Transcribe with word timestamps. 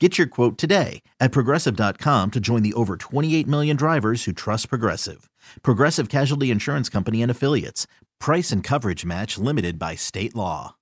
Get 0.00 0.18
your 0.18 0.26
quote 0.26 0.58
today 0.58 1.02
at 1.20 1.30
progressive.com 1.30 2.32
to 2.32 2.40
join 2.40 2.62
the 2.64 2.72
over 2.74 2.96
28 2.96 3.46
million 3.46 3.76
drivers 3.76 4.24
who 4.24 4.32
trust 4.32 4.68
Progressive. 4.68 5.30
Progressive 5.62 6.08
Casualty 6.08 6.50
Insurance 6.50 6.88
Company 6.88 7.22
and 7.22 7.30
Affiliates. 7.30 7.86
Price 8.18 8.50
and 8.50 8.64
coverage 8.64 9.04
match 9.06 9.38
limited 9.38 9.78
by 9.78 9.94
state 9.94 10.34
law. 10.34 10.74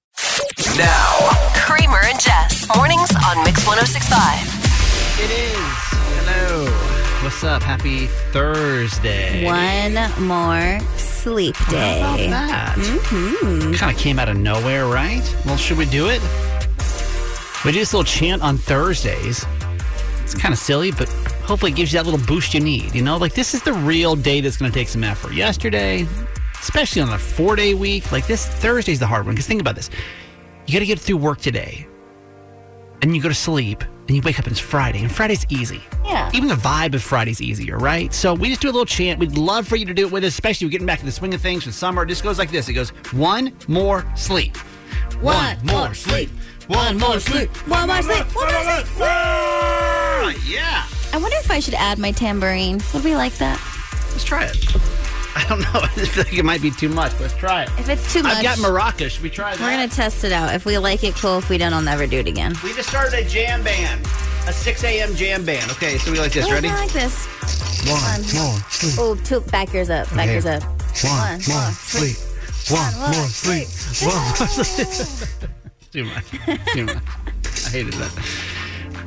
Now, 0.79 1.29
Kramer 1.57 2.01
and 2.05 2.19
Jess. 2.19 2.67
Mornings 2.75 3.11
on 3.29 3.45
Mix 3.45 3.67
1065. 3.67 4.49
It 5.21 5.31
is. 5.31 5.59
Hello. 6.25 6.71
What's 7.23 7.45
up? 7.45 7.63
Happy 7.63 8.07
Thursday. 8.33 9.45
One 9.45 10.27
more 10.27 10.81
sleep 10.97 11.55
day. 11.69 12.01
How 12.01 12.15
about 12.15 12.31
that? 12.31 12.77
Mhm. 12.79 13.77
Kind 13.77 13.95
of 13.95 14.03
came 14.03 14.19
out 14.19 14.31
of 14.31 14.39
nowhere, 14.39 14.87
right? 14.87 15.23
Well, 15.45 15.59
should 15.59 15.77
we 15.77 15.85
do 15.85 16.09
it? 16.09 16.23
We 17.65 17.71
do 17.71 17.79
this 17.79 17.95
little 17.95 18.05
chant 18.05 18.43
on 18.43 18.59
Thursdays. 18.59 19.47
It's 20.23 20.35
kind 20.35 20.53
of 20.53 20.59
silly, 20.59 20.91
but 20.91 21.09
hopefully 21.45 21.71
it 21.71 21.77
gives 21.77 21.93
you 21.93 21.99
that 22.01 22.11
little 22.11 22.25
boost 22.27 22.55
you 22.55 22.61
need. 22.61 22.93
You 22.93 23.03
know, 23.03 23.17
like 23.17 23.35
this 23.35 23.55
is 23.55 23.63
the 23.63 23.73
real 23.73 24.17
day 24.17 24.41
that's 24.41 24.57
going 24.57 24.71
to 24.71 24.77
take 24.77 24.89
some 24.89 25.05
effort. 25.05 25.33
Yesterday, 25.33 26.07
especially 26.61 27.03
on 27.03 27.11
a 27.11 27.19
four 27.19 27.55
day 27.55 27.75
week, 27.75 28.11
like 28.11 28.27
this 28.27 28.47
Thursday's 28.47 28.99
the 28.99 29.07
hard 29.07 29.27
one. 29.27 29.35
Because 29.35 29.47
think 29.47 29.61
about 29.61 29.77
this 29.77 29.91
you 30.67 30.73
got 30.73 30.81
to 30.81 30.87
get 30.87 30.99
through 30.99 31.19
work 31.19 31.41
today, 31.41 31.87
and 33.01 33.15
you 33.15 33.23
go 33.23 33.29
to 33.29 33.35
sleep, 33.35 33.85
and 34.09 34.17
you 34.17 34.23
wake 34.23 34.39
up 34.41 34.47
and 34.47 34.53
it's 34.53 34.61
Friday, 34.61 35.01
and 35.01 35.13
Friday's 35.13 35.47
easy. 35.49 35.83
Yeah. 36.05 36.31
Even 36.35 36.49
the 36.49 36.57
vibe 36.57 36.95
of 36.95 37.03
Friday's 37.03 37.41
easier, 37.41 37.79
right? 37.79 38.13
So 38.13 38.35
we 38.35 38.49
just 38.49 38.61
do 38.61 38.69
a 38.69 38.73
little 38.73 38.87
chant. 38.87 39.21
We'd 39.21 39.37
love 39.37 39.69
for 39.69 39.77
you 39.77 39.87
to 39.87 39.95
do 39.95 40.07
it 40.07 40.13
with 40.13 40.25
us, 40.25 40.33
especially 40.33 40.67
we're 40.67 40.73
getting 40.73 40.87
back 40.87 40.99
to 40.99 41.05
the 41.05 41.13
swing 41.13 41.33
of 41.33 41.41
things 41.41 41.65
with 41.65 41.77
summer. 41.77 42.03
It 42.03 42.09
just 42.09 42.25
goes 42.25 42.39
like 42.39 42.51
this 42.51 42.69
it 42.69 42.73
goes, 42.73 42.91
one 43.13 43.57
more 43.69 44.05
sleep. 44.17 44.57
One 45.21 45.57
more 45.65 45.95
sleep. 45.95 46.31
One 46.69 46.99
more 46.99 47.19
sleep. 47.21 47.51
One 47.69 47.89
more 47.89 48.03
sleep. 48.03 48.25
One 48.35 48.53
more 48.53 48.63
sleep. 48.63 48.87
Yeah. 50.47 50.87
I 51.13 51.19
wonder 51.21 51.37
if 51.39 51.51
I 51.51 51.61
should 51.61 51.75
add 51.75 51.99
my 51.99 52.13
tambourine. 52.13 52.81
Would 52.95 53.05
we 53.05 53.15
like 53.17 53.35
that? 53.35 53.61
Let's 54.11 54.25
try 54.25 54.45
it. 54.45 54.57
I 55.37 55.45
don't 55.49 55.61
know. 55.61 55.69
I 55.75 55.89
feel 55.89 56.25
like 56.25 56.35
it 56.39 56.45
might 56.45 56.61
be 56.63 56.71
too 56.71 56.89
much. 56.89 57.19
Let's 57.21 57.35
try 57.35 57.63
it. 57.65 57.71
If 57.79 57.89
it's 57.89 58.13
too 58.13 58.23
much, 58.23 58.37
I've 58.37 58.43
got 58.43 58.59
maracas. 58.59 59.11
Should 59.11 59.23
we 59.23 59.31
try 59.31 59.57
that? 59.57 59.61
we're 59.61 59.71
gonna 59.71 59.89
test 59.89 60.25
it 60.25 60.33
out. 60.33 60.55
If 60.55 60.65
we 60.67 60.79
like 60.79 61.05
it, 61.05 61.15
cool. 61.15 61.39
If 61.39 61.49
we 61.49 61.59
don't, 61.59 61.73
I'll 61.73 61.83
never 61.83 62.07
do 62.07 62.19
it 62.19 62.27
again. 62.29 62.55
We 62.63 62.73
just 62.75 62.89
started 62.91 63.15
a 63.15 63.29
jam 63.29 63.63
band. 63.63 64.07
A 64.47 64.53
6 64.53 64.85
a.m. 64.85 65.15
jam 65.15 65.45
band. 65.45 65.71
Okay, 65.73 65.99
so 65.99 66.11
we 66.13 66.19
like 66.19 66.33
this. 66.33 66.47
Oh, 66.47 66.53
Ready? 66.53 66.69
I 66.69 66.75
like 66.77 66.93
this. 66.93 67.27
One 67.89 68.23
more 68.35 68.61
sleep. 68.71 68.95
Oh, 68.99 69.15
two 69.25 69.41
back 69.51 69.73
yours 69.73 69.89
up. 69.91 70.09
Back 70.11 70.29
Okay. 70.29 70.33
yours 70.35 70.47
up. 70.47 70.63
One 70.63 71.41
more 71.49 71.57
more 71.57 71.73
sleep. 71.73 72.17
One 72.69 72.95
more 72.99 73.09
more 73.09 73.29
sleep. 73.29 73.69
One 74.07 74.15
more 74.17 74.65
sleep. 74.65 75.51
Too 75.93 76.05
much. 76.05 76.31
Too 76.73 76.87
much. 76.87 76.97
I 77.67 77.69
hated 77.69 77.93
that. 77.95 78.49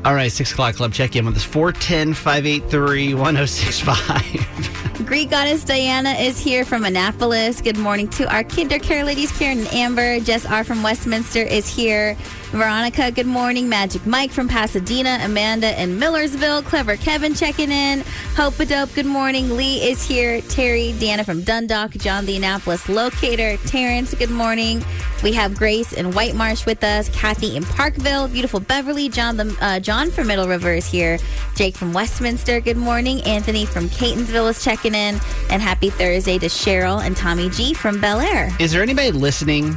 All 0.05 0.13
right, 0.13 0.31
6 0.31 0.51
o'clock 0.51 0.75
club 0.75 0.93
check 0.93 1.15
in 1.15 1.25
with 1.25 1.35
us 1.35 1.43
410 1.43 2.13
583 2.13 3.15
1065. 3.15 4.85
Greek 5.05 5.31
goddess 5.31 5.63
Diana 5.63 6.11
is 6.11 6.39
here 6.39 6.63
from 6.63 6.85
Annapolis. 6.85 7.59
Good 7.59 7.77
morning 7.77 8.07
to 8.09 8.31
our 8.31 8.43
kinder 8.43 8.77
care 8.77 9.03
ladies, 9.03 9.31
Karen 9.37 9.59
and 9.59 9.73
Amber. 9.73 10.19
Jess 10.19 10.45
R 10.45 10.63
from 10.63 10.83
Westminster 10.83 11.41
is 11.41 11.67
here. 11.67 12.15
Veronica, 12.51 13.11
good 13.11 13.25
morning. 13.25 13.67
Magic 13.67 14.05
Mike 14.05 14.31
from 14.31 14.47
Pasadena. 14.47 15.19
Amanda 15.23 15.81
in 15.81 15.99
Millersville. 15.99 16.61
Clever 16.61 16.95
Kevin 16.97 17.33
checking 17.33 17.71
in. 17.71 18.03
Hope 18.35 18.59
a 18.59 18.65
Dope, 18.65 18.93
good 18.93 19.05
morning. 19.05 19.57
Lee 19.57 19.77
is 19.79 20.07
here. 20.07 20.41
Terry, 20.41 20.93
Dana 20.99 21.23
from 21.23 21.41
Dundalk. 21.41 21.91
John 21.91 22.25
the 22.25 22.37
Annapolis 22.37 22.87
locator. 22.87 23.57
Terrence, 23.67 24.13
good 24.13 24.29
morning. 24.29 24.83
We 25.23 25.33
have 25.33 25.55
Grace 25.55 25.93
in 25.93 26.11
White 26.13 26.35
Marsh 26.35 26.65
with 26.65 26.83
us. 26.83 27.09
Kathy 27.09 27.55
in 27.57 27.63
Parkville. 27.63 28.27
Beautiful 28.27 28.59
Beverly. 28.59 29.09
John 29.09 29.37
the 29.37 29.57
uh, 29.59 29.79
John 29.79 29.94
from 29.95 30.27
Middle 30.27 30.47
River 30.47 30.73
is 30.73 30.85
here. 30.85 31.17
Jake 31.55 31.77
from 31.77 31.93
Westminster, 31.93 32.59
good 32.59 32.75
morning. 32.75 33.21
Anthony 33.21 33.65
from 33.65 33.87
Catonsville 33.87 34.49
is 34.49 34.61
checking 34.61 34.93
in. 34.93 35.21
And 35.49 35.61
happy 35.61 35.89
Thursday 35.89 36.37
to 36.37 36.47
Cheryl 36.47 37.01
and 37.01 37.15
Tommy 37.15 37.49
G 37.49 37.73
from 37.73 38.01
Bel 38.01 38.19
Air. 38.19 38.49
Is 38.59 38.73
there 38.73 38.83
anybody 38.83 39.11
listening 39.11 39.73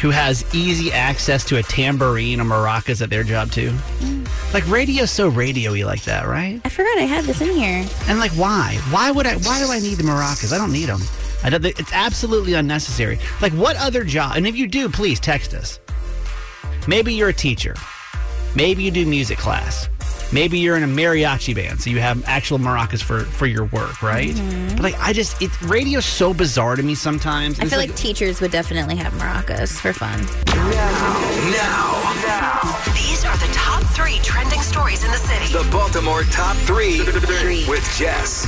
who 0.00 0.08
has 0.08 0.46
easy 0.54 0.90
access 0.92 1.44
to 1.44 1.58
a 1.58 1.62
tambourine 1.62 2.40
or 2.40 2.44
maracas 2.44 3.02
at 3.02 3.10
their 3.10 3.22
job 3.22 3.52
too? 3.52 3.70
Mm. 3.98 4.54
Like 4.54 4.66
radio's 4.66 5.10
so 5.10 5.28
radio-y 5.28 5.84
like 5.84 6.04
that, 6.04 6.26
right? 6.26 6.62
I 6.64 6.70
forgot 6.70 6.96
I 6.96 7.02
had 7.02 7.26
this 7.26 7.42
in 7.42 7.50
here. 7.50 7.86
And 8.08 8.18
like, 8.18 8.32
why? 8.32 8.78
Why 8.88 9.10
would 9.10 9.26
I? 9.26 9.36
Why 9.36 9.62
do 9.62 9.70
I 9.70 9.78
need 9.78 9.96
the 9.96 10.04
maracas? 10.04 10.54
I 10.54 10.58
don't 10.58 10.72
need 10.72 10.86
them. 10.86 11.02
I 11.44 11.50
don't, 11.50 11.64
it's 11.66 11.92
absolutely 11.92 12.54
unnecessary. 12.54 13.18
Like, 13.42 13.52
what 13.52 13.76
other 13.76 14.04
job? 14.04 14.36
And 14.36 14.46
if 14.46 14.56
you 14.56 14.66
do, 14.66 14.88
please 14.88 15.20
text 15.20 15.52
us. 15.52 15.80
Maybe 16.88 17.12
you're 17.12 17.28
a 17.28 17.34
teacher. 17.34 17.74
Maybe 18.54 18.82
you 18.82 18.90
do 18.90 19.06
music 19.06 19.38
class. 19.38 19.88
Maybe 20.32 20.58
you're 20.58 20.76
in 20.76 20.82
a 20.82 20.88
mariachi 20.88 21.54
band, 21.54 21.80
so 21.80 21.88
you 21.88 22.00
have 22.00 22.24
actual 22.26 22.58
maracas 22.58 23.00
for 23.02 23.20
for 23.20 23.46
your 23.46 23.66
work, 23.66 24.02
right? 24.02 24.34
Mm-hmm. 24.34 24.68
But 24.76 24.82
like, 24.82 24.98
I 24.98 25.12
just, 25.12 25.40
it 25.40 25.50
radio's 25.62 26.04
so 26.04 26.34
bizarre 26.34 26.74
to 26.74 26.82
me 26.82 26.96
sometimes. 26.96 27.60
I 27.60 27.66
feel 27.66 27.78
like 27.78 27.94
teachers 27.94 28.40
would 28.40 28.50
definitely 28.50 28.96
have 28.96 29.12
maracas 29.14 29.78
for 29.78 29.92
fun. 29.92 30.20
Now, 30.56 32.82
these 32.92 33.24
are 33.24 33.36
the 33.36 33.48
top 33.52 33.84
three 33.94 34.18
trending 34.24 34.60
stories 34.62 35.04
in 35.04 35.12
the 35.12 35.18
city. 35.18 35.52
The 35.52 35.68
Baltimore 35.70 36.24
Top 36.24 36.56
3 36.56 36.98
Three. 36.98 37.64
with 37.68 37.84
Jess. 37.96 38.46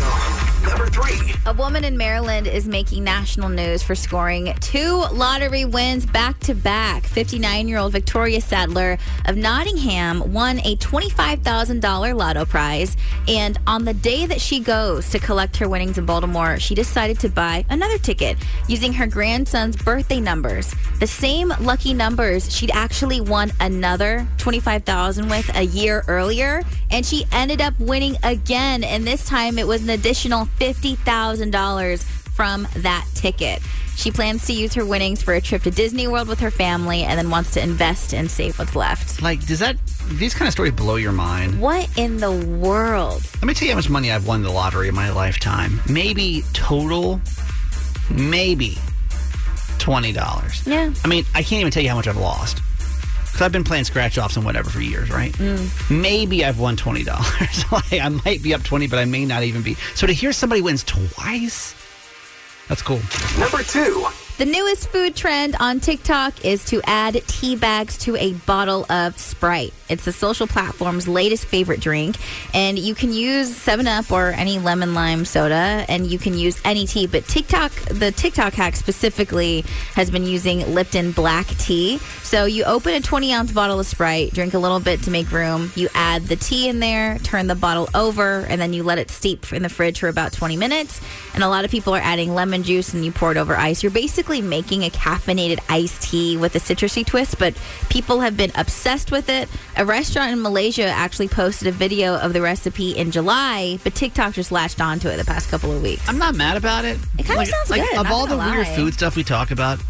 Number 0.63 0.87
3. 0.87 1.35
A 1.47 1.53
woman 1.53 1.85
in 1.85 1.97
Maryland 1.97 2.47
is 2.47 2.67
making 2.67 3.05
national 3.05 3.49
news 3.49 3.83
for 3.83 3.95
scoring 3.95 4.55
two 4.61 5.05
lottery 5.13 5.65
wins 5.65 6.05
back 6.05 6.39
to 6.41 6.55
back. 6.55 7.05
59 7.05 7.69
year 7.69 7.79
old 7.79 7.93
Victoria 7.93 8.41
Sadler 8.41 8.99
of 9.27 9.37
Nottingham 9.37 10.33
won 10.33 10.59
a 10.61 10.77
$25,000 10.77 12.15
lotto 12.15 12.45
prize. 12.45 12.97
And 13.29 13.59
on 13.67 13.85
the 13.85 13.95
day 13.95 14.27
that 14.27 14.41
she 14.41 14.61
goes 14.61 15.09
to 15.11 15.19
collect 15.19 15.57
her 15.59 15.69
winnings 15.69 15.97
in 15.97 16.07
Baltimore, 16.07 16.59
she 16.59 16.75
decided 16.75 17.19
to 17.21 17.29
buy 17.29 17.65
another 17.71 17.99
ticket 17.99 18.37
using 18.67 18.93
her 18.93 19.07
grandson's 19.07 19.77
birthday 19.77 20.21
numbers. 20.21 20.75
The 20.99 21.07
same 21.07 21.53
lucky 21.61 21.95
numbers 21.95 22.53
she'd 22.55 22.73
actually 22.73 23.21
won 23.21 23.53
another 23.61 24.27
25,000 24.39 25.29
with 25.29 25.57
a 25.57 25.63
year 25.63 26.05
earlier. 26.09 26.63
And 26.91 27.07
she 27.07 27.27
ended 27.33 27.61
up 27.61 27.79
winning 27.79 28.17
again. 28.23 28.83
And 28.83 29.07
this 29.07 29.25
time 29.25 29.59
it 29.59 29.67
was 29.67 29.83
an 29.83 29.91
additional 29.91 30.48
$50,000 30.59 32.03
from 32.03 32.69
that 32.77 33.07
ticket. 33.15 33.61
She 33.97 34.13
plans 34.13 34.47
to 34.47 34.53
use 34.53 34.75
her 34.75 34.85
winnings 34.85 35.23
for 35.23 35.35
a 35.35 35.41
trip 35.41 35.63
to 35.65 35.73
Disney 35.73 36.07
World 36.07 36.29
with 36.29 36.39
her 36.39 36.53
family 36.53 37.03
and 37.03 37.19
then 37.19 37.31
wants 37.31 37.53
to 37.55 37.63
invest 37.63 38.15
and 38.15 38.31
save 38.31 38.57
what's 38.59 38.77
left. 38.77 39.21
like, 39.23 39.45
does 39.47 39.59
that 39.59 39.77
these 40.11 40.35
kind 40.35 40.47
of 40.47 40.53
stories 40.53 40.73
blow 40.73 40.95
your 40.97 41.11
mind? 41.13 41.61
What 41.61 41.89
in 41.99 42.19
the 42.19 42.31
world? 42.31 43.23
Let 43.37 43.45
me 43.45 43.55
tell 43.55 43.67
you 43.67 43.73
how 43.75 43.79
much 43.79 43.91
money 43.91 44.13
I've 44.13 44.27
won 44.27 44.43
the 44.43 44.51
lottery 44.51 44.87
in 44.87 44.95
my 44.95 45.11
lifetime. 45.11 45.81
Maybe 45.89 46.45
total, 46.53 47.21
maybe 48.09 48.79
twenty 49.79 50.13
dollars. 50.13 50.65
Yeah. 50.65 50.93
I 51.05 51.09
mean, 51.09 51.25
I 51.35 51.43
can't 51.43 51.61
even 51.61 51.73
tell 51.73 51.83
you 51.83 51.89
how 51.89 51.97
much 51.97 52.07
I've 52.07 52.17
lost. 52.17 52.63
Because 53.39 53.47
I've 53.47 53.53
been 53.53 53.63
playing 53.63 53.85
scratch 53.85 54.19
offs 54.19 54.35
and 54.35 54.45
whatever 54.45 54.69
for 54.69 54.81
years, 54.81 55.11
right? 55.13 55.33
Maybe 55.89 56.45
I've 56.45 56.59
won 56.59 56.75
twenty 56.75 57.05
dollars. 57.05 57.71
like, 57.73 57.93
I 57.93 58.09
might 58.09 58.43
be 58.43 58.53
up 58.53 58.65
twenty, 58.65 58.89
but 58.89 58.99
I 58.99 59.05
may 59.05 59.25
not 59.25 59.45
even 59.45 59.63
be. 59.63 59.75
So 59.95 60.09
to 60.09 60.13
hear 60.13 60.33
somebody 60.33 60.61
wins 60.61 60.83
twice, 60.83 61.73
that's 62.67 62.83
cool. 62.83 62.99
Number 63.39 63.63
2. 63.63 64.09
The 64.39 64.47
newest 64.47 64.91
food 64.91 65.17
trend 65.17 65.57
on 65.59 65.81
TikTok 65.81 66.45
is 66.45 66.65
to 66.67 66.81
add 66.85 67.21
tea 67.27 67.57
bags 67.57 67.99
to 67.99 68.15
a 68.15 68.35
bottle 68.35 68.87
of 68.89 69.19
Sprite. 69.19 69.75
It's 69.89 70.05
the 70.05 70.13
social 70.13 70.47
platform's 70.47 71.09
latest 71.09 71.47
favorite 71.47 71.81
drink, 71.81 72.19
and 72.55 72.79
you 72.79 72.95
can 72.95 73.13
use 73.13 73.51
7-Up 73.51 74.13
or 74.13 74.29
any 74.29 74.61
lemon 74.61 74.95
lime 74.95 75.25
soda, 75.25 75.85
and 75.89 76.07
you 76.07 76.21
can 76.21 76.39
use 76.39 76.61
any 76.65 76.87
tea. 76.87 77.09
But 77.09 77.27
TikTok, 77.27 77.73
the 77.87 78.13
TikTok 78.13 78.53
hack 78.53 78.77
specifically, 78.77 79.63
has 79.95 80.09
been 80.09 80.25
using 80.25 80.73
Lipton 80.73 81.11
black 81.11 81.47
tea. 81.47 81.99
So 82.23 82.45
you 82.45 82.63
open 82.63 82.95
a 82.95 83.01
20 83.01 83.33
ounce 83.33 83.51
bottle 83.51 83.81
of 83.81 83.87
Sprite, 83.87 84.35
drink 84.35 84.55
a 84.55 84.59
little 84.61 84.79
bit 84.79 85.03
to 85.05 85.11
make 85.11 85.33
room. 85.33 85.73
You 85.75 85.89
add 85.95 86.27
the 86.27 86.37
tea 86.37 86.69
in 86.69 86.79
there, 86.79 87.19
turn 87.25 87.49
the 87.49 87.57
bottle 87.57 87.89
over, 87.93 88.47
and 88.49 88.61
then 88.61 88.73
you 88.73 88.85
let 88.85 88.99
it 88.99 89.11
steep 89.11 89.53
in 89.53 89.65
the 89.65 89.69
fridge 89.69 89.99
for 89.99 90.07
about 90.07 90.33
20 90.33 90.57
minutes. 90.57 91.01
And 91.35 91.43
a 91.43 91.49
lot 91.49 91.65
of 91.65 91.73
people 91.73 91.93
are 91.93 92.01
adding 92.01 92.35
lemon 92.35 92.63
juice, 92.63 92.95
and 92.95 93.05
you 93.05 93.11
pour 93.11 93.33
it 93.33 93.37
over 93.37 93.57
ice. 93.57 93.83
You're 93.83 93.91
basically 93.91 94.28
making 94.43 94.85
a 94.85 94.91
caffeinated 94.91 95.59
iced 95.69 96.03
tea 96.03 96.37
with 96.37 96.55
a 96.55 96.59
citrusy 96.59 97.05
twist, 97.05 97.39
but 97.39 97.55
people 97.89 98.21
have 98.21 98.37
been 98.37 98.53
obsessed 98.55 99.11
with 99.11 99.29
it. 99.29 99.49
A 99.77 99.85
restaurant 99.85 100.33
in 100.33 100.43
Malaysia 100.43 100.85
actually 100.87 101.29
posted 101.29 101.69
a 101.69 101.73
video 101.73 102.17
of 102.17 102.33
the 102.33 102.43
recipe 102.43 102.93
in 102.93 103.11
July, 103.11 103.79
but 103.83 103.95
TikTok 103.95 104.35
just 104.35 104.53
latched 104.53 104.81
onto 104.81 105.09
it 105.09 105.17
the 105.17 105.25
past 105.25 105.51
couple 105.51 105.73
of 105.73 105.83
weeks. 105.83 106.07
I'm 106.09 106.19
not 106.19 106.35
mad 106.37 106.57
about 106.57 106.85
it. 106.85 106.99
It 107.19 107.27
kinda 107.27 107.47
sounds 107.47 107.71
like, 107.71 107.83
good, 107.83 107.99
Of 107.99 108.11
all 108.11 108.27
the 108.27 108.37
gonna 108.37 108.53
weird 108.53 108.67
food 108.69 108.95
stuff 108.95 109.17
we 109.17 109.25
talk 109.25 109.51
about 109.51 109.81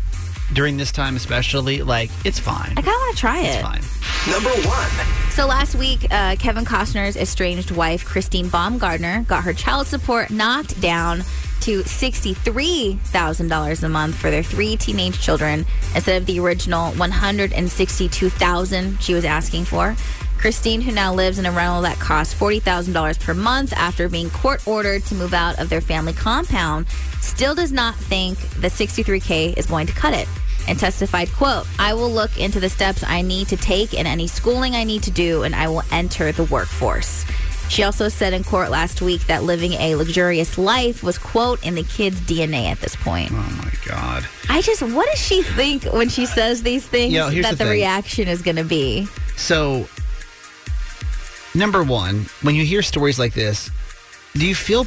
during 0.53 0.77
this 0.77 0.93
time, 0.93 1.17
especially, 1.17 1.83
like 1.83 2.11
it's 2.25 2.39
fine. 2.39 2.73
I 2.77 2.83
kind 2.83 2.89
of 2.89 2.93
want 2.95 3.17
to 3.17 3.21
try 3.21 3.41
it. 3.41 3.55
It's 3.55 3.63
fine. 3.63 4.33
Number 4.33 4.51
one. 4.69 4.91
So 5.31 5.47
last 5.47 5.75
week, 5.75 6.07
uh, 6.11 6.37
Kevin 6.37 6.65
Costner's 6.65 7.17
estranged 7.17 7.71
wife, 7.71 8.05
Christine 8.05 8.49
Baumgartner, 8.49 9.25
got 9.29 9.45
her 9.45 9.53
child 9.53 9.87
support 9.87 10.31
knocked 10.31 10.81
down 10.81 11.23
to 11.61 11.83
$63,000 11.83 13.83
a 13.83 13.89
month 13.89 14.15
for 14.15 14.31
their 14.31 14.43
three 14.43 14.77
teenage 14.77 15.19
children 15.21 15.65
instead 15.95 16.21
of 16.21 16.27
the 16.27 16.39
original 16.41 16.93
162,000 16.93 19.03
she 19.03 19.15
was 19.15 19.25
asking 19.25 19.65
for. 19.65 19.97
Christine, 20.39 20.81
who 20.81 20.93
now 20.93 21.13
lives 21.13 21.41
in 21.41 21.47
a 21.47 21.53
rental 21.53 21.83
that 21.83 21.99
costs 21.99 22.33
$40,000 22.35 23.21
per 23.21 23.35
month 23.35 23.73
after 23.73 24.09
being 24.09 24.31
court 24.31 24.65
ordered 24.69 25.05
to 25.07 25.17
move 25.17 25.35
out 25.35 25.59
of 25.59 25.69
their 25.69 25.81
family 25.81 26.13
compound, 26.13 26.87
still 27.21 27.57
does 27.57 27.73
not 27.73 27.97
think 27.97 28.39
the 28.61 28.69
63K 28.69 29.57
is 29.57 29.67
going 29.67 29.89
to 29.89 29.93
cut 29.93 30.15
it 30.15 30.29
and 30.69 30.79
testified, 30.79 31.33
quote, 31.33 31.67
I 31.79 31.95
will 31.95 32.11
look 32.11 32.39
into 32.39 32.61
the 32.61 32.69
steps 32.69 33.03
I 33.03 33.23
need 33.23 33.49
to 33.49 33.57
take 33.57 33.95
and 33.95 34.07
any 34.07 34.27
schooling 34.27 34.77
I 34.77 34.85
need 34.85 35.03
to 35.05 35.11
do, 35.11 35.43
and 35.43 35.55
I 35.55 35.67
will 35.67 35.83
enter 35.91 36.31
the 36.31 36.45
workforce. 36.45 37.25
She 37.69 37.83
also 37.83 38.09
said 38.09 38.33
in 38.33 38.45
court 38.45 38.71
last 38.71 39.03
week 39.03 39.27
that 39.27 39.45
living 39.45 39.73
a 39.75 39.95
luxurious 39.95 40.59
life 40.59 41.03
was, 41.03 41.19
quote, 41.19 41.65
in 41.65 41.75
the 41.75 41.83
kid's 41.83 42.21
DNA 42.21 42.65
at 42.71 42.81
this 42.81 42.97
point. 42.97 43.31
Oh 43.33 43.63
my 43.63 43.73
god. 43.87 44.27
I 44.49 44.63
just, 44.63 44.83
what 44.83 45.09
does 45.11 45.21
she 45.21 45.43
think 45.43 45.85
when 45.85 46.09
she 46.09 46.27
says 46.27 46.63
these 46.63 46.87
things 46.87 47.13
Yo, 47.13 47.29
here's 47.29 47.45
that 47.45 47.59
the 47.59 47.65
the, 47.65 47.71
reaction 47.71 48.27
is 48.29 48.43
going 48.43 48.57
to 48.57 48.65
be? 48.65 49.07
So, 49.37 49.87
number 51.55 51.85
one, 51.85 52.27
when 52.43 52.55
you 52.55 52.65
hear 52.65 52.83
stories 52.83 53.19
like 53.19 53.35
this, 53.35 53.71
do 54.35 54.47
you 54.47 54.55
feel 54.55 54.87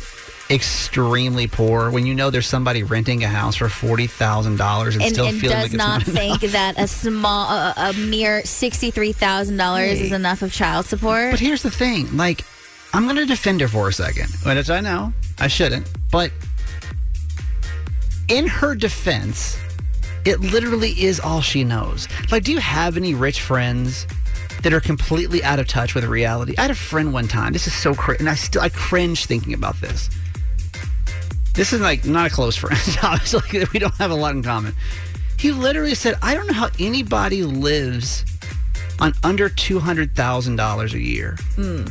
extremely 0.49 1.47
poor 1.47 1.89
when 1.91 2.05
you 2.05 2.13
know 2.13 2.29
there's 2.29 2.47
somebody 2.47 2.83
renting 2.83 3.23
a 3.23 3.27
house 3.27 3.55
for 3.55 3.69
forty 3.69 4.05
thousand 4.05 4.57
dollars 4.57 4.95
and, 4.95 5.05
still 5.05 5.27
and 5.27 5.39
feeling 5.39 5.55
does 5.55 5.63
like 5.63 5.73
it's 5.73 5.77
not 5.77 6.05
not 6.05 6.07
think 6.07 6.43
enough? 6.43 6.51
that 6.51 6.77
a 6.77 6.87
small, 6.87 7.49
a, 7.49 7.73
a 7.77 7.93
mere 7.93 8.41
$63,000 8.41 9.91
is 9.93 10.11
enough 10.11 10.41
of 10.41 10.51
child 10.51 10.85
support. 10.85 11.31
But 11.31 11.39
here's 11.39 11.63
the 11.63 11.71
thing, 11.71 12.17
like, 12.17 12.43
I'm 12.93 13.03
going 13.05 13.15
to 13.15 13.25
defend 13.25 13.61
her 13.61 13.67
for 13.67 13.87
a 13.87 13.93
second, 13.93 14.29
which 14.45 14.69
I 14.69 14.81
know 14.81 15.13
I 15.39 15.47
shouldn't, 15.47 15.87
but 16.11 16.31
in 18.27 18.47
her 18.47 18.75
defense, 18.75 19.57
it 20.25 20.39
literally 20.39 20.91
is 21.01 21.19
all 21.19 21.41
she 21.41 21.63
knows. 21.63 22.07
Like, 22.31 22.43
do 22.43 22.51
you 22.51 22.59
have 22.59 22.97
any 22.97 23.13
rich 23.13 23.41
friends 23.41 24.05
that 24.63 24.73
are 24.73 24.79
completely 24.81 25.43
out 25.43 25.59
of 25.59 25.67
touch 25.67 25.95
with 25.95 26.03
reality? 26.05 26.53
I 26.57 26.63
had 26.63 26.71
a 26.71 26.75
friend 26.75 27.13
one 27.13 27.27
time. 27.27 27.53
This 27.53 27.67
is 27.67 27.73
so 27.73 27.93
crazy, 27.93 28.19
and 28.19 28.29
I 28.29 28.35
still 28.35 28.61
I 28.61 28.69
cringe 28.69 29.25
thinking 29.25 29.53
about 29.53 29.79
this. 29.81 30.09
This 31.53 31.73
is 31.73 31.81
like 31.81 32.05
not 32.05 32.27
a 32.27 32.29
close 32.29 32.55
friend. 32.55 32.77
Obviously, 33.03 33.65
we 33.73 33.79
don't 33.79 33.95
have 33.95 34.11
a 34.11 34.15
lot 34.15 34.35
in 34.35 34.43
common. 34.43 34.73
He 35.37 35.51
literally 35.51 35.95
said, 35.95 36.15
"I 36.21 36.33
don't 36.35 36.47
know 36.47 36.53
how 36.53 36.69
anybody 36.79 37.43
lives 37.43 38.23
on 38.99 39.13
under 39.23 39.49
two 39.49 39.79
hundred 39.79 40.15
thousand 40.15 40.57
dollars 40.57 40.93
a 40.93 40.99
year." 40.99 41.37
Hmm. 41.55 41.85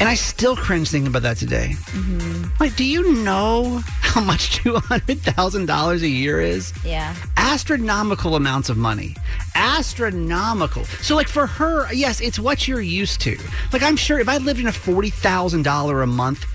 And 0.00 0.08
I 0.08 0.14
still 0.14 0.54
cringe 0.56 0.90
thinking 0.90 1.08
about 1.08 1.22
that 1.22 1.36
today. 1.38 1.70
Mm-hmm. 1.72 2.44
Like, 2.60 2.76
do 2.76 2.84
you 2.84 3.14
know 3.24 3.80
how 4.00 4.20
much 4.20 4.54
two 4.56 4.76
hundred 4.76 5.20
thousand 5.20 5.66
dollars 5.66 6.02
a 6.02 6.08
year 6.08 6.40
is? 6.40 6.72
yeah. 6.84 7.14
astronomical 7.36 8.36
amounts 8.36 8.68
of 8.68 8.76
money. 8.76 9.16
Astronomical. 9.54 10.84
So, 11.02 11.16
like 11.16 11.28
for 11.28 11.46
her, 11.46 11.92
yes, 11.92 12.20
it's 12.20 12.38
what 12.38 12.68
you're 12.68 12.80
used 12.80 13.20
to. 13.22 13.36
Like 13.72 13.82
I'm 13.82 13.96
sure 13.96 14.20
if 14.20 14.28
I 14.28 14.38
lived 14.38 14.60
in 14.60 14.68
a 14.68 14.72
forty 14.72 15.10
thousand 15.10 15.62
dollar 15.64 16.02
a 16.02 16.06
month 16.06 16.46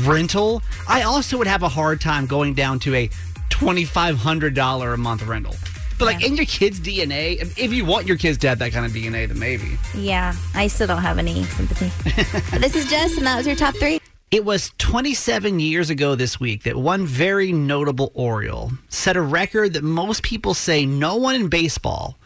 rental, 0.00 0.62
I 0.88 1.02
also 1.02 1.38
would 1.38 1.46
have 1.46 1.62
a 1.62 1.68
hard 1.68 2.00
time 2.00 2.26
going 2.26 2.54
down 2.54 2.78
to 2.80 2.94
a 2.94 3.10
twenty 3.48 3.84
five 3.84 4.16
hundred 4.16 4.54
dollar 4.54 4.92
a 4.92 4.98
month 4.98 5.22
rental. 5.22 5.54
But 5.98 6.04
like 6.06 6.20
Yeah. 6.20 6.28
in 6.28 6.36
your 6.36 6.46
kid's 6.46 6.78
DNA, 6.80 7.38
if- 7.40 7.72
you 7.72 7.84
want 7.84 8.06
your 8.06 8.16
kids 8.16 8.38
to 8.38 8.48
have 8.48 8.58
that 8.58 8.72
kind 8.72 8.84
of 8.84 8.92
DNA, 8.92 9.26
then 9.26 9.38
maybe. 9.38 9.78
Yeah, 9.94 10.34
I 10.54 10.66
still 10.66 10.86
don't 10.86 11.02
have 11.02 11.18
any 11.18 11.44
sympathy. 11.44 11.90
This 12.58 12.74
is 12.76 12.88
Jess, 12.90 13.16
and 13.16 13.26
that 13.26 13.36
was 13.36 13.46
your 13.46 13.56
top 13.56 13.74
three. 13.76 14.00
It 14.30 14.44
was 14.44 14.72
27 14.78 15.60
years 15.60 15.88
ago 15.88 16.14
this 16.16 16.40
week 16.40 16.64
that 16.64 16.76
one 16.76 17.06
very 17.06 17.52
notable 17.52 18.10
Oriole 18.14 18.72
set 18.88 19.16
a 19.16 19.22
record 19.22 19.72
that 19.74 19.84
most 19.84 20.22
people 20.22 20.52
say 20.52 20.84
no 20.84 21.16
one 21.16 21.34
in 21.36 21.48
baseball 21.48 22.18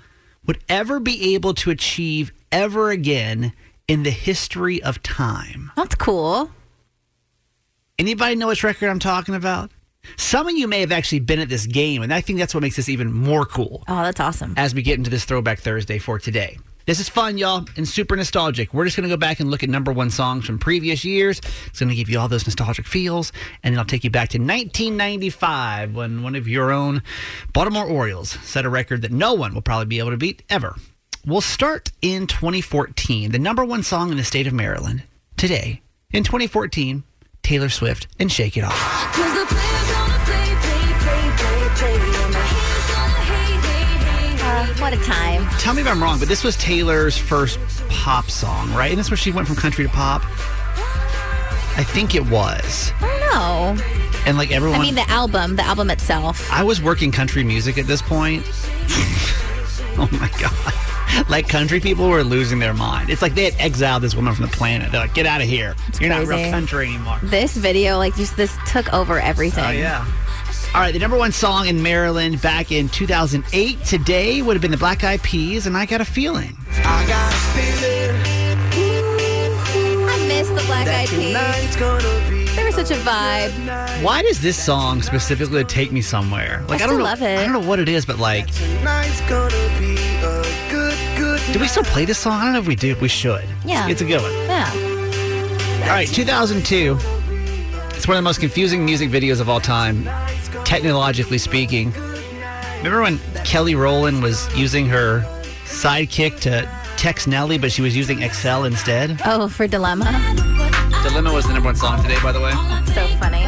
would 0.46 0.58
ever 0.68 0.98
be 0.98 1.34
able 1.34 1.52
to 1.54 1.70
achieve 1.70 2.32
ever 2.50 2.90
again 2.90 3.52
in 3.86 4.02
the 4.02 4.10
history 4.10 4.82
of 4.82 5.02
time. 5.02 5.70
That's 5.76 5.94
cool. 5.94 6.50
Anybody 7.98 8.34
know 8.34 8.48
which 8.48 8.64
record 8.64 8.88
I'm 8.88 8.98
talking 8.98 9.34
about? 9.34 9.70
Some 10.16 10.48
of 10.48 10.56
you 10.56 10.66
may 10.68 10.80
have 10.80 10.92
actually 10.92 11.20
been 11.20 11.38
at 11.40 11.48
this 11.48 11.66
game, 11.66 12.02
and 12.02 12.12
I 12.12 12.20
think 12.20 12.38
that's 12.38 12.54
what 12.54 12.62
makes 12.62 12.76
this 12.76 12.88
even 12.88 13.12
more 13.12 13.44
cool 13.46 13.84
Oh, 13.88 14.02
that's 14.02 14.20
awesome. 14.20 14.54
as 14.56 14.74
we 14.74 14.82
get 14.82 14.98
into 14.98 15.10
this 15.10 15.24
Throwback 15.24 15.60
Thursday 15.60 15.98
for 15.98 16.18
today. 16.18 16.58
This 16.86 16.98
is 16.98 17.08
fun, 17.08 17.38
y'all, 17.38 17.66
and 17.76 17.86
super 17.86 18.16
nostalgic. 18.16 18.72
We're 18.74 18.84
just 18.86 18.96
going 18.96 19.08
to 19.08 19.14
go 19.14 19.18
back 19.18 19.38
and 19.38 19.50
look 19.50 19.62
at 19.62 19.68
number 19.68 19.92
one 19.92 20.10
songs 20.10 20.46
from 20.46 20.58
previous 20.58 21.04
years. 21.04 21.38
It's 21.66 21.78
going 21.78 21.90
to 21.90 21.94
give 21.94 22.08
you 22.08 22.18
all 22.18 22.26
those 22.26 22.46
nostalgic 22.46 22.86
feels, 22.86 23.32
and 23.62 23.74
then 23.74 23.78
I'll 23.78 23.84
take 23.84 24.02
you 24.02 24.10
back 24.10 24.30
to 24.30 24.38
1995 24.38 25.94
when 25.94 26.22
one 26.22 26.34
of 26.34 26.48
your 26.48 26.72
own 26.72 27.02
Baltimore 27.52 27.84
Orioles 27.84 28.30
set 28.42 28.64
a 28.64 28.68
record 28.70 29.02
that 29.02 29.12
no 29.12 29.34
one 29.34 29.54
will 29.54 29.62
probably 29.62 29.86
be 29.86 29.98
able 29.98 30.10
to 30.10 30.16
beat 30.16 30.42
ever. 30.50 30.74
We'll 31.24 31.42
start 31.42 31.92
in 32.02 32.26
2014. 32.26 33.30
The 33.30 33.38
number 33.38 33.64
one 33.64 33.82
song 33.82 34.10
in 34.10 34.16
the 34.16 34.24
state 34.24 34.46
of 34.46 34.54
Maryland 34.54 35.02
today, 35.36 35.82
in 36.12 36.24
2014, 36.24 37.04
Taylor 37.42 37.68
Swift 37.68 38.08
and 38.18 38.32
Shake 38.32 38.56
It 38.56 38.64
Off. 38.64 39.79
What 44.90 45.00
a 45.00 45.04
time. 45.04 45.46
Tell 45.58 45.74
me 45.74 45.82
if 45.82 45.88
I'm 45.88 46.02
wrong, 46.02 46.18
but 46.18 46.28
this 46.28 46.42
was 46.42 46.56
Taylor's 46.56 47.16
first 47.16 47.60
pop 47.88 48.28
song, 48.30 48.72
right? 48.74 48.90
And 48.90 48.98
this 48.98 49.10
where 49.10 49.16
she 49.16 49.30
went 49.30 49.46
from 49.46 49.56
country 49.56 49.84
to 49.84 49.90
pop. 49.90 50.22
I 51.76 51.84
think 51.84 52.14
it 52.14 52.28
was. 52.28 52.92
I 53.00 53.06
don't 53.06 53.20
know. 53.78 53.84
And 54.26 54.36
like 54.36 54.50
everyone, 54.50 54.80
I 54.80 54.82
mean, 54.82 54.96
the 54.96 55.08
album, 55.08 55.56
the 55.56 55.62
album 55.62 55.90
itself. 55.90 56.50
I 56.50 56.64
was 56.64 56.82
working 56.82 57.12
country 57.12 57.44
music 57.44 57.78
at 57.78 57.86
this 57.86 58.02
point. 58.02 58.42
oh 59.96 60.08
my 60.12 60.30
god! 60.40 61.28
Like 61.30 61.48
country 61.48 61.80
people 61.80 62.08
were 62.08 62.24
losing 62.24 62.58
their 62.58 62.74
mind. 62.74 63.10
It's 63.10 63.22
like 63.22 63.34
they 63.34 63.44
had 63.44 63.54
exiled 63.58 64.02
this 64.02 64.14
woman 64.14 64.34
from 64.34 64.46
the 64.46 64.52
planet. 64.52 64.90
They're 64.90 65.00
like, 65.00 65.14
"Get 65.14 65.24
out 65.24 65.40
of 65.40 65.46
here! 65.46 65.76
You're 66.00 66.10
not 66.10 66.26
real 66.26 66.50
country 66.50 66.88
anymore." 66.88 67.18
This 67.22 67.56
video, 67.56 67.96
like, 67.96 68.16
just 68.16 68.36
this 68.36 68.56
took 68.66 68.92
over 68.92 69.20
everything. 69.20 69.64
Oh 69.64 69.70
yeah. 69.70 70.04
All 70.72 70.80
right, 70.80 70.92
the 70.92 71.00
number 71.00 71.16
one 71.16 71.32
song 71.32 71.66
in 71.66 71.82
Maryland 71.82 72.40
back 72.40 72.70
in 72.70 72.88
2008 72.88 73.84
today 73.84 74.40
would 74.40 74.54
have 74.54 74.62
been 74.62 74.70
the 74.70 74.76
Black 74.76 75.02
Eyed 75.02 75.20
Peas, 75.20 75.66
and 75.66 75.76
I 75.76 75.84
got 75.84 76.00
a 76.00 76.04
feeling. 76.04 76.56
I 76.84 77.04
got 77.08 77.32
a 77.32 77.36
feeling 77.58 78.14
I 80.08 80.28
miss 80.28 80.48
the 80.48 80.62
Black 80.66 80.86
Eyed 80.86 81.08
Peas. 81.08 82.54
They 82.54 82.62
were 82.62 82.70
such 82.70 82.92
a 82.92 83.00
vibe. 83.00 84.04
Why 84.04 84.22
does 84.22 84.40
this 84.40 84.56
song 84.56 85.02
specifically 85.02 85.64
take 85.64 85.90
me 85.90 86.02
somewhere? 86.02 86.64
Like 86.68 86.82
I 86.82 86.86
don't 86.86 86.98
know, 86.98 87.04
love 87.04 87.20
it. 87.20 87.36
I 87.36 87.42
don't 87.42 87.52
know 87.52 87.68
what 87.68 87.80
it 87.80 87.88
is, 87.88 88.06
but 88.06 88.20
like, 88.20 88.46
gonna 89.28 89.50
be 89.80 89.96
a 90.22 90.42
good, 90.70 90.96
good 91.16 91.40
do 91.52 91.58
we 91.58 91.66
still 91.66 91.82
play 91.82 92.04
this 92.04 92.18
song? 92.18 92.34
I 92.34 92.44
don't 92.44 92.52
know 92.52 92.60
if 92.60 92.68
we 92.68 92.76
do. 92.76 92.94
We 93.00 93.08
should. 93.08 93.44
Yeah. 93.66 93.88
it's 93.88 94.02
a 94.02 94.04
good 94.04 94.22
one. 94.22 94.32
Yeah. 94.46 94.70
All 95.82 95.88
right, 95.88 96.06
2002. 96.06 96.96
It's 98.00 98.06
one 98.06 98.16
of 98.16 98.22
the 98.22 98.26
most 98.26 98.40
confusing 98.40 98.84
music 98.84 99.10
videos 99.10 99.40
of 99.40 99.48
all 99.50 99.60
time, 99.60 100.08
technologically 100.70 101.36
speaking. 101.36 101.92
Remember 102.78 103.02
when 103.02 103.18
Kelly 103.44 103.74
Rowland 103.74 104.22
was 104.22 104.48
using 104.56 104.86
her 104.86 105.22
sidekick 105.64 106.38
to 106.42 106.70
text 106.96 107.26
Nelly, 107.26 107.58
but 107.58 107.72
she 107.72 107.82
was 107.82 107.96
using 107.96 108.22
Excel 108.22 108.62
instead? 108.62 109.20
Oh, 109.24 109.48
for 109.48 109.66
Dilemma. 109.66 110.04
Dilemma 111.02 111.32
was 111.32 111.44
the 111.48 111.54
number 111.54 111.66
one 111.66 111.74
song 111.74 112.00
today, 112.00 112.18
by 112.22 112.30
the 112.30 112.40
way. 112.40 112.52
So 112.94 113.04
funny. 113.18 113.42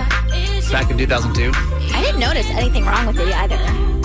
Back 0.73 0.91
in 0.91 0.99
2002. 0.99 1.53
I 1.95 2.03
didn't 2.03 2.19
notice 2.19 2.51
anything 2.51 2.85
wrong 2.85 3.07
with 3.07 3.21
it 3.21 3.29
either. 3.29 3.55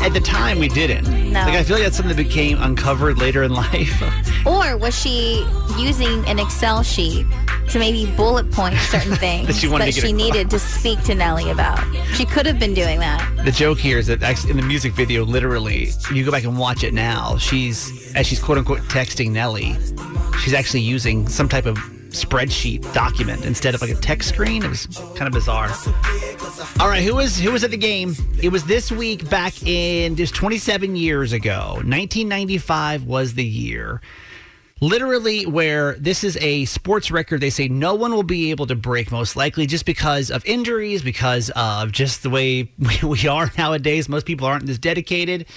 At 0.03 0.13
the 0.13 0.19
time, 0.19 0.59
we 0.59 0.67
didn't. 0.67 1.05
No. 1.33 1.39
Like, 1.39 1.55
I 1.55 1.63
feel 1.63 1.77
like 1.77 1.85
that's 1.85 1.97
something 1.97 2.15
that 2.15 2.23
became 2.23 2.61
uncovered 2.61 3.17
later 3.17 3.41
in 3.41 3.51
life. 3.51 4.03
Or 4.45 4.77
was 4.77 4.97
she 4.97 5.45
using 5.77 6.23
an 6.25 6.39
Excel 6.39 6.81
sheet 6.81 7.25
to 7.69 7.79
maybe 7.79 8.05
bullet 8.15 8.49
point 8.51 8.75
certain 8.77 9.15
things 9.17 9.47
That 9.47 9.55
she 9.55 9.67
wanted 9.67 9.85
to 9.85 9.91
get 9.91 10.07
she 10.07 10.13
needed 10.13 10.49
to 10.49 10.59
speak 10.59 11.01
to 11.03 11.15
Nelly 11.15 11.49
about? 11.51 11.79
She 12.13 12.25
could 12.25 12.45
have 12.45 12.59
been 12.59 12.73
doing 12.73 12.99
that. 12.99 13.45
the 13.45 13.51
joke 13.51 13.77
here 13.77 13.97
is 13.97 14.07
that 14.07 14.23
actually 14.23 14.51
in 14.51 14.57
the 14.57 14.63
music 14.63 14.93
video, 14.93 15.23
literally, 15.23 15.89
you 16.13 16.23
go 16.25 16.31
back 16.31 16.43
and 16.43 16.57
watch 16.57 16.83
it 16.83 16.93
now. 16.93 17.37
She's, 17.37 18.13
as 18.15 18.25
she's 18.27 18.39
quote 18.39 18.57
unquote 18.57 18.79
texting 18.83 19.31
Nelly, 19.31 19.75
she's 20.41 20.53
actually 20.53 20.81
using 20.81 21.27
some 21.27 21.49
type 21.49 21.65
of 21.65 21.77
spreadsheet 22.07 22.81
document 22.93 23.45
instead 23.45 23.75
of 23.75 23.81
like 23.81 23.91
a 23.91 23.95
text 23.95 24.29
screen. 24.29 24.63
It 24.63 24.69
was 24.69 24.87
kind 25.15 25.27
of 25.27 25.33
bizarre. 25.33 25.69
All 26.79 26.87
right, 26.87 27.03
who 27.03 27.15
was 27.15 27.37
who 27.37 27.51
was 27.51 27.63
at 27.63 27.71
the 27.71 27.77
game? 27.77 28.15
It 28.41 28.49
was 28.49 28.63
this 28.63 28.91
week 28.91 29.29
back 29.29 29.61
in 29.65 30.15
just 30.15 30.33
27 30.35 30.95
years 30.95 31.33
ago. 31.33 31.73
1995 31.83 33.03
was 33.03 33.33
the 33.33 33.45
year. 33.45 34.01
Literally, 34.79 35.43
where 35.45 35.95
this 35.95 36.23
is 36.23 36.37
a 36.37 36.63
sports 36.65 37.09
record, 37.09 37.41
they 37.41 37.49
say 37.49 37.67
no 37.67 37.95
one 37.95 38.13
will 38.13 38.21
be 38.21 38.51
able 38.51 38.67
to 38.67 38.75
break, 38.75 39.11
most 39.11 39.35
likely, 39.35 39.65
just 39.65 39.85
because 39.85 40.29
of 40.29 40.45
injuries, 40.45 41.01
because 41.01 41.49
of 41.55 41.91
just 41.91 42.21
the 42.23 42.29
way 42.29 42.71
we 43.03 43.27
are 43.27 43.51
nowadays. 43.57 44.07
Most 44.07 44.27
people 44.27 44.45
aren't 44.45 44.67
this 44.67 44.77
dedicated. 44.77 45.47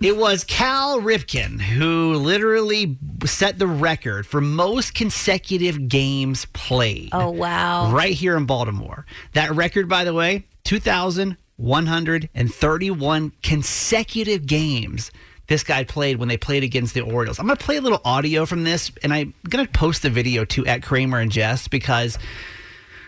It 0.00 0.16
was 0.16 0.44
Cal 0.44 1.00
Ripken 1.00 1.60
who 1.60 2.14
literally 2.14 2.96
set 3.24 3.58
the 3.58 3.66
record 3.66 4.24
for 4.24 4.40
most 4.40 4.94
consecutive 4.94 5.88
games 5.88 6.44
played 6.52 7.08
Oh, 7.12 7.30
wow. 7.30 7.90
right 7.90 8.14
here 8.14 8.36
in 8.36 8.46
Baltimore. 8.46 9.04
That 9.32 9.50
record, 9.50 9.88
by 9.88 10.04
the 10.04 10.14
way, 10.14 10.46
2,131 10.62 13.32
consecutive 13.42 14.46
games 14.46 15.10
this 15.48 15.64
guy 15.64 15.82
played 15.82 16.18
when 16.18 16.28
they 16.28 16.36
played 16.36 16.62
against 16.62 16.94
the 16.94 17.00
Orioles. 17.00 17.38
I'm 17.38 17.46
going 17.46 17.56
to 17.56 17.64
play 17.64 17.78
a 17.78 17.80
little 17.80 18.00
audio 18.04 18.46
from 18.46 18.64
this, 18.64 18.92
and 19.02 19.12
I'm 19.12 19.34
going 19.48 19.66
to 19.66 19.72
post 19.72 20.02
the 20.02 20.10
video 20.10 20.44
to 20.44 20.66
at 20.66 20.82
Kramer 20.82 21.18
and 21.18 21.32
Jess 21.32 21.68
because 21.68 22.18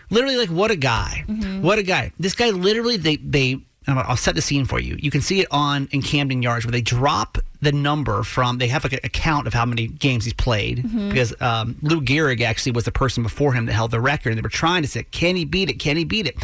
literally, 0.09 0.37
like, 0.37 0.49
what 0.49 0.71
a 0.71 0.75
guy. 0.75 1.23
What 1.61 1.79
a 1.79 1.83
guy. 1.83 2.11
This 2.19 2.33
guy 2.33 2.49
literally, 2.49 2.97
they, 2.97 3.17
they, 3.17 3.61
I'll 3.87 4.17
set 4.17 4.33
the 4.33 4.41
scene 4.41 4.65
for 4.65 4.79
you. 4.79 4.97
You 4.99 5.11
can 5.11 5.21
see 5.21 5.41
it 5.41 5.47
on 5.51 5.87
in 5.91 6.01
Camden 6.01 6.41
Yards 6.41 6.65
where 6.65 6.71
they 6.71 6.81
drop 6.81 7.37
the 7.61 7.71
number 7.71 8.23
from. 8.23 8.57
They 8.57 8.67
have 8.69 8.83
like 8.83 8.93
a, 9.03 9.09
count 9.09 9.45
of 9.45 9.53
how 9.53 9.65
many 9.65 9.85
games 9.85 10.23
he's 10.25 10.33
played 10.33 10.81
because 11.09 11.39
um, 11.41 11.77
Lou 11.83 12.01
Gehrig 12.01 12.41
actually 12.41 12.71
was 12.71 12.85
the 12.85 12.91
person 12.91 13.21
before 13.21 13.53
him 13.53 13.67
that 13.67 13.73
held 13.73 13.91
the 13.91 14.01
record, 14.01 14.29
and 14.29 14.37
they 14.37 14.41
were 14.41 14.49
trying 14.49 14.81
to 14.81 14.87
say, 14.87 15.03
"Can 15.03 15.35
he 15.35 15.45
beat 15.45 15.69
it? 15.69 15.75
Can 15.75 15.95
he 15.95 16.05
beat 16.05 16.25
it?" 16.25 16.37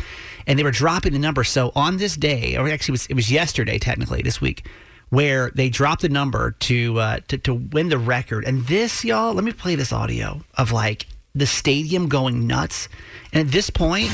And 0.46 0.60
they 0.60 0.64
were 0.64 0.70
dropping 0.70 1.14
the 1.14 1.20
number. 1.20 1.44
So 1.44 1.72
on 1.74 1.98
this 1.98 2.16
day, 2.16 2.56
or 2.56 2.70
actually, 2.70 2.92
it 2.92 3.00
was, 3.00 3.06
it 3.08 3.14
was 3.16 3.32
yesterday, 3.32 3.80
technically 3.80 4.22
this 4.22 4.40
week, 4.40 4.64
where 5.10 5.52
they 5.56 5.70
dropped 5.70 6.02
the 6.02 6.10
number 6.10 6.52
to 6.52 7.00
uh, 7.00 7.20
to 7.28 7.38
to 7.40 7.54
win 7.54 7.90
the 7.90 7.98
record. 7.98 8.46
And 8.46 8.66
this, 8.68 9.06
y'all, 9.06 9.34
let 9.34 9.44
me 9.44 9.52
play 9.52 9.76
this 9.76 9.94
audio 9.94 10.42
of 10.58 10.72
like 10.72 11.08
the 11.34 11.48
stadium 11.48 12.10
going 12.10 12.48
nuts. 12.48 12.90
And 13.34 13.48
at 13.48 13.54
this 13.54 13.70
point. 13.70 14.12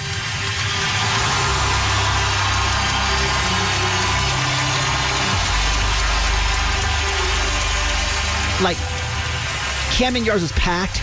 like 8.62 8.78
Camden 9.92 10.24
Yards 10.24 10.42
was 10.42 10.54
packed. 10.54 11.02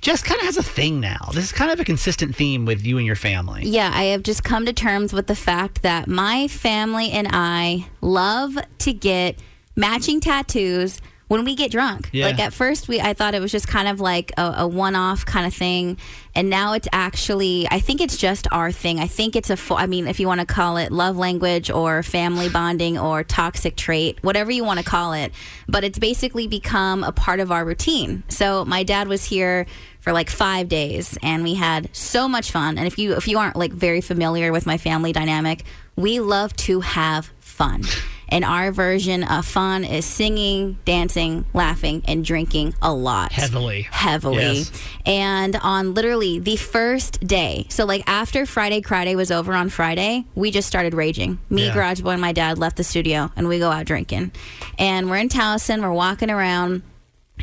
Jess 0.00 0.22
kind 0.22 0.40
of 0.40 0.46
has 0.46 0.56
a 0.56 0.62
thing 0.62 1.00
now. 1.00 1.30
This 1.32 1.44
is 1.44 1.52
kind 1.52 1.70
of 1.70 1.80
a 1.80 1.84
consistent 1.84 2.36
theme 2.36 2.64
with 2.66 2.84
you 2.84 2.98
and 2.98 3.06
your 3.06 3.16
family. 3.16 3.62
Yeah, 3.64 3.90
I 3.92 4.04
have 4.04 4.22
just 4.22 4.44
come 4.44 4.66
to 4.66 4.72
terms 4.72 5.12
with 5.12 5.26
the 5.26 5.34
fact 5.34 5.82
that 5.82 6.08
my 6.08 6.48
family 6.48 7.10
and 7.10 7.28
I 7.30 7.86
love 8.00 8.56
to 8.78 8.92
get 8.92 9.38
matching 9.76 10.20
tattoos 10.20 11.00
when 11.28 11.44
we 11.44 11.54
get 11.54 11.70
drunk. 11.70 12.10
Yeah. 12.12 12.26
Like 12.26 12.38
at 12.38 12.52
first 12.52 12.88
we 12.88 13.00
I 13.00 13.14
thought 13.14 13.34
it 13.34 13.40
was 13.40 13.50
just 13.50 13.66
kind 13.66 13.88
of 13.88 14.00
like 14.00 14.32
a, 14.36 14.54
a 14.58 14.68
one-off 14.68 15.24
kind 15.24 15.46
of 15.46 15.54
thing 15.54 15.96
and 16.34 16.50
now 16.50 16.74
it's 16.74 16.88
actually 16.92 17.66
I 17.70 17.80
think 17.80 18.00
it's 18.00 18.16
just 18.16 18.46
our 18.52 18.70
thing. 18.70 19.00
I 19.00 19.06
think 19.06 19.36
it's 19.36 19.50
a 19.50 19.56
fo- 19.56 19.76
I 19.76 19.86
mean 19.86 20.06
if 20.06 20.20
you 20.20 20.26
want 20.26 20.40
to 20.40 20.46
call 20.46 20.76
it 20.76 20.92
love 20.92 21.16
language 21.16 21.70
or 21.70 22.02
family 22.02 22.48
bonding 22.48 22.98
or 22.98 23.24
toxic 23.24 23.76
trait, 23.76 24.22
whatever 24.22 24.50
you 24.50 24.64
want 24.64 24.78
to 24.80 24.84
call 24.84 25.12
it, 25.12 25.32
but 25.68 25.84
it's 25.84 25.98
basically 25.98 26.46
become 26.46 27.02
a 27.04 27.12
part 27.12 27.40
of 27.40 27.50
our 27.50 27.64
routine. 27.64 28.22
So 28.28 28.64
my 28.64 28.82
dad 28.82 29.08
was 29.08 29.24
here 29.24 29.66
for 30.00 30.12
like 30.12 30.28
five 30.28 30.68
days 30.68 31.16
and 31.22 31.42
we 31.42 31.54
had 31.54 31.88
so 31.96 32.28
much 32.28 32.50
fun 32.50 32.76
and 32.76 32.86
if 32.86 32.98
you 32.98 33.14
if 33.14 33.26
you 33.26 33.38
aren't 33.38 33.56
like 33.56 33.72
very 33.72 34.02
familiar 34.02 34.52
with 34.52 34.66
my 34.66 34.76
family 34.76 35.12
dynamic 35.12 35.64
we 35.96 36.20
love 36.20 36.54
to 36.56 36.80
have 36.80 37.32
fun 37.40 37.82
and 38.28 38.44
our 38.44 38.72
version 38.72 39.22
of 39.24 39.44
fun 39.46 39.84
is 39.84 40.04
singing 40.04 40.78
dancing 40.84 41.44
laughing 41.52 42.02
and 42.08 42.24
drinking 42.24 42.74
a 42.82 42.92
lot 42.92 43.32
Heavily. 43.32 43.82
heavily 43.90 44.36
Yes. 44.58 44.72
and 45.06 45.56
on 45.56 45.94
literally 45.94 46.38
the 46.38 46.56
first 46.56 47.20
day 47.26 47.66
so 47.68 47.84
like 47.84 48.02
after 48.06 48.46
friday 48.46 48.80
friday 48.82 49.14
was 49.14 49.30
over 49.30 49.52
on 49.54 49.68
friday 49.68 50.24
we 50.34 50.50
just 50.50 50.66
started 50.68 50.94
raging 50.94 51.38
me 51.50 51.66
Yeah. 51.66 51.74
garage 51.74 52.00
boy 52.00 52.10
and 52.10 52.20
my 52.20 52.32
dad 52.32 52.58
left 52.58 52.76
the 52.76 52.84
studio 52.84 53.30
and 53.36 53.48
we 53.48 53.58
go 53.58 53.70
out 53.70 53.86
drinking 53.86 54.32
and 54.78 55.10
we're 55.10 55.18
in 55.18 55.28
towson 55.28 55.82
we're 55.82 55.92
walking 55.92 56.30
around 56.30 56.82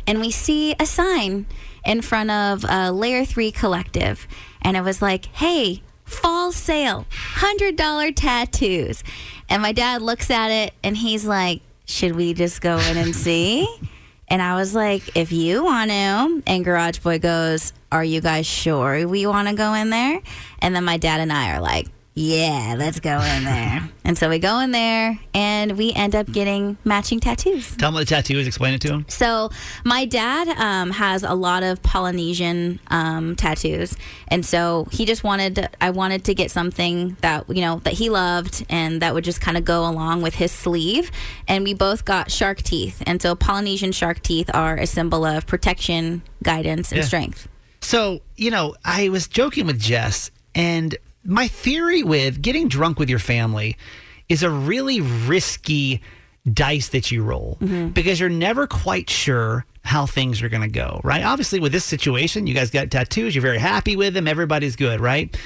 and 0.06 0.20
we 0.20 0.30
see 0.30 0.74
a 0.80 0.86
sign 0.86 1.46
in 1.84 2.00
front 2.02 2.30
of 2.30 2.64
a 2.68 2.90
layer 2.92 3.24
3 3.24 3.50
collective 3.52 4.26
and 4.62 4.76
it 4.76 4.82
was 4.82 5.00
like 5.02 5.26
hey 5.26 5.82
fall 6.12 6.52
sale 6.52 7.06
$100 7.36 8.12
tattoos 8.14 9.02
and 9.48 9.62
my 9.62 9.72
dad 9.72 10.02
looks 10.02 10.30
at 10.30 10.50
it 10.50 10.74
and 10.82 10.96
he's 10.96 11.24
like 11.24 11.62
should 11.84 12.14
we 12.14 12.34
just 12.34 12.60
go 12.60 12.78
in 12.78 12.96
and 12.96 13.14
see 13.26 13.66
and 14.32 14.40
I 14.40 14.56
was 14.56 14.74
like, 14.74 15.14
if 15.14 15.30
you 15.30 15.62
want 15.62 15.90
to. 15.90 16.42
And 16.46 16.64
Garage 16.64 17.00
Boy 17.00 17.18
goes, 17.18 17.74
Are 17.92 18.02
you 18.02 18.22
guys 18.22 18.46
sure 18.46 19.06
we 19.06 19.26
want 19.26 19.48
to 19.48 19.54
go 19.54 19.74
in 19.74 19.90
there? 19.90 20.22
And 20.60 20.74
then 20.74 20.84
my 20.86 20.96
dad 20.96 21.20
and 21.20 21.30
I 21.30 21.54
are 21.54 21.60
like, 21.60 21.88
Yeah, 22.14 22.74
let's 22.76 23.00
go 23.00 23.22
in 23.22 23.44
there. 23.44 23.88
and 24.04 24.18
so 24.18 24.28
we 24.28 24.38
go 24.38 24.60
in 24.60 24.70
there 24.70 25.18
and 25.32 25.78
we 25.78 25.94
end 25.94 26.14
up 26.14 26.30
getting 26.30 26.76
matching 26.84 27.20
tattoos. 27.20 27.74
Tell 27.76 27.88
him 27.88 27.94
what 27.94 28.00
the 28.00 28.06
tattoo 28.06 28.38
is. 28.38 28.46
Explain 28.46 28.74
it 28.74 28.82
to 28.82 28.88
him. 28.92 29.06
So 29.08 29.48
my 29.84 30.04
dad 30.04 30.48
um, 30.58 30.90
has 30.90 31.22
a 31.22 31.32
lot 31.32 31.62
of 31.62 31.82
Polynesian 31.82 32.80
um, 32.88 33.34
tattoos, 33.34 33.96
and 34.28 34.44
so 34.44 34.86
he 34.92 35.06
just 35.06 35.24
wanted. 35.24 35.68
I 35.80 35.88
wanted 35.88 36.24
to 36.24 36.34
get 36.34 36.50
something 36.50 37.16
that 37.22 37.48
you 37.48 37.62
know 37.62 37.80
that 37.84 37.94
he 37.94 38.10
loved, 38.10 38.66
and 38.68 39.00
that 39.00 39.14
would 39.14 39.24
just 39.24 39.40
kind 39.40 39.56
of 39.56 39.64
go 39.64 39.86
along 39.88 40.20
with 40.20 40.34
his 40.34 40.52
sleeve. 40.52 41.10
And 41.48 41.64
we 41.64 41.72
both 41.72 42.04
got 42.04 42.30
shark 42.30 42.58
teeth, 42.58 43.02
and 43.06 43.22
so 43.22 43.34
Polynesian 43.34 43.90
shark 43.92 44.22
teeth 44.22 44.50
are 44.52 44.76
a 44.76 44.86
symbol 44.86 45.24
of 45.24 45.46
protection, 45.46 46.20
guidance, 46.42 46.92
and 46.92 47.00
Yeah. 47.00 47.06
strength. 47.06 47.48
So, 47.80 48.20
you 48.36 48.50
know, 48.50 48.74
I 48.84 49.08
was 49.08 49.26
joking 49.28 49.64
with 49.66 49.80
Jess, 49.80 50.30
and 50.54 50.94
my 51.24 51.48
theory 51.48 52.02
with 52.02 52.42
getting 52.42 52.68
drunk 52.68 52.98
with 52.98 53.08
your 53.08 53.18
family 53.18 53.76
is 54.28 54.42
a 54.42 54.50
really 54.50 55.00
risky 55.00 56.02
dice 56.52 56.88
that 56.88 57.10
you 57.10 57.22
roll 57.22 57.58
mm-hmm. 57.60 57.88
because 57.88 58.18
you're 58.18 58.28
never 58.28 58.66
quite 58.66 59.08
sure 59.08 59.64
how 59.84 60.06
things 60.06 60.42
are 60.42 60.48
going 60.48 60.62
to 60.62 60.68
go, 60.68 61.00
right? 61.04 61.24
Obviously, 61.24 61.60
with 61.60 61.72
this 61.72 61.84
situation, 61.84 62.46
you 62.46 62.54
guys 62.54 62.70
got 62.70 62.90
tattoos, 62.90 63.34
you're 63.34 63.42
very 63.42 63.58
happy 63.58 63.96
with 63.96 64.14
them, 64.14 64.28
everybody's 64.28 64.76
good, 64.76 65.00
right? 65.00 65.36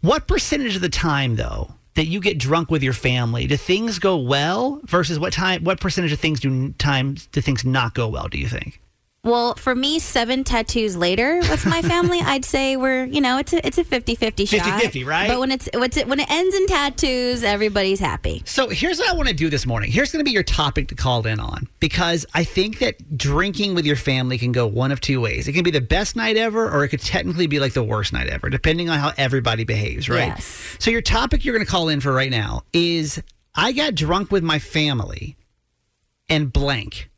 What 0.00 0.26
percentage 0.28 0.76
of 0.76 0.82
the 0.82 0.88
time, 0.88 1.36
though, 1.36 1.70
that 1.94 2.06
you 2.06 2.20
get 2.20 2.38
drunk 2.38 2.70
with 2.70 2.82
your 2.82 2.92
family, 2.92 3.46
do 3.46 3.56
things 3.56 3.98
go 3.98 4.16
well 4.16 4.80
versus 4.84 5.18
what 5.18 5.32
time? 5.32 5.64
What 5.64 5.80
percentage 5.80 6.12
of 6.12 6.20
things 6.20 6.40
do 6.40 6.72
times 6.74 7.26
do 7.32 7.40
things 7.40 7.64
not 7.64 7.94
go 7.94 8.08
well? 8.08 8.28
Do 8.28 8.38
you 8.38 8.48
think? 8.48 8.80
Well, 9.26 9.54
for 9.56 9.74
me, 9.74 9.98
seven 9.98 10.44
tattoos 10.44 10.96
later 10.96 11.40
with 11.50 11.66
my 11.66 11.82
family, 11.82 12.20
I'd 12.24 12.44
say 12.44 12.76
we're, 12.76 13.04
you 13.04 13.20
know, 13.20 13.38
it's 13.38 13.52
a 13.52 13.66
it's 13.66 13.76
a 13.76 13.84
50-50 13.84 14.48
shot. 14.48 14.80
50-50, 14.80 15.04
right? 15.04 15.28
But 15.28 15.40
when 15.40 15.50
it's 15.50 15.68
what's 15.74 15.96
it 15.96 16.06
when 16.06 16.20
it 16.20 16.30
ends 16.30 16.54
in 16.54 16.66
tattoos, 16.68 17.42
everybody's 17.42 17.98
happy. 17.98 18.42
So 18.44 18.68
here's 18.68 18.98
what 18.98 19.08
I 19.10 19.14
want 19.14 19.28
to 19.28 19.34
do 19.34 19.50
this 19.50 19.66
morning. 19.66 19.90
Here's 19.90 20.12
going 20.12 20.20
to 20.20 20.24
be 20.24 20.30
your 20.30 20.44
topic 20.44 20.88
to 20.88 20.94
call 20.94 21.26
in 21.26 21.40
on 21.40 21.66
because 21.80 22.24
I 22.34 22.44
think 22.44 22.78
that 22.78 23.18
drinking 23.18 23.74
with 23.74 23.84
your 23.84 23.96
family 23.96 24.38
can 24.38 24.52
go 24.52 24.66
one 24.66 24.92
of 24.92 25.00
two 25.00 25.20
ways. 25.20 25.48
It 25.48 25.54
can 25.54 25.64
be 25.64 25.72
the 25.72 25.80
best 25.80 26.14
night 26.14 26.36
ever, 26.36 26.70
or 26.70 26.84
it 26.84 26.88
could 26.88 27.02
technically 27.02 27.48
be 27.48 27.58
like 27.58 27.72
the 27.72 27.82
worst 27.82 28.12
night 28.12 28.28
ever, 28.28 28.48
depending 28.48 28.88
on 28.88 28.98
how 29.00 29.12
everybody 29.16 29.64
behaves, 29.64 30.08
right? 30.08 30.28
Yes. 30.28 30.76
So 30.78 30.92
your 30.92 31.02
topic 31.02 31.44
you're 31.44 31.54
going 31.54 31.66
to 31.66 31.70
call 31.70 31.88
in 31.88 32.00
for 32.00 32.12
right 32.12 32.30
now 32.30 32.62
is 32.72 33.20
I 33.56 33.72
got 33.72 33.96
drunk 33.96 34.30
with 34.30 34.44
my 34.44 34.60
family 34.60 35.36
and 36.28 36.52
blank. 36.52 37.08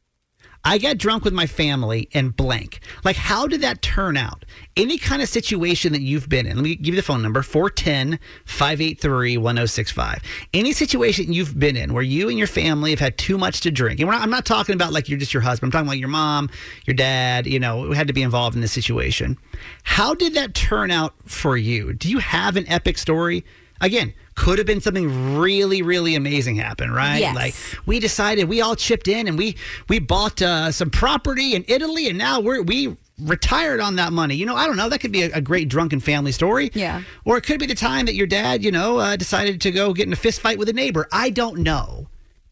I 0.68 0.76
got 0.76 0.98
drunk 0.98 1.24
with 1.24 1.32
my 1.32 1.46
family 1.46 2.10
and 2.12 2.36
blank. 2.36 2.80
Like, 3.02 3.16
how 3.16 3.46
did 3.46 3.62
that 3.62 3.80
turn 3.80 4.18
out? 4.18 4.44
Any 4.76 4.98
kind 4.98 5.22
of 5.22 5.28
situation 5.30 5.94
that 5.94 6.02
you've 6.02 6.28
been 6.28 6.46
in, 6.46 6.56
let 6.56 6.62
me 6.62 6.74
give 6.74 6.94
you 6.94 7.00
the 7.00 7.02
phone 7.02 7.22
number 7.22 7.42
410 7.42 8.18
583 8.44 9.38
1065. 9.38 10.22
Any 10.52 10.74
situation 10.74 11.32
you've 11.32 11.58
been 11.58 11.74
in 11.74 11.94
where 11.94 12.02
you 12.02 12.28
and 12.28 12.36
your 12.36 12.46
family 12.46 12.90
have 12.90 13.00
had 13.00 13.16
too 13.16 13.38
much 13.38 13.62
to 13.62 13.70
drink, 13.70 13.98
and 13.98 14.10
not, 14.10 14.20
I'm 14.20 14.28
not 14.28 14.44
talking 14.44 14.74
about 14.74 14.92
like 14.92 15.08
you're 15.08 15.18
just 15.18 15.32
your 15.32 15.40
husband, 15.40 15.68
I'm 15.68 15.72
talking 15.72 15.88
about 15.88 16.00
your 16.00 16.10
mom, 16.10 16.50
your 16.84 16.92
dad, 16.92 17.46
you 17.46 17.58
know, 17.58 17.90
had 17.92 18.08
to 18.08 18.12
be 18.12 18.22
involved 18.22 18.54
in 18.54 18.60
this 18.60 18.72
situation. 18.72 19.38
How 19.84 20.12
did 20.12 20.34
that 20.34 20.54
turn 20.54 20.90
out 20.90 21.14
for 21.24 21.56
you? 21.56 21.94
Do 21.94 22.10
you 22.10 22.18
have 22.18 22.56
an 22.58 22.68
epic 22.68 22.98
story? 22.98 23.42
Again, 23.80 24.12
could 24.34 24.58
have 24.58 24.66
been 24.66 24.80
something 24.80 25.36
really, 25.38 25.82
really 25.82 26.14
amazing 26.14 26.56
happen, 26.56 26.90
right? 26.90 27.18
Yes. 27.18 27.34
Like 27.34 27.54
we 27.86 28.00
decided 28.00 28.48
we 28.48 28.60
all 28.60 28.76
chipped 28.76 29.08
in 29.08 29.28
and 29.28 29.36
we 29.38 29.56
we 29.88 29.98
bought 29.98 30.40
uh, 30.40 30.70
some 30.72 30.90
property 30.90 31.54
in 31.54 31.64
Italy 31.68 32.08
and 32.08 32.18
now 32.18 32.40
we're 32.40 32.62
we 32.62 32.96
retired 33.20 33.80
on 33.80 33.96
that 33.96 34.12
money. 34.12 34.36
You 34.36 34.46
know, 34.46 34.56
I 34.56 34.66
don't 34.66 34.76
know. 34.76 34.88
That 34.88 35.00
could 35.00 35.12
be 35.12 35.22
a, 35.22 35.32
a 35.34 35.40
great 35.40 35.68
drunken 35.68 36.00
family 36.00 36.32
story. 36.32 36.70
Yeah. 36.74 37.02
Or 37.24 37.36
it 37.36 37.42
could 37.42 37.58
be 37.60 37.66
the 37.66 37.74
time 37.74 38.06
that 38.06 38.14
your 38.14 38.26
dad, 38.26 38.62
you 38.62 38.70
know, 38.70 38.98
uh, 38.98 39.16
decided 39.16 39.60
to 39.62 39.70
go 39.70 39.92
get 39.92 40.06
in 40.06 40.12
a 40.12 40.16
fist 40.16 40.40
fight 40.40 40.58
with 40.58 40.68
a 40.68 40.72
neighbor. 40.72 41.08
I 41.12 41.30
don't 41.30 41.58
know. 41.58 42.08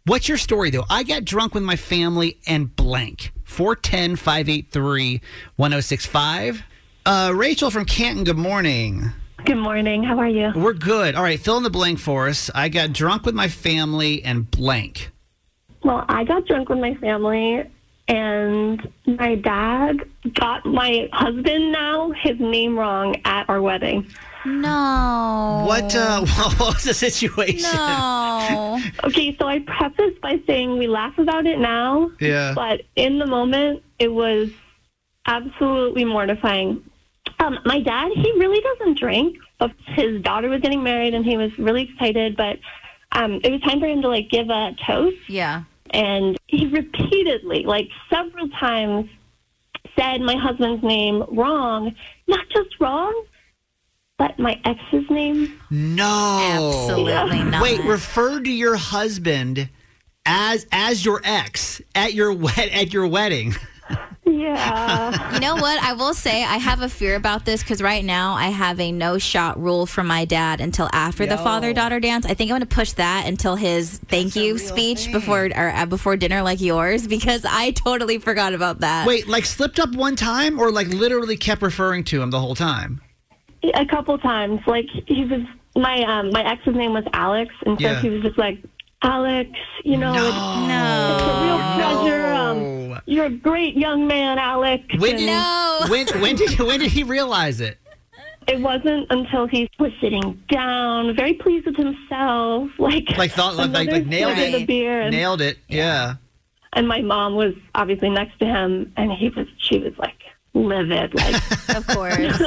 What's 0.06 0.28
your 0.28 0.38
story 0.38 0.70
though? 0.70 0.84
I 0.88 1.02
got 1.02 1.24
drunk 1.24 1.54
with 1.54 1.62
my 1.62 1.76
family 1.76 2.38
and 2.46 2.74
blank. 2.74 3.32
410 3.44 4.16
583 4.16 5.20
1065. 5.56 6.62
Uh, 7.04 7.32
Rachel 7.34 7.70
from 7.70 7.84
Canton, 7.84 8.24
good 8.24 8.36
morning. 8.36 9.12
Good 9.44 9.56
morning. 9.58 10.02
How 10.02 10.18
are 10.18 10.28
you? 10.28 10.52
We're 10.56 10.72
good. 10.72 11.14
All 11.14 11.22
right, 11.22 11.38
fill 11.38 11.56
in 11.56 11.62
the 11.62 11.70
blank 11.70 11.98
for 11.98 12.28
us. 12.28 12.50
I 12.54 12.68
got 12.68 12.92
drunk 12.92 13.26
with 13.26 13.34
my 13.34 13.48
family 13.48 14.22
and 14.24 14.50
blank. 14.50 15.10
Well, 15.84 16.04
I 16.08 16.24
got 16.24 16.46
drunk 16.46 16.68
with 16.68 16.78
my 16.78 16.94
family, 16.94 17.64
and 18.08 18.92
my 19.06 19.36
dad 19.36 19.98
got 20.34 20.64
my 20.66 21.08
husband 21.12 21.70
now 21.70 22.10
his 22.12 22.40
name 22.40 22.76
wrong 22.78 23.16
at 23.24 23.48
our 23.48 23.60
wedding. 23.62 24.08
No. 24.44 25.64
What 25.66 25.94
uh 25.94 26.24
what 26.56 26.58
was 26.58 26.84
the 26.84 26.94
situation? 26.94 27.70
No. 27.74 28.80
Okay, 29.04 29.36
so 29.38 29.46
I 29.46 29.60
preface 29.60 30.14
by 30.22 30.40
saying 30.46 30.78
we 30.78 30.86
laugh 30.86 31.18
about 31.18 31.46
it 31.46 31.58
now, 31.58 32.10
Yeah. 32.20 32.52
but 32.54 32.82
in 32.96 33.18
the 33.18 33.26
moment, 33.26 33.82
it 33.98 34.12
was 34.12 34.50
absolutely 35.26 36.04
mortifying. 36.04 36.82
Um, 37.38 37.58
my 37.64 37.80
dad, 37.80 38.10
he 38.14 38.32
really 38.32 38.60
doesn't 38.60 38.98
drink. 38.98 39.36
But 39.58 39.72
His 39.86 40.20
daughter 40.22 40.48
was 40.48 40.60
getting 40.60 40.82
married, 40.82 41.14
and 41.14 41.24
he 41.24 41.36
was 41.36 41.56
really 41.58 41.82
excited, 41.90 42.36
but 42.36 42.58
um, 43.12 43.40
it 43.42 43.50
was 43.50 43.60
time 43.62 43.80
for 43.80 43.86
him 43.86 44.02
to 44.02 44.08
like 44.08 44.28
give 44.30 44.50
a 44.50 44.74
toast. 44.86 45.16
Yeah. 45.28 45.62
and 45.90 46.36
he 46.46 46.66
repeatedly, 46.66 47.64
like 47.64 47.88
several 48.10 48.48
times, 48.50 49.08
said 49.98 50.20
my 50.20 50.36
husband's 50.36 50.82
name 50.82 51.24
wrong. 51.28 51.94
Not 52.26 52.46
just 52.50 52.78
wrong, 52.80 53.24
but 54.18 54.38
my 54.38 54.60
ex's 54.64 55.08
name. 55.10 55.58
No. 55.70 56.84
Absolutely 56.90 57.44
not. 57.44 57.62
Wait, 57.62 57.80
refer 57.84 58.40
to 58.40 58.50
your 58.50 58.76
husband 58.76 59.70
as 60.26 60.66
as 60.72 61.04
your 61.04 61.20
ex 61.24 61.80
at 61.94 62.12
your 62.12 62.32
wed 62.32 62.58
at 62.72 62.92
your 62.92 63.06
wedding. 63.06 63.54
Yeah. 64.26 65.34
You 65.34 65.40
know 65.40 65.54
what? 65.54 65.80
I 65.82 65.92
will 65.92 66.12
say 66.12 66.42
I 66.42 66.56
have 66.56 66.82
a 66.82 66.88
fear 66.88 67.14
about 67.14 67.44
this 67.44 67.62
because 67.62 67.80
right 67.80 68.04
now 68.04 68.34
I 68.34 68.48
have 68.48 68.80
a 68.80 68.90
no 68.90 69.18
shot 69.18 69.60
rule 69.60 69.86
from 69.86 70.08
my 70.08 70.24
dad 70.24 70.60
until 70.60 70.88
after 70.92 71.26
the 71.26 71.38
father 71.38 71.72
daughter 71.72 72.00
dance. 72.00 72.26
I 72.26 72.34
think 72.34 72.50
I'm 72.50 72.58
going 72.58 72.68
to 72.68 72.74
push 72.74 72.92
that 72.92 73.26
until 73.26 73.54
his 73.54 73.98
thank 74.08 74.34
you 74.34 74.58
speech 74.58 75.12
before 75.12 75.46
or 75.54 75.70
uh, 75.70 75.86
before 75.86 76.16
dinner, 76.16 76.42
like 76.42 76.60
yours, 76.60 77.06
because 77.06 77.44
I 77.48 77.70
totally 77.70 78.18
forgot 78.18 78.52
about 78.52 78.80
that. 78.80 79.06
Wait, 79.06 79.28
like 79.28 79.44
slipped 79.46 79.78
up 79.78 79.94
one 79.94 80.16
time 80.16 80.58
or 80.58 80.70
like 80.72 80.88
literally 80.88 81.36
kept 81.36 81.62
referring 81.62 82.02
to 82.04 82.20
him 82.20 82.30
the 82.30 82.40
whole 82.40 82.54
time? 82.54 83.00
a 83.74 83.86
couple 83.86 84.16
times. 84.18 84.60
Like 84.66 84.86
he 85.06 85.24
was 85.24 85.42
my 85.76 86.02
um 86.02 86.30
my 86.30 86.44
ex's 86.50 86.74
name 86.74 86.92
was 86.92 87.04
Alex 87.12 87.54
and 87.64 87.78
so 87.80 87.86
Yeah. 87.86 88.00
he 88.00 88.08
was 88.10 88.22
just 88.22 88.38
like 88.38 88.58
Alex, 89.02 89.50
you 89.84 89.96
know, 89.96 90.12
it's, 90.14 90.22
it's 90.24 91.22
a 91.22 91.42
real 91.44 91.58
pleasure. 91.76 92.26
Um, 92.32 92.75
you're 93.06 93.26
a 93.26 93.30
great 93.30 93.76
young 93.76 94.06
man, 94.06 94.38
Alex. 94.38 94.84
When 94.98 95.16
And 95.16 95.26
No. 95.26 95.80
when 95.88 96.06
when 96.20 96.36
did 96.36 96.58
when 96.58 96.80
did 96.80 96.90
he 96.90 97.02
realize 97.02 97.60
it? 97.60 97.78
it 98.48 98.60
wasn't 98.60 99.06
until 99.10 99.46
he 99.48 99.68
was 99.80 99.90
sitting 100.00 100.40
down, 100.48 101.14
very 101.16 101.34
pleased 101.34 101.66
with 101.66 101.76
himself, 101.76 102.70
like 102.78 103.04
Like 103.18 103.32
thought 103.32 103.56
like 103.56 103.70
like, 103.72 103.90
like 103.90 104.06
nailed 104.06 104.38
it. 104.38 104.52
the 104.52 104.64
beer, 104.64 105.00
and, 105.00 105.10
Nailed 105.14 105.40
it. 105.40 105.58
Yeah. 105.68 106.14
and 106.72 106.86
my 106.86 107.02
mom 107.02 107.34
was 107.34 107.54
obviously 107.74 108.08
next 108.10 108.38
to 108.38 108.44
him, 108.46 108.92
and 108.96 109.10
he 109.12 109.30
was 109.30 109.46
she 109.58 109.78
was 109.80 109.92
like 109.98 110.14
livid, 110.54 111.12
like 111.14 111.34
Of 111.76 111.86
course. 111.88 112.40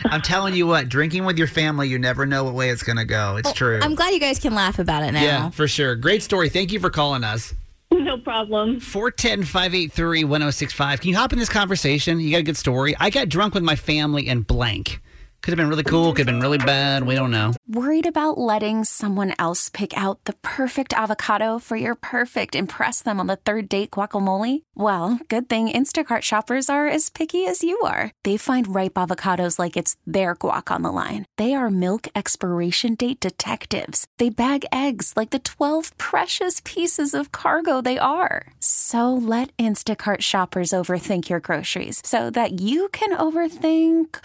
I'm 0.06 0.22
telling 0.22 0.54
you 0.54 0.66
what, 0.66 0.88
drinking 0.88 1.24
with 1.26 1.36
your 1.38 1.46
family, 1.46 1.88
you 1.88 1.98
never 1.98 2.24
know 2.26 2.42
what 2.44 2.54
way 2.54 2.70
it's 2.70 2.82
gonna 2.82 3.04
go. 3.04 3.36
It's 3.36 3.52
true. 3.52 3.78
I'm 3.82 3.94
glad 3.94 4.14
you 4.14 4.18
guys 4.20 4.38
can 4.40 4.54
laugh 4.54 4.78
about 4.78 5.02
it 5.04 5.12
now. 5.12 5.22
yeah, 5.22 5.50
for 5.50 5.68
sure. 5.68 5.94
Great 5.96 6.22
story. 6.22 6.48
Thank 6.48 6.72
you 6.72 6.80
for 6.80 6.88
calling 6.90 7.22
us. 7.24 7.52
no 8.04 8.18
problem. 8.18 8.80
410 8.80 9.44
583 9.44 10.24
1065. 10.24 11.00
Can 11.00 11.10
you 11.10 11.16
hop 11.16 11.32
in 11.32 11.38
this 11.38 11.48
conversation? 11.48 12.20
You 12.20 12.30
got 12.30 12.38
a 12.38 12.42
good 12.42 12.56
story. 12.56 12.94
I 12.98 13.10
got 13.10 13.28
drunk 13.28 13.54
with 13.54 13.62
my 13.62 13.76
family 13.76 14.28
and 14.28 14.46
blank. 14.46 15.00
Could 15.42 15.52
have 15.52 15.58
been 15.58 15.68
really 15.68 15.84
cool, 15.84 16.12
could 16.12 16.26
have 16.26 16.34
been 16.34 16.40
really 16.40 16.58
bad. 16.58 17.04
We 17.04 17.14
don't 17.14 17.30
know. 17.30 17.52
Worried 17.68 18.06
about 18.06 18.38
letting 18.38 18.84
someone 18.84 19.34
else 19.38 19.68
pick 19.68 19.96
out 19.96 20.24
the 20.24 20.34
perfect 20.42 20.92
avocado 20.94 21.58
for 21.58 21.76
your 21.76 21.94
perfect 21.96 22.54
impress 22.54 23.02
them 23.02 23.18
on 23.18 23.26
the 23.26 23.36
third 23.36 23.68
date 23.68 23.90
guacamole? 23.90 24.62
Well, 24.76 25.18
good 25.28 25.48
thing 25.48 25.68
Instacart 25.68 26.22
shoppers 26.22 26.70
are 26.70 26.86
as 26.86 27.10
picky 27.10 27.44
as 27.46 27.64
you 27.64 27.76
are. 27.80 28.12
They 28.22 28.36
find 28.36 28.72
ripe 28.72 28.94
avocados 28.94 29.58
like 29.58 29.76
it's 29.76 29.96
their 30.06 30.36
guac 30.36 30.70
on 30.70 30.82
the 30.82 30.92
line. 30.92 31.24
They 31.36 31.54
are 31.54 31.70
milk 31.70 32.06
expiration 32.14 32.94
date 32.94 33.18
detectives. 33.18 34.06
They 34.18 34.30
bag 34.30 34.64
eggs 34.70 35.14
like 35.16 35.30
the 35.30 35.40
12 35.40 35.98
precious 35.98 36.62
pieces 36.64 37.14
of 37.14 37.32
cargo 37.32 37.80
they 37.80 37.98
are. 37.98 38.52
So 38.60 39.12
let 39.12 39.54
Instacart 39.56 40.20
shoppers 40.20 40.70
overthink 40.70 41.28
your 41.28 41.40
groceries 41.40 42.00
so 42.04 42.30
that 42.30 42.60
you 42.60 42.88
can 42.92 43.10
overthink 43.16 44.24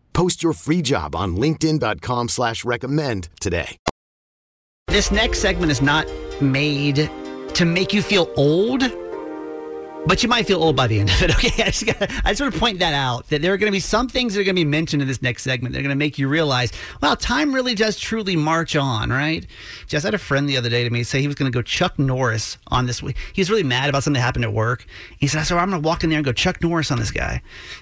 Post 0.13 0.43
your 0.43 0.53
free 0.53 0.81
job 0.81 1.15
on 1.15 1.35
linkedin.com 1.35 2.29
slash 2.29 2.65
recommend 2.65 3.29
today. 3.39 3.77
This 4.87 5.11
next 5.11 5.39
segment 5.39 5.71
is 5.71 5.81
not 5.81 6.05
made 6.41 7.09
to 7.53 7.65
make 7.65 7.93
you 7.93 8.01
feel 8.01 8.29
old, 8.35 8.81
but 10.05 10.21
you 10.21 10.27
might 10.27 10.47
feel 10.47 10.61
old 10.61 10.75
by 10.75 10.87
the 10.87 10.99
end 10.99 11.09
of 11.09 11.21
it. 11.21 11.31
Okay, 11.35 11.63
I 11.63 11.67
just, 11.67 11.85
gotta, 11.85 12.11
I 12.25 12.31
just 12.31 12.41
want 12.41 12.53
to 12.53 12.59
point 12.59 12.79
that 12.79 12.93
out 12.93 13.29
that 13.29 13.41
there 13.41 13.53
are 13.53 13.57
going 13.57 13.71
to 13.71 13.75
be 13.75 13.79
some 13.79 14.09
things 14.09 14.33
that 14.33 14.41
are 14.41 14.43
going 14.43 14.55
to 14.55 14.59
be 14.59 14.69
mentioned 14.69 15.01
in 15.01 15.07
this 15.07 15.21
next 15.21 15.43
segment. 15.43 15.71
They're 15.73 15.81
going 15.81 15.91
to 15.91 15.95
make 15.95 16.19
you 16.19 16.27
realize, 16.27 16.71
wow, 17.01 17.15
time 17.15 17.53
really 17.53 17.73
does 17.73 17.97
truly 17.97 18.35
march 18.35 18.75
on, 18.75 19.11
right? 19.11 19.47
Just 19.87 20.03
had 20.03 20.13
a 20.13 20.17
friend 20.17 20.49
the 20.49 20.57
other 20.57 20.69
day 20.69 20.83
to 20.83 20.89
me 20.89 21.03
say 21.03 21.21
he 21.21 21.27
was 21.27 21.35
going 21.35 21.51
to 21.51 21.55
go 21.55 21.61
Chuck 21.61 21.97
Norris 21.97 22.57
on 22.67 22.85
this. 22.85 22.99
He 22.99 23.41
was 23.41 23.49
really 23.49 23.63
mad 23.63 23.87
about 23.89 24.03
something 24.03 24.19
that 24.19 24.25
happened 24.25 24.45
at 24.45 24.53
work. 24.53 24.85
He 25.17 25.27
said, 25.27 25.43
"So 25.43 25.57
I'm 25.57 25.69
going 25.69 25.81
to 25.81 25.87
walk 25.87 26.03
in 26.03 26.09
there 26.09 26.19
and 26.19 26.25
go 26.25 26.33
Chuck 26.33 26.61
Norris 26.61 26.91
on 26.91 26.99
this 26.99 27.11
guy," 27.11 27.41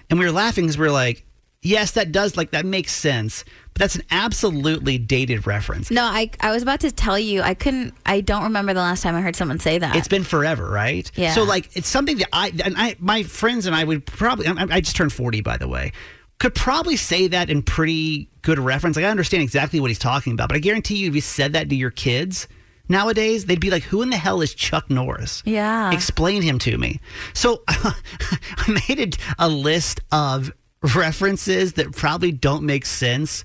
and 0.10 0.20
we 0.20 0.26
were 0.26 0.32
laughing 0.32 0.66
because 0.66 0.78
we 0.78 0.86
were 0.86 0.92
like. 0.94 1.26
Yes, 1.62 1.92
that 1.92 2.14
does 2.14 2.38
like 2.38 2.52
that 2.52 2.66
makes 2.66 2.94
sense, 2.94 3.44
but 3.74 3.82
that's 3.82 3.96
an 3.96 4.04
absolutely 4.12 4.98
dated 4.98 5.46
reference. 5.46 5.92
No, 5.92 6.04
I 6.04 6.32
I 6.40 6.52
was 6.52 6.64
about 6.64 6.80
to 6.82 6.92
tell 6.92 7.20
you 7.20 7.42
I 7.42 7.54
couldn't 7.54 7.94
I 8.06 8.22
don't 8.22 8.44
remember 8.44 8.74
the 8.74 8.80
last 8.80 9.04
time 9.04 9.14
I 9.16 9.22
heard 9.22 9.36
someone 9.36 9.60
say 9.60 9.78
that. 9.78 9.96
It's 9.98 10.08
been 10.08 10.24
forever, 10.24 10.70
right? 10.70 11.10
Yeah. 11.16 11.34
So 11.34 11.44
like 11.44 11.76
it's 11.76 11.90
something 11.90 12.18
that 12.20 12.30
I 12.32 12.54
and 12.64 12.76
I 12.78 12.96
my 13.00 13.24
friends 13.24 13.66
and 13.66 13.76
I 13.76 13.84
would 13.84 14.06
probably 14.06 14.48
I, 14.48 14.54
I 14.72 14.80
just 14.80 14.96
turned 14.96 15.12
40 15.12 15.42
by 15.42 15.58
the 15.58 15.68
way. 15.68 15.92
Could 16.38 16.56
probably 16.56 16.96
say 16.96 17.28
that 17.28 17.50
in 17.50 17.62
pretty 17.62 18.30
good 18.42 18.60
reference. 18.60 18.96
Like 18.96 19.04
I 19.04 19.10
understand 19.10 19.44
exactly 19.44 19.82
what 19.82 19.90
he's 19.90 20.00
talking 20.00 20.32
about, 20.32 20.48
but 20.48 20.56
I 20.56 20.60
guarantee 20.60 20.96
you 20.96 21.10
if 21.10 21.16
you 21.16 21.20
said 21.20 21.52
that 21.54 21.68
to 21.70 21.76
your 21.76 21.92
kids 21.92 22.48
nowadays, 22.88 23.46
they'd 23.46 23.60
be 23.60 23.70
like, 23.70 23.84
"Who 23.84 24.02
in 24.02 24.10
the 24.10 24.18
hell 24.18 24.42
is 24.42 24.54
Chuck 24.54 24.90
Norris?" 24.90 25.44
Yeah. 25.46 25.92
Explain 25.92 26.42
him 26.42 26.58
to 26.60 26.78
me. 26.78 27.02
So 27.34 27.64
I 27.68 28.80
made 28.88 29.18
a, 29.38 29.46
a 29.46 29.50
list 29.50 30.00
of 30.14 30.54
references 30.82 31.74
that 31.74 31.92
probably 31.92 32.32
don't 32.32 32.64
make 32.64 32.86
sense 32.86 33.44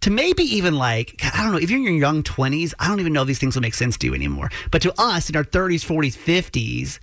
to 0.00 0.10
maybe 0.10 0.42
even 0.42 0.74
like 0.74 1.20
I 1.22 1.42
don't 1.42 1.52
know 1.52 1.58
if 1.58 1.70
you're 1.70 1.78
in 1.78 1.84
your 1.84 1.92
young 1.94 2.22
20s 2.22 2.74
I 2.78 2.88
don't 2.88 3.00
even 3.00 3.12
know 3.12 3.24
these 3.24 3.38
things 3.38 3.54
will 3.54 3.62
make 3.62 3.74
sense 3.74 3.96
to 3.98 4.06
you 4.06 4.14
anymore. 4.14 4.50
But 4.70 4.82
to 4.82 4.94
us 5.00 5.28
in 5.28 5.36
our 5.36 5.44
30s 5.44 5.84
40s 5.84 6.16
50s 6.16 6.98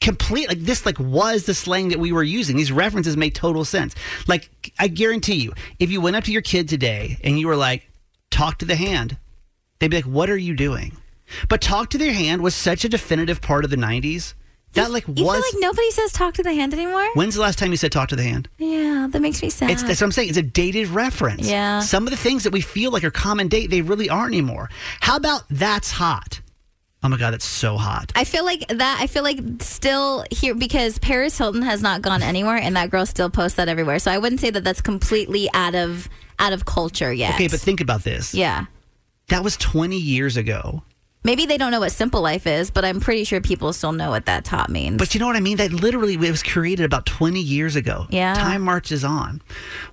complete 0.00 0.48
like 0.48 0.60
this 0.60 0.86
like 0.86 0.98
was 1.00 1.44
the 1.44 1.54
slang 1.54 1.88
that 1.88 1.98
we 1.98 2.12
were 2.12 2.22
using. 2.22 2.56
These 2.56 2.72
references 2.72 3.16
make 3.16 3.34
total 3.34 3.64
sense. 3.64 3.94
Like 4.26 4.72
I 4.78 4.88
guarantee 4.88 5.36
you 5.36 5.52
if 5.78 5.90
you 5.90 6.00
went 6.00 6.16
up 6.16 6.24
to 6.24 6.32
your 6.32 6.42
kid 6.42 6.68
today 6.68 7.18
and 7.22 7.38
you 7.38 7.48
were 7.48 7.56
like 7.56 7.88
talk 8.30 8.58
to 8.58 8.64
the 8.64 8.76
hand 8.76 9.16
they'd 9.78 9.88
be 9.88 9.96
like 9.96 10.04
what 10.04 10.30
are 10.30 10.36
you 10.36 10.54
doing? 10.54 10.96
But 11.48 11.60
talk 11.60 11.90
to 11.90 11.98
their 11.98 12.12
hand 12.12 12.42
was 12.42 12.54
such 12.54 12.84
a 12.84 12.88
definitive 12.88 13.40
part 13.40 13.64
of 13.64 13.70
the 13.70 13.76
90s 13.76 14.34
that 14.74 14.90
like 14.90 15.06
you 15.08 15.24
was 15.24 15.36
feel 15.36 15.60
like 15.60 15.60
nobody 15.60 15.90
says 15.90 16.12
talk 16.12 16.34
to 16.34 16.42
the 16.42 16.52
hand 16.52 16.72
anymore? 16.74 17.06
when's 17.14 17.34
the 17.34 17.40
last 17.40 17.58
time 17.58 17.70
you 17.70 17.76
said 17.76 17.90
talk 17.90 18.08
to 18.10 18.16
the 18.16 18.22
hand 18.22 18.48
yeah, 18.58 19.06
that 19.10 19.20
makes 19.20 19.42
me 19.42 19.50
sad. 19.50 19.70
it's 19.70 19.82
that's 19.82 20.00
what 20.00 20.06
I'm 20.06 20.12
saying. 20.12 20.28
It's 20.28 20.38
a 20.38 20.42
dated 20.42 20.88
reference. 20.88 21.48
Yeah. 21.48 21.80
Some 21.80 22.06
of 22.06 22.10
the 22.10 22.16
things 22.16 22.44
that 22.44 22.52
we 22.52 22.60
feel 22.60 22.90
like 22.90 23.04
are 23.04 23.10
common 23.10 23.48
date, 23.48 23.70
they 23.70 23.80
really 23.82 24.08
aren't 24.10 24.34
anymore. 24.34 24.68
How 25.00 25.16
about 25.16 25.42
that's 25.50 25.90
hot? 25.90 26.40
Oh 27.02 27.08
my 27.08 27.16
god, 27.16 27.30
that's 27.30 27.44
so 27.44 27.76
hot. 27.76 28.10
I 28.16 28.24
feel 28.24 28.44
like 28.44 28.66
that. 28.68 28.98
I 29.00 29.06
feel 29.06 29.22
like 29.22 29.38
still 29.60 30.24
here 30.32 30.54
because 30.56 30.98
Paris 30.98 31.38
Hilton 31.38 31.62
has 31.62 31.80
not 31.80 32.02
gone 32.02 32.22
anywhere, 32.22 32.56
and 32.56 32.74
that 32.76 32.90
girl 32.90 33.06
still 33.06 33.30
posts 33.30 33.56
that 33.56 33.68
everywhere. 33.68 34.00
So 34.00 34.10
I 34.10 34.18
wouldn't 34.18 34.40
say 34.40 34.50
that 34.50 34.64
that's 34.64 34.80
completely 34.80 35.48
out 35.54 35.76
of 35.76 36.08
out 36.40 36.52
of 36.52 36.64
culture 36.64 37.12
yet. 37.12 37.34
Okay, 37.34 37.46
but 37.46 37.60
think 37.60 37.80
about 37.80 38.02
this. 38.02 38.34
yeah, 38.34 38.66
That 39.28 39.44
was 39.44 39.56
20 39.58 39.96
years 39.96 40.36
ago. 40.36 40.82
Maybe 41.24 41.46
they 41.46 41.58
don't 41.58 41.70
know 41.70 41.80
what 41.80 41.92
simple 41.92 42.20
life 42.20 42.46
is, 42.46 42.70
but 42.70 42.84
I'm 42.84 43.00
pretty 43.00 43.24
sure 43.24 43.40
people 43.40 43.72
still 43.72 43.92
know 43.92 44.10
what 44.10 44.26
that 44.26 44.44
top 44.44 44.68
means. 44.68 44.98
But 44.98 45.14
you 45.14 45.20
know 45.20 45.26
what 45.26 45.36
I 45.36 45.40
mean? 45.40 45.56
That 45.58 45.72
literally 45.72 46.14
it 46.14 46.18
was 46.18 46.42
created 46.42 46.84
about 46.84 47.06
20 47.06 47.40
years 47.40 47.76
ago. 47.76 48.06
Yeah. 48.10 48.34
Time 48.34 48.62
marches 48.62 49.04
on. 49.04 49.42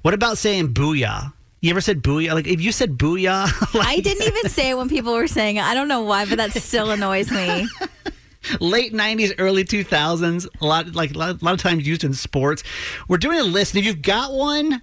What 0.02 0.14
about 0.14 0.38
saying 0.38 0.74
booyah? 0.74 1.34
You 1.62 1.72
ever 1.72 1.82
said 1.82 2.04
booyah? 2.04 2.34
Like 2.34 2.48
if 2.48 2.62
you 2.62 2.72
said 2.72 2.98
booyah, 2.98 3.74
like 3.74 3.88
I 3.88 4.00
didn't 4.00 4.28
even 4.28 4.50
say 4.50 4.70
it 4.70 4.78
when 4.78 4.90
people 4.90 5.14
were 5.14 5.28
saying 5.28 5.58
it. 5.58 5.64
I 5.64 5.74
don't 5.74 5.88
know 5.88 6.02
why, 6.02 6.26
but 6.26 6.38
that 6.38 6.52
still 6.52 6.92
annoys 6.92 7.32
me. 7.32 7.68
late 8.60 8.94
90s, 8.94 9.34
early 9.38 9.64
2000s, 9.64 10.48
a 10.62 10.66
lot 10.66 10.94
like 10.94 11.16
a 11.16 11.18
lot, 11.18 11.42
a 11.42 11.46
lot 11.46 11.54
of 11.54 11.62
times 11.62 11.88
used 11.88 12.04
in 12.04 12.14
sports. 12.14 12.64
We're 13.08 13.18
doing 13.18 13.40
a 13.40 13.44
list, 13.44 13.74
and 13.74 13.80
if 13.80 13.86
you've 13.86 14.02
got 14.02 14.32
one, 14.32 14.82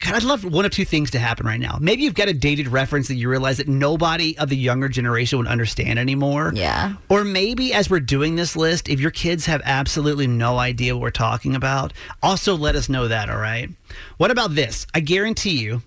God, 0.00 0.14
I'd 0.14 0.24
love 0.24 0.44
one 0.44 0.66
of 0.66 0.72
two 0.72 0.84
things 0.84 1.10
to 1.12 1.18
happen 1.18 1.46
right 1.46 1.58
now. 1.58 1.78
Maybe 1.80 2.02
you've 2.02 2.14
got 2.14 2.28
a 2.28 2.34
dated 2.34 2.68
reference 2.68 3.08
that 3.08 3.14
you 3.14 3.30
realize 3.30 3.56
that 3.56 3.66
nobody 3.66 4.36
of 4.36 4.50
the 4.50 4.56
younger 4.56 4.88
generation 4.88 5.38
would 5.38 5.46
understand 5.46 5.98
anymore. 5.98 6.52
Yeah. 6.54 6.96
Or 7.08 7.24
maybe 7.24 7.72
as 7.72 7.88
we're 7.88 8.00
doing 8.00 8.36
this 8.36 8.56
list, 8.56 8.90
if 8.90 9.00
your 9.00 9.10
kids 9.10 9.46
have 9.46 9.62
absolutely 9.64 10.26
no 10.26 10.58
idea 10.58 10.94
what 10.94 11.00
we're 11.00 11.10
talking 11.10 11.56
about, 11.56 11.94
also 12.22 12.54
let 12.54 12.76
us 12.76 12.90
know 12.90 13.08
that, 13.08 13.30
all 13.30 13.38
right? 13.38 13.70
What 14.18 14.30
about 14.30 14.54
this? 14.54 14.86
I 14.94 15.00
guarantee 15.00 15.58
you, 15.58 15.82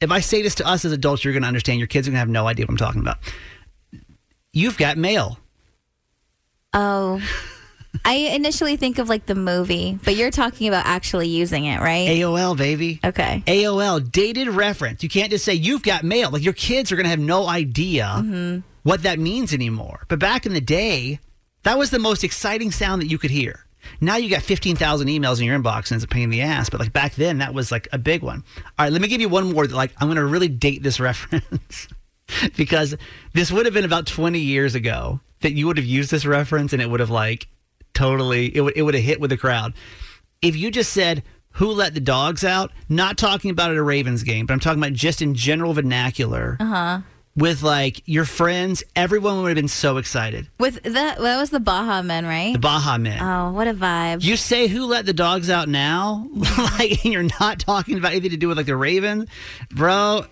if 0.00 0.10
I 0.10 0.20
say 0.20 0.40
this 0.40 0.54
to 0.56 0.66
us 0.66 0.86
as 0.86 0.92
adults, 0.92 1.22
you're 1.22 1.34
going 1.34 1.42
to 1.42 1.48
understand. 1.48 1.78
Your 1.78 1.86
kids 1.86 2.08
are 2.08 2.10
going 2.10 2.16
to 2.16 2.20
have 2.20 2.28
no 2.30 2.46
idea 2.46 2.64
what 2.64 2.70
I'm 2.70 2.76
talking 2.78 3.02
about. 3.02 3.18
You've 4.52 4.78
got 4.78 4.96
mail. 4.96 5.38
Oh. 6.72 7.20
I 8.04 8.14
initially 8.14 8.76
think 8.76 8.98
of 8.98 9.08
like 9.08 9.26
the 9.26 9.34
movie, 9.34 9.98
but 10.04 10.14
you're 10.16 10.30
talking 10.30 10.68
about 10.68 10.86
actually 10.86 11.28
using 11.28 11.64
it, 11.64 11.80
right? 11.80 12.08
AOL, 12.08 12.56
baby. 12.56 13.00
Okay. 13.04 13.42
AOL, 13.46 14.10
dated 14.10 14.48
reference. 14.48 15.02
You 15.02 15.08
can't 15.08 15.30
just 15.30 15.44
say 15.44 15.54
you've 15.54 15.82
got 15.82 16.04
mail. 16.04 16.30
Like 16.30 16.44
your 16.44 16.52
kids 16.52 16.92
are 16.92 16.96
going 16.96 17.04
to 17.04 17.10
have 17.10 17.18
no 17.18 17.46
idea 17.48 18.04
Mm-hmm. 18.16 18.60
what 18.84 19.02
that 19.02 19.18
means 19.18 19.52
anymore. 19.52 20.04
But 20.08 20.18
back 20.18 20.46
in 20.46 20.54
the 20.54 20.60
day, 20.60 21.18
that 21.64 21.76
was 21.78 21.90
the 21.90 21.98
most 21.98 22.22
exciting 22.24 22.70
sound 22.70 23.02
that 23.02 23.10
you 23.10 23.18
could 23.18 23.30
hear. 23.30 23.66
Now 24.00 24.16
you 24.16 24.30
got 24.30 24.42
15,000 24.42 25.08
emails 25.08 25.38
in 25.40 25.46
your 25.46 25.58
inbox 25.58 25.90
and 25.90 25.96
it's 25.96 26.04
a 26.04 26.08
pain 26.08 26.24
in 26.24 26.30
the 26.30 26.42
ass. 26.42 26.70
But 26.70 26.80
like 26.80 26.92
back 26.92 27.14
then, 27.16 27.38
that 27.38 27.54
was 27.54 27.72
like 27.72 27.88
a 27.92 27.98
big 27.98 28.22
one. 28.22 28.44
All 28.78 28.84
right, 28.86 28.92
let 28.92 29.02
me 29.02 29.08
give 29.08 29.20
you 29.20 29.28
one 29.28 29.52
more 29.52 29.66
that 29.66 29.74
like 29.74 29.92
I'm 29.98 30.06
going 30.08 30.16
to 30.16 30.24
really 30.24 30.48
date 30.48 30.82
this 30.82 31.00
reference 31.00 31.88
because 32.56 32.94
this 33.34 33.50
would 33.50 33.66
have 33.66 33.74
been 33.74 33.84
about 33.84 34.06
20 34.06 34.38
years 34.38 34.74
ago 34.74 35.20
that 35.40 35.52
you 35.52 35.66
would 35.66 35.76
have 35.76 35.86
used 35.86 36.10
this 36.10 36.24
reference 36.24 36.72
and 36.72 36.80
it 36.80 36.88
would 36.88 37.00
have 37.00 37.10
like 37.10 37.48
totally, 37.94 38.54
it 38.54 38.60
would, 38.60 38.76
it 38.76 38.82
would 38.82 38.94
have 38.94 39.02
hit 39.04 39.20
with 39.20 39.30
the 39.30 39.36
crowd. 39.36 39.74
If 40.42 40.56
you 40.56 40.70
just 40.70 40.92
said, 40.92 41.22
who 41.54 41.66
let 41.68 41.94
the 41.94 42.00
dogs 42.00 42.44
out? 42.44 42.70
Not 42.88 43.18
talking 43.18 43.50
about 43.50 43.70
it 43.72 43.76
a 43.76 43.82
Ravens 43.82 44.22
game, 44.22 44.46
but 44.46 44.54
I'm 44.54 44.60
talking 44.60 44.80
about 44.80 44.92
just 44.92 45.20
in 45.20 45.34
general 45.34 45.72
vernacular. 45.74 46.56
Uh 46.60 46.64
huh. 46.64 47.00
With 47.36 47.62
like 47.62 48.02
your 48.06 48.24
friends, 48.24 48.82
everyone 48.96 49.42
would 49.42 49.48
have 49.50 49.54
been 49.56 49.68
so 49.68 49.98
excited. 49.98 50.48
With 50.58 50.82
that, 50.82 51.18
that 51.18 51.38
was 51.38 51.50
the 51.50 51.60
Baha 51.60 52.02
Men, 52.02 52.26
right? 52.26 52.52
The 52.52 52.58
Baha 52.58 52.98
Men. 52.98 53.22
Oh, 53.22 53.52
what 53.52 53.68
a 53.68 53.72
vibe! 53.74 54.22
You 54.24 54.36
say 54.36 54.66
who 54.66 54.84
let 54.86 55.06
the 55.06 55.12
dogs 55.12 55.48
out 55.48 55.68
now? 55.68 56.28
like, 56.34 57.04
and 57.04 57.12
you're 57.12 57.28
not 57.40 57.60
talking 57.60 57.98
about 57.98 58.10
anything 58.12 58.30
to 58.30 58.36
do 58.36 58.48
with 58.48 58.56
like 58.56 58.66
the 58.66 58.76
Ravens, 58.76 59.28
bro. 59.70 60.24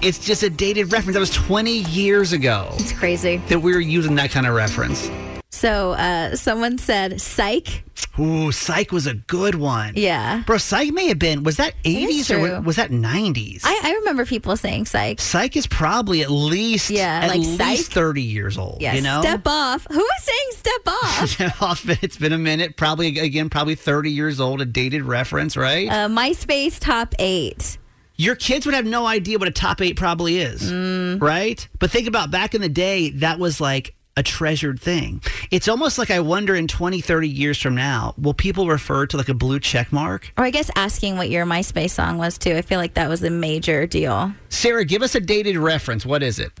It's 0.00 0.18
just 0.18 0.42
a 0.42 0.50
dated 0.50 0.92
reference. 0.92 1.14
That 1.14 1.20
was 1.20 1.30
20 1.30 1.70
years 1.78 2.32
ago 2.32 2.70
It's 2.74 2.92
crazy. 2.92 3.36
that 3.48 3.60
we 3.60 3.72
were 3.72 3.80
using 3.80 4.14
that 4.16 4.30
kind 4.30 4.46
of 4.46 4.54
reference. 4.54 5.08
So, 5.54 5.92
uh, 5.92 6.34
someone 6.34 6.78
said 6.78 7.20
"psych." 7.20 7.84
Ooh, 8.18 8.50
Psych 8.52 8.90
was 8.90 9.06
a 9.06 9.14
good 9.14 9.54
one. 9.54 9.92
Yeah, 9.96 10.42
Bro, 10.46 10.58
Psych 10.58 10.92
may 10.92 11.06
have 11.08 11.18
been, 11.18 11.44
was 11.44 11.56
that 11.58 11.74
80s 11.84 12.30
or 12.36 12.60
was 12.60 12.76
that 12.76 12.90
90s? 12.90 13.60
I, 13.64 13.80
I 13.84 13.92
remember 13.92 14.24
people 14.26 14.56
saying 14.56 14.86
"psych." 14.86 15.20
Psych 15.20 15.54
is 15.56 15.66
probably 15.66 16.22
at 16.22 16.30
least, 16.30 16.88
Yeah, 16.90 17.20
at 17.22 17.28
like 17.28 17.40
least 17.40 17.58
Psych. 17.58 17.78
30 17.92 18.22
years 18.22 18.56
old. 18.58 18.78
Yeah, 18.80 18.94
you 18.94 19.02
know? 19.02 19.20
step 19.20 19.42
off. 19.46 19.86
Who 19.90 19.98
was 19.98 20.22
saying 20.22 20.50
"step 20.52 20.88
off"? 20.88 21.62
off. 21.62 22.02
It's 22.02 22.16
been 22.16 22.32
a 22.32 22.38
minute. 22.38 22.76
Probably, 22.78 23.18
again, 23.18 23.50
probably 23.50 23.74
30 23.74 24.10
years 24.10 24.40
old, 24.40 24.60
a 24.62 24.64
dated 24.64 25.02
reference, 25.04 25.56
right? 25.56 25.88
uh, 25.88 26.08
MySpace 26.08 26.78
top 26.80 27.14
eight. 27.18 27.76
Your 28.16 28.36
kids 28.36 28.66
would 28.66 28.74
have 28.74 28.86
no 28.86 29.06
idea 29.06 29.38
what 29.38 29.48
a 29.48 29.52
top 29.52 29.80
eight 29.82 29.96
probably 29.96 30.38
is, 30.38 30.70
Mm. 30.72 31.20
right? 31.20 31.66
But 31.78 31.90
think 31.90 32.08
about 32.08 32.30
back 32.30 32.54
in 32.54 32.60
the 32.62 32.68
day, 32.68 33.10
that 33.10 33.38
was 33.38 33.60
like 33.60 33.94
a 34.16 34.22
treasured 34.22 34.80
thing. 34.80 35.22
It's 35.50 35.68
almost 35.68 35.98
like 35.98 36.10
I 36.10 36.20
wonder 36.20 36.54
in 36.54 36.68
20, 36.68 37.00
30 37.00 37.28
years 37.28 37.60
from 37.60 37.74
now, 37.74 38.14
will 38.18 38.34
people 38.34 38.68
refer 38.68 39.06
to 39.06 39.16
like 39.16 39.28
a 39.28 39.34
blue 39.34 39.60
check 39.60 39.92
mark? 39.92 40.32
Or 40.36 40.44
I 40.44 40.50
guess 40.50 40.70
asking 40.76 41.16
what 41.16 41.30
your 41.30 41.46
MySpace 41.46 41.90
song 41.90 42.18
was 42.18 42.38
too. 42.38 42.54
I 42.54 42.62
feel 42.62 42.78
like 42.78 42.94
that 42.94 43.08
was 43.08 43.22
a 43.22 43.30
major 43.30 43.86
deal. 43.86 44.32
Sarah, 44.48 44.84
give 44.84 45.02
us 45.02 45.14
a 45.14 45.20
dated 45.20 45.56
reference. 45.56 46.04
What 46.04 46.22
is 46.22 46.38
it? 46.38 46.52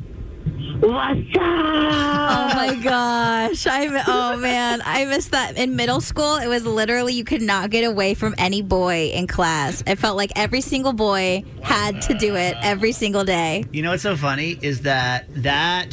What's 0.82 1.20
up? 1.36 1.42
Oh 1.42 2.52
my 2.56 2.76
gosh. 2.82 3.66
I'm 3.68 3.92
oh 4.08 4.36
man. 4.36 4.82
I 4.84 5.04
missed 5.04 5.30
that. 5.30 5.56
In 5.56 5.76
middle 5.76 6.00
school, 6.00 6.36
it 6.36 6.48
was 6.48 6.66
literally 6.66 7.12
you 7.14 7.22
could 7.22 7.42
not 7.42 7.70
get 7.70 7.84
away 7.84 8.14
from 8.14 8.34
any 8.36 8.62
boy 8.62 9.10
in 9.14 9.28
class. 9.28 9.84
It 9.86 9.96
felt 9.96 10.16
like 10.16 10.32
every 10.34 10.60
single 10.60 10.92
boy 10.92 11.44
had 11.62 12.02
to 12.02 12.14
do 12.14 12.34
it 12.34 12.56
every 12.62 12.90
single 12.90 13.22
day. 13.24 13.64
You 13.72 13.82
know 13.82 13.90
what's 13.90 14.02
so 14.02 14.16
funny 14.16 14.58
is 14.60 14.80
that 14.80 15.26
that 15.42 15.90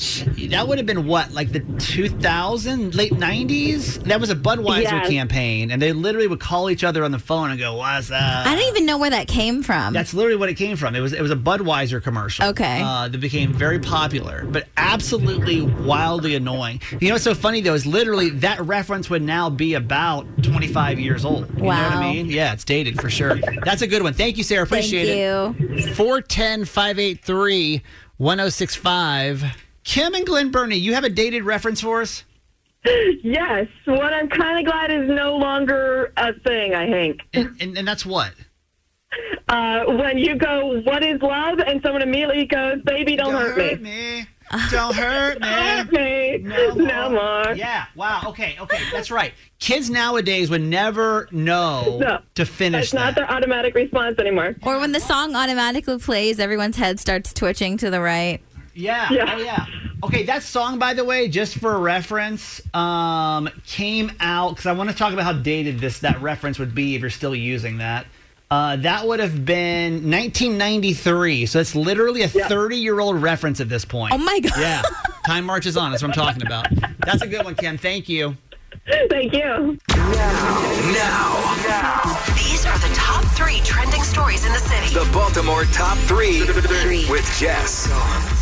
that 0.50 0.68
would 0.68 0.80
have 0.80 0.88
been 0.88 1.06
what 1.06 1.32
like 1.34 1.52
the 1.52 1.60
2000 1.78 2.96
late 2.96 3.12
90s. 3.14 4.04
That 4.06 4.20
was 4.20 4.32
a 4.32 4.36
Budweiser 4.36 4.82
Yes. 4.84 5.08
campaign, 5.10 5.70
and 5.72 5.80
they 5.82 5.94
literally 5.94 6.28
would 6.28 6.40
call 6.40 6.70
each 6.72 6.84
other 6.84 7.04
on 7.04 7.12
the 7.12 7.20
phone 7.20 7.52
and 7.52 7.60
go, 7.60 7.76
"What's 7.76 8.10
up?" 8.10 8.20
I 8.48 8.56
don't 8.56 8.68
even 8.70 8.86
know 8.88 8.98
where 8.98 9.10
that 9.12 9.28
came 9.28 9.62
from. 9.62 9.94
That's 9.94 10.14
literally 10.16 10.38
what 10.38 10.50
it 10.50 10.56
came 10.56 10.78
from. 10.78 10.96
It 10.96 11.02
was 11.02 11.14
it 11.14 11.22
was 11.22 11.32
a 11.32 11.36
Budweiser 11.36 12.02
commercial. 12.02 12.46
Okay. 12.46 12.82
uh, 12.84 13.08
that 13.08 13.20
became 13.20 13.54
very 13.54 13.78
popular. 13.80 14.39
But 14.46 14.68
absolutely 14.78 15.62
wildly 15.62 16.36
annoying. 16.36 16.82
You 17.00 17.10
know 17.10 17.16
what's 17.16 17.24
so 17.24 17.36
funny 17.36 17.62
though 17.62 17.74
is 17.74 17.86
literally 17.86 18.30
that 18.32 18.62
reference 18.62 19.10
would 19.10 19.22
now 19.22 19.50
be 19.50 19.74
about 19.76 20.26
25 20.44 21.00
years 21.00 21.26
old. 21.26 21.50
You 21.56 21.64
know 21.64 21.66
what 21.66 21.78
I 21.78 22.00
mean? 22.14 22.28
Yeah, 22.28 22.54
it's 22.54 22.64
dated 22.64 23.00
for 23.00 23.10
sure. 23.10 23.36
That's 23.64 23.82
a 23.82 23.88
good 23.88 24.04
one. 24.04 24.14
Thank 24.14 24.38
you, 24.38 24.44
Sarah. 24.44 24.64
Appreciate 24.64 25.08
Thank 25.08 25.60
it. 25.60 25.88
you. 25.88 25.94
410 25.94 26.66
583 26.66 27.82
1065. 28.18 29.44
Kim 29.84 30.14
and 30.14 30.26
Glen 30.26 30.52
Burnie, 30.52 30.76
you 30.76 30.94
have 30.94 31.04
a 31.04 31.10
dated 31.10 31.44
reference 31.44 31.82
for 31.82 32.02
us? 32.02 32.24
Yes, 33.22 33.68
what 33.86 34.14
I'm 34.14 34.30
kind 34.30 34.60
of 34.60 34.72
glad 34.72 34.92
is 34.92 35.10
no 35.10 35.36
longer 35.36 36.14
a 36.16 36.34
thing, 36.34 36.74
I 36.74 36.90
think. 36.90 37.22
And, 37.34 37.56
and, 37.60 37.78
and 37.78 37.88
that's 37.88 38.06
what? 38.06 38.34
Uh, 39.48 39.86
when 39.86 40.18
you 40.18 40.36
go, 40.36 40.80
what 40.82 41.04
is 41.04 41.22
love? 41.22 41.60
And 41.60 41.82
someone 41.82 42.02
immediately 42.02 42.46
goes, 42.46 42.82
baby, 42.84 43.16
don't, 43.16 43.34
hurt, 43.34 43.58
me. 43.58 43.90
me. 43.90 44.28
Don't 44.72 44.96
hurt 44.96 45.40
me. 45.42 45.48
Hurt 45.48 45.92
me. 45.92 46.38
No 46.40 46.74
No 46.74 47.10
more. 47.10 47.44
more. 47.46 47.54
Yeah. 47.56 47.86
Wow. 47.96 48.22
Okay. 48.28 48.56
Okay. 48.60 48.80
That's 48.92 49.12
right. 49.12 49.34
Kids 49.60 49.90
nowadays 49.90 50.50
would 50.50 50.62
never 50.62 51.28
know 51.32 52.00
No. 52.02 52.20
to 52.36 52.46
finish 52.46 52.86
It's 52.86 52.94
not 52.94 53.16
that. 53.16 53.16
their 53.16 53.32
automatic 53.32 53.76
response 53.76 54.18
anymore. 54.20 54.56
Or 54.64 54.80
when 54.80 54.92
the 54.92 55.00
song 55.00 55.36
automatically 55.36 55.98
plays, 56.00 56.40
everyone's 56.40 56.78
head 56.78 57.00
starts 57.00 57.34
twitching 57.34 57.78
to 57.78 57.90
the 57.90 58.02
right. 58.02 58.40
Yeah. 58.74 59.12
Yeah. 59.12 59.34
Oh 59.36 59.38
yeah. 59.38 59.66
Okay. 60.04 60.24
That 60.24 60.42
song, 60.44 60.80
by 60.80 60.94
the 60.94 61.04
way, 61.04 61.28
just 61.28 61.58
for 61.60 61.78
reference, 61.80 62.62
um, 62.74 63.50
came 63.68 64.12
out 64.20 64.50
because 64.52 64.66
I 64.66 64.72
want 64.72 64.90
to 64.90 64.96
talk 64.96 65.12
about 65.14 65.26
how 65.26 65.34
dated 65.34 65.80
this 65.80 66.00
that 66.00 66.22
reference 66.22 66.58
would 66.58 66.74
be 66.74 66.96
if 66.96 67.02
you're 67.02 67.10
still 67.10 67.36
using 67.36 67.78
that. 67.80 68.06
Uh, 68.52 68.76
that 68.78 69.06
would 69.08 69.20
have 69.20 69.46
been 69.46 70.10
1993. 70.10 71.46
So 71.46 71.60
it's 71.60 71.76
literally 71.76 72.24
a 72.24 72.28
30 72.28 72.78
year 72.78 73.00
old 73.00 73.22
reference 73.22 73.62
at 73.62 73.70
this 73.70 73.86
point. 73.86 74.14
Oh 74.14 74.18
my 74.18 74.40
God. 74.40 74.60
Yeah. 74.60 74.82
Time 75.26 75.46
marches 75.46 75.78
on. 75.78 75.92
That's 75.92 76.02
what 76.02 76.10
I'm 76.10 76.26
talking 76.26 76.46
about. 76.46 76.68
That's 77.06 77.22
a 77.22 77.28
good 77.28 77.46
one, 77.46 77.56
Kim. 77.56 77.78
Thank 77.78 78.10
you. 78.10 78.36
Thank 79.10 79.34
you. 79.34 79.78
Now, 79.90 81.50
now, 81.68 82.20
these 82.36 82.66
are 82.66 82.78
the 82.80 82.92
top 82.96 83.24
three 83.36 83.60
trending 83.64 84.04
stories 84.04 84.46
in 84.46 84.52
the 84.52 84.60
city. 84.60 84.94
The 84.94 85.10
Baltimore 85.14 85.66
Top 85.66 85.98
3 86.00 86.42
with 87.10 87.26
Jess. 87.40 87.90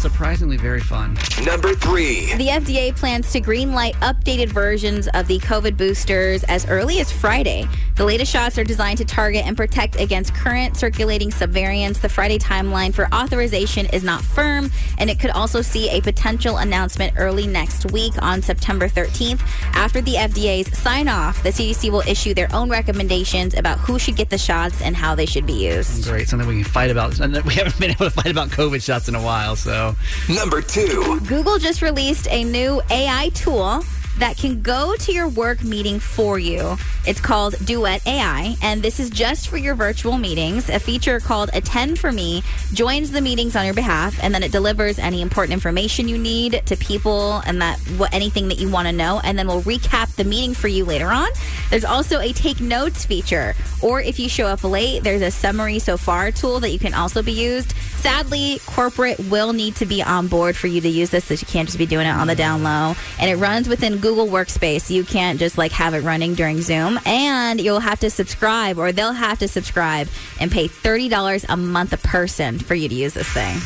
Surprisingly 0.02 0.58
very 0.58 0.80
fun. 0.80 1.18
Number 1.46 1.74
3. 1.74 2.36
The 2.36 2.48
FDA 2.48 2.96
plans 2.96 3.32
to 3.34 3.42
greenlight 3.42 3.94
updated 3.96 4.50
versions 4.50 5.08
of 5.10 5.28
the 5.28 5.40
COVID 5.40 5.78
boosters 5.78 6.44
as 6.46 6.66
early 6.68 7.00
as 7.00 7.12
Friday. 7.12 7.68
The 7.96 8.06
latest 8.06 8.32
shots 8.32 8.58
are 8.58 8.63
designed 8.63 9.00
to 9.00 9.06
target 9.06 9.46
and 9.46 9.58
protect 9.58 10.00
against 10.00 10.34
current 10.34 10.78
circulating 10.78 11.30
subvariants. 11.30 12.00
The 12.00 12.10
Friday 12.10 12.38
timeline 12.38 12.94
for 12.94 13.08
authorization 13.13 13.88
is 13.88 14.04
not 14.04 14.22
firm, 14.22 14.72
and 14.98 15.10
it 15.10 15.20
could 15.20 15.32
also 15.32 15.62
see 15.62 15.90
a 15.90 16.02
potential 16.02 16.58
announcement 16.58 17.13
early 17.18 17.48
next 17.48 17.92
week 17.92 18.13
on 18.22 18.42
September 18.42 18.88
13th. 18.88 19.42
After 19.74 20.02
the 20.02 20.16
FDA's 20.17 20.77
sign 20.77 21.08
off, 21.08 21.41
the 21.43 21.49
CDC 21.49 21.89
will 21.89 22.01
issue 22.01 22.34
their 22.34 22.53
own 22.53 22.69
recommendations 22.69 23.53
about 23.53 23.80
who 23.80 23.97
should 23.97 24.15
get 24.15 24.30
the 24.30 24.38
shots 24.38 24.82
and 24.82 24.95
how 24.95 25.15
they 25.15 25.25
should 25.25 25.45
be 25.45 25.53
used. 25.53 26.06
Great. 26.06 26.27
Something 26.27 26.47
we 26.47 26.63
can 26.63 26.63
fight 26.63 26.91
about. 26.91 27.17
We 27.45 27.53
haven't 27.53 27.80
been 27.80 27.91
able 27.91 28.06
to 28.06 28.12
fight 28.12 28.32
about 28.32 28.49
COVID 28.49 28.84
shots 28.84 29.08
in 29.08 29.15
a 29.15 29.21
while. 29.21 29.56
So 29.56 29.95
Number 30.27 30.62
2. 30.62 31.21
Google 31.21 31.58
just 31.58 31.82
released 31.82 32.27
a 32.30 32.43
new 32.43 32.82
AI 32.89 33.30
tool 33.34 33.84
that 34.19 34.38
can 34.38 34.62
go 34.62 34.95
to 34.95 35.12
your 35.12 35.27
work 35.27 35.63
meeting 35.63 35.99
for 35.99 36.39
you. 36.39 36.77
It's 37.06 37.21
called 37.21 37.56
Duet 37.65 38.06
AI, 38.06 38.56
and 38.62 38.82
this 38.82 38.99
is 38.99 39.10
just 39.10 39.47
for 39.47 39.58
your 39.58 39.75
virtual 39.75 40.17
meetings. 40.17 40.69
A 40.69 40.80
feature 40.80 41.19
called 41.19 41.49
Attend 41.53 41.99
for 41.99 42.12
Me 42.12 42.43
joins 42.73 43.12
the 43.12 43.21
meetings 43.21 43.56
on 43.56 43.65
your 43.65 43.73
behalf, 43.73 44.21
and 44.21 44.34
then 44.34 44.43
it 44.43 44.51
delivers 44.51 44.99
any 44.99 45.21
important 45.21 45.53
information 45.53 46.08
you 46.08 46.17
need 46.17 46.62
to 46.65 46.75
people 46.75 47.41
and 47.45 47.62
that 47.62 47.80
what 47.97 48.13
anything 48.13 48.47
that 48.47 48.60
you 48.60 48.69
want 48.69 48.88
to 48.88 48.91
know, 48.91 49.21
and 49.23 49.38
then 49.38 49.47
we'll 49.47 49.62
recap 49.62 50.13
the 50.15 50.23
meeting 50.23 50.53
for 50.53 50.67
you 50.67 50.84
later 50.84 51.08
on. 51.08 51.30
There's 51.69 51.86
also 51.86 52.19
a 52.19 52.34
take 52.34 52.60
notes 52.60 53.06
feature, 53.06 53.56
or 53.82 54.01
if 54.01 54.19
you 54.19 54.27
show 54.27 54.47
up 54.47 54.63
late, 54.63 55.03
there's 55.03 55.21
a 55.21 55.32
summary 55.32 55.80
so 55.80 55.95
far 55.95 56.32
tool 56.32 56.60
that 56.62 56.71
you 56.71 56.80
can 56.80 56.93
also 56.93 57.21
be 57.21 57.32
used. 57.32 57.73
Sadly, 57.97 58.60
corporate 58.65 59.19
will 59.30 59.53
need 59.53 59.75
to 59.77 59.86
be 59.86 60.01
on 60.01 60.27
board 60.27 60.56
for 60.56 60.67
you 60.67 60.82
to 60.82 60.89
use 60.89 61.10
this, 61.10 61.25
so 61.25 61.34
you 61.34 61.45
can't 61.45 61.67
just 61.67 61.77
be 61.77 61.86
doing 61.86 62.08
it 62.08 62.12
on 62.12 62.27
the 62.27 62.36
down 62.36 62.63
low. 62.63 62.95
And 63.19 63.30
it 63.30 63.36
runs 63.36 63.67
within 63.67 63.97
Google 63.97 64.07
Workspace. 64.15 64.89
You 64.89 65.04
can't 65.04 65.38
just 65.39 65.58
like 65.58 65.72
have 65.74 65.93
it 65.93 66.02
running 66.02 66.34
during 66.36 66.62
Zoom. 66.62 67.00
And 67.06 67.60
you'll 67.60 67.80
have 67.82 68.00
to 68.00 68.10
subscribe, 68.10 68.78
or 68.78 68.91
they'll 68.91 69.12
have 69.12 69.39
to 69.39 69.48
subscribe 69.48 70.08
and 70.39 70.52
pay 70.52 70.67
$30 70.67 71.46
a 71.50 71.58
month 71.58 71.93
a 71.93 71.98
person 71.98 72.58
for 72.60 72.76
you 72.76 72.88
to 72.88 72.96
use 72.96 73.13
this 73.13 73.28
thing. 73.30 73.58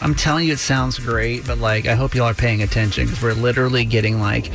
I'm 0.00 0.14
telling 0.14 0.46
you, 0.46 0.54
it 0.54 0.58
sounds 0.58 0.98
great, 0.98 1.46
but 1.46 1.58
like, 1.58 1.86
I 1.86 1.94
hope 1.94 2.14
y'all 2.14 2.26
are 2.26 2.34
paying 2.34 2.62
attention 2.62 3.06
because 3.06 3.22
we're 3.22 3.34
literally 3.34 3.84
getting 3.84 4.20
like 4.20 4.50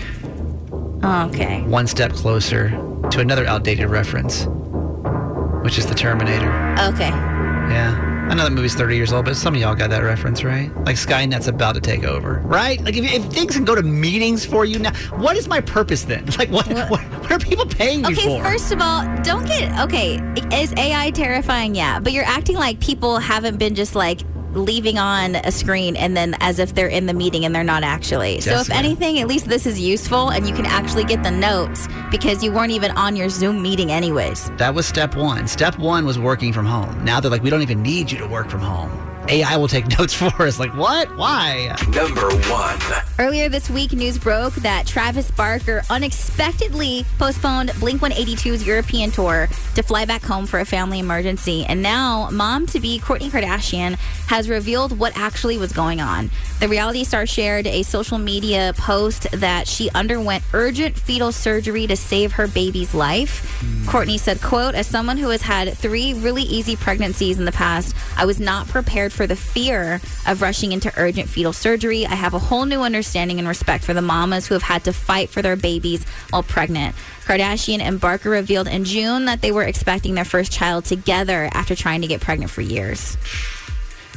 Okay. 1.03 1.61
one 1.63 1.87
step 1.87 2.11
closer 2.11 2.69
to 3.11 3.19
another 3.19 3.45
outdated 3.45 3.89
reference, 3.89 4.45
which 5.63 5.77
is 5.77 5.85
the 5.85 5.95
Terminator. 5.95 6.51
Okay. 6.79 7.09
Yeah. 7.09 8.16
I 8.29 8.33
know 8.33 8.43
that 8.43 8.51
movie's 8.51 8.75
30 8.75 8.97
years 8.97 9.13
old, 9.13 9.23
but 9.23 9.37
some 9.37 9.55
of 9.55 9.61
y'all 9.61 9.73
got 9.73 9.89
that 9.89 10.03
reference, 10.03 10.43
right? 10.43 10.75
Like 10.83 10.97
Skynet's 10.97 11.47
about 11.47 11.75
to 11.75 11.81
take 11.81 12.03
over, 12.03 12.41
right? 12.45 12.83
Like 12.83 12.97
if, 12.97 13.05
if 13.09 13.23
things 13.31 13.55
can 13.55 13.63
go 13.63 13.73
to 13.73 13.81
meetings 13.81 14.45
for 14.45 14.65
you 14.65 14.79
now, 14.79 14.93
what 15.17 15.37
is 15.37 15.47
my 15.47 15.61
purpose 15.61 16.03
then? 16.03 16.25
Like 16.37 16.51
what, 16.51 16.67
what, 16.67 17.01
what 17.01 17.31
are 17.31 17.39
people 17.39 17.65
paying 17.65 18.03
me 18.03 18.13
for? 18.13 18.21
Okay, 18.21 18.41
first 18.41 18.71
of 18.71 18.79
all, 18.79 19.03
don't 19.23 19.47
get 19.47 19.79
okay. 19.79 20.19
Is 20.51 20.71
AI 20.77 21.09
terrifying? 21.11 21.73
Yeah, 21.73 21.99
but 21.99 22.13
you're 22.13 22.25
acting 22.25 22.57
like 22.57 22.79
people 22.79 23.17
haven't 23.17 23.57
been 23.57 23.73
just 23.73 23.95
like 23.95 24.21
leaving 24.53 24.97
on 24.97 25.35
a 25.35 25.51
screen 25.51 25.95
and 25.95 26.15
then 26.15 26.35
as 26.39 26.59
if 26.59 26.73
they're 26.73 26.87
in 26.87 27.05
the 27.05 27.13
meeting 27.13 27.45
and 27.45 27.53
they're 27.53 27.63
not 27.63 27.83
actually. 27.83 28.41
So 28.41 28.59
if 28.59 28.69
anything, 28.69 29.19
at 29.19 29.27
least 29.27 29.47
this 29.47 29.65
is 29.65 29.79
useful 29.79 30.29
and 30.29 30.47
you 30.47 30.53
can 30.53 30.65
actually 30.65 31.03
get 31.03 31.23
the 31.23 31.31
notes 31.31 31.87
because 32.11 32.43
you 32.43 32.51
weren't 32.51 32.71
even 32.71 32.91
on 32.91 33.15
your 33.15 33.29
Zoom 33.29 33.61
meeting 33.61 33.91
anyways. 33.91 34.49
That 34.57 34.73
was 34.73 34.85
step 34.85 35.15
one. 35.15 35.47
Step 35.47 35.77
one 35.77 36.05
was 36.05 36.17
working 36.17 36.53
from 36.53 36.65
home. 36.65 37.03
Now 37.03 37.19
they're 37.19 37.31
like, 37.31 37.43
we 37.43 37.49
don't 37.49 37.61
even 37.61 37.81
need 37.81 38.11
you 38.11 38.17
to 38.19 38.27
work 38.27 38.49
from 38.49 38.61
home. 38.61 39.06
AI 39.29 39.57
will 39.57 39.67
take 39.67 39.87
notes 39.99 40.13
for 40.13 40.31
us. 40.43 40.59
Like, 40.59 40.73
what? 40.75 41.15
Why? 41.17 41.75
Number 41.89 42.29
1. 42.29 42.79
Earlier 43.19 43.49
this 43.49 43.69
week, 43.69 43.93
news 43.93 44.17
broke 44.17 44.53
that 44.55 44.87
Travis 44.87 45.29
Barker 45.31 45.81
unexpectedly 45.89 47.05
postponed 47.17 47.71
Blink 47.79 48.01
182's 48.01 48.65
European 48.65 49.11
tour 49.11 49.47
to 49.75 49.83
fly 49.83 50.05
back 50.05 50.23
home 50.23 50.45
for 50.45 50.59
a 50.59 50.65
family 50.65 50.99
emergency. 50.99 51.65
And 51.65 51.81
now, 51.81 52.29
mom 52.31 52.67
to 52.67 52.79
be 52.79 52.99
Kourtney 52.99 53.29
Kardashian 53.29 53.95
has 54.27 54.49
revealed 54.49 54.97
what 54.97 55.17
actually 55.17 55.57
was 55.57 55.71
going 55.71 56.01
on. 56.01 56.29
The 56.59 56.67
reality 56.67 57.03
star 57.03 57.25
shared 57.25 57.67
a 57.67 57.83
social 57.83 58.17
media 58.17 58.73
post 58.77 59.29
that 59.31 59.67
she 59.67 59.89
underwent 59.91 60.43
urgent 60.53 60.97
fetal 60.97 61.31
surgery 61.31 61.87
to 61.87 61.95
save 61.95 62.33
her 62.33 62.47
baby's 62.47 62.93
life. 62.93 63.59
Hmm. 63.61 63.87
Kourtney 63.87 64.19
said, 64.19 64.41
quote, 64.41 64.75
as 64.75 64.87
someone 64.87 65.17
who 65.17 65.29
has 65.29 65.41
had 65.41 65.77
three 65.77 66.13
really 66.13 66.43
easy 66.43 66.75
pregnancies 66.75 67.39
in 67.39 67.45
the 67.45 67.51
past, 67.51 67.95
I 68.17 68.25
was 68.25 68.39
not 68.39 68.67
prepared 68.67 69.13
for 69.17 69.27
the 69.27 69.35
fear 69.35 69.99
of 70.27 70.41
rushing 70.41 70.71
into 70.71 70.93
urgent 70.95 71.27
fetal 71.27 71.51
surgery. 71.51 72.05
I 72.05 72.13
have 72.15 72.35
a 72.35 72.39
whole 72.39 72.65
new 72.65 72.81
understanding 72.81 73.39
and 73.39 73.47
respect 73.47 73.83
for 73.83 73.95
the 73.95 74.01
mamas 74.01 74.47
who 74.47 74.53
have 74.53 74.63
had 74.63 74.83
to 74.85 74.93
fight 74.93 75.29
for 75.29 75.41
their 75.41 75.55
babies 75.55 76.05
while 76.29 76.43
pregnant. 76.43 76.95
Kardashian 77.25 77.79
and 77.81 77.99
Barker 77.99 78.29
revealed 78.29 78.67
in 78.67 78.85
June 78.85 79.25
that 79.25 79.41
they 79.41 79.51
were 79.51 79.63
expecting 79.63 80.13
their 80.13 80.23
first 80.23 80.51
child 80.51 80.85
together 80.85 81.49
after 81.51 81.75
trying 81.75 82.01
to 82.01 82.07
get 82.07 82.21
pregnant 82.21 82.51
for 82.51 82.61
years. 82.61 83.17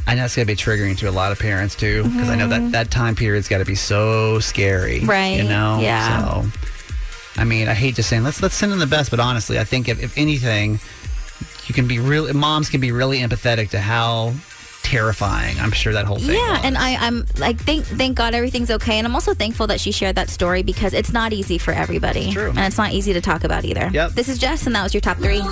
I 0.06 0.14
know 0.14 0.24
it's 0.24 0.36
going 0.36 0.46
to 0.46 0.52
be 0.52 0.56
triggering 0.56 0.98
to 0.98 1.08
a 1.08 1.10
lot 1.10 1.32
of 1.32 1.38
parents 1.38 1.74
too, 1.74 2.04
because 2.04 2.28
I 2.28 2.36
know 2.36 2.48
that 2.48 2.72
that 2.72 2.90
time 2.90 3.14
period's 3.14 3.48
got 3.48 3.58
to 3.58 3.64
be 3.64 3.74
so 3.74 4.38
scary, 4.38 4.98
Mm-hmm. 5.00 5.10
Right, 5.10 5.36
You 5.38 5.44
know, 5.44 5.78
yeah. 5.80 6.42
So, 6.42 7.40
I 7.40 7.44
mean, 7.44 7.68
I 7.68 7.74
hate 7.74 7.94
just 7.94 8.08
saying 8.08 8.22
let's 8.22 8.42
let's 8.42 8.54
send 8.54 8.72
them 8.72 8.80
the 8.80 8.86
best, 8.86 9.10
but 9.10 9.20
honestly, 9.20 9.58
I 9.58 9.64
think 9.64 9.88
if, 9.88 10.02
if 10.02 10.18
anything, 10.18 10.78
you 11.66 11.74
can 11.74 11.86
be 11.86 11.98
real. 11.98 12.32
Moms 12.34 12.68
can 12.68 12.80
be 12.80 12.92
really 12.92 13.20
empathetic 13.20 13.70
to 13.70 13.80
how 13.80 14.34
terrifying 14.82 15.58
I'm 15.60 15.72
sure 15.72 15.92
that 15.92 16.06
whole 16.06 16.18
thing. 16.18 16.34
Yeah, 16.34 16.52
was. 16.52 16.60
and 16.64 16.78
I, 16.78 16.96
I'm 16.96 17.26
like, 17.38 17.58
thank 17.60 17.84
thank 17.84 18.16
God 18.16 18.34
everything's 18.34 18.70
okay, 18.70 18.98
and 18.98 19.06
I'm 19.06 19.14
also 19.14 19.34
thankful 19.34 19.66
that 19.68 19.80
she 19.80 19.92
shared 19.92 20.16
that 20.16 20.28
story 20.30 20.62
because 20.62 20.92
it's 20.92 21.12
not 21.12 21.32
easy 21.32 21.58
for 21.58 21.72
everybody, 21.72 22.32
true. 22.32 22.50
and 22.50 22.60
it's 22.60 22.78
not 22.78 22.92
easy 22.92 23.12
to 23.12 23.20
talk 23.20 23.44
about 23.44 23.64
either. 23.64 23.90
Yep. 23.92 24.12
This 24.12 24.28
is 24.28 24.38
Jess, 24.38 24.66
and 24.66 24.74
that 24.74 24.82
was 24.82 24.94
your 24.94 25.00
top 25.00 25.18
three. 25.18 25.42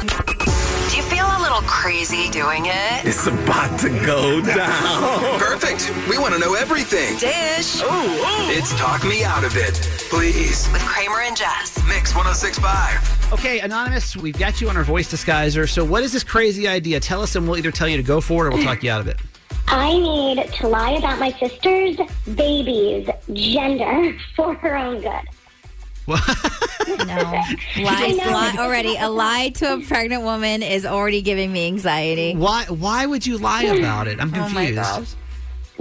Do 0.89 0.97
you 0.97 1.03
feel 1.03 1.27
a 1.27 1.41
little 1.41 1.61
crazy 1.63 2.29
doing 2.31 2.65
it? 2.67 3.05
It's 3.05 3.27
about 3.27 3.79
to 3.81 3.89
go 4.07 4.41
down. 4.41 5.39
Perfect. 5.39 5.93
We 6.09 6.17
want 6.19 6.33
to 6.35 6.41
know 6.41 6.55
everything. 6.55 7.19
Dish 7.19 7.81
Oh, 7.85 8.49
It's 8.51 8.77
Talk 8.79 9.05
Me 9.05 9.23
Out 9.23 9.45
of 9.45 9.55
It. 9.57 9.75
Please. 10.11 10.69
with 10.73 10.81
Kramer 10.83 11.21
and 11.21 11.37
Jess. 11.37 11.77
Mix 11.87 12.15
1065. 12.15 13.33
Okay, 13.35 13.61
Anonymous, 13.61 14.17
we've 14.17 14.39
got 14.39 14.61
you 14.61 14.69
on 14.71 14.77
our 14.77 14.83
voice 14.85 15.13
disguiser. 15.13 15.69
So, 15.69 15.85
what 15.85 16.03
is 16.03 16.13
this 16.13 16.25
crazy 16.25 16.67
idea? 16.67 16.99
Tell 17.01 17.21
us, 17.23 17.37
and 17.37 17.47
we'll 17.47 17.59
either 17.59 17.71
tell 17.71 17.89
you 17.89 17.99
to 17.99 18.03
go 18.03 18.21
for 18.23 18.47
it 18.47 18.49
or 18.49 18.57
we'll 18.57 18.65
talk 18.65 18.83
you 18.83 18.91
out 18.91 19.01
of 19.01 19.09
it. 19.09 19.19
I 19.67 19.93
need 19.93 20.51
to 20.55 20.69
lie 20.69 20.93
about 20.93 21.19
my 21.19 21.31
sister's 21.33 21.99
baby's 22.35 23.07
gender 23.35 24.17
for 24.37 24.55
her 24.55 24.75
own 24.77 25.03
good. 25.03 25.29
No, 26.89 27.43
lies, 27.83 28.17
lie 28.17 28.57
already. 28.59 28.97
A 28.97 29.09
lie 29.09 29.51
to 29.57 29.75
a 29.75 29.81
pregnant 29.81 30.23
woman 30.23 30.63
is 30.63 30.85
already 30.85 31.23
giving 31.23 31.53
me 31.53 31.67
anxiety. 31.67 32.35
Why? 32.35 32.65
Why 32.65 33.07
would 33.07 33.27
you 33.27 33.39
lie 33.39 33.67
hmm. 33.67 33.79
about 33.79 34.09
it? 34.09 34.19
I'm 34.21 34.35
Oh 34.35 34.49
my 34.49 34.67
confused. 34.67 34.75
gosh. 34.75 35.15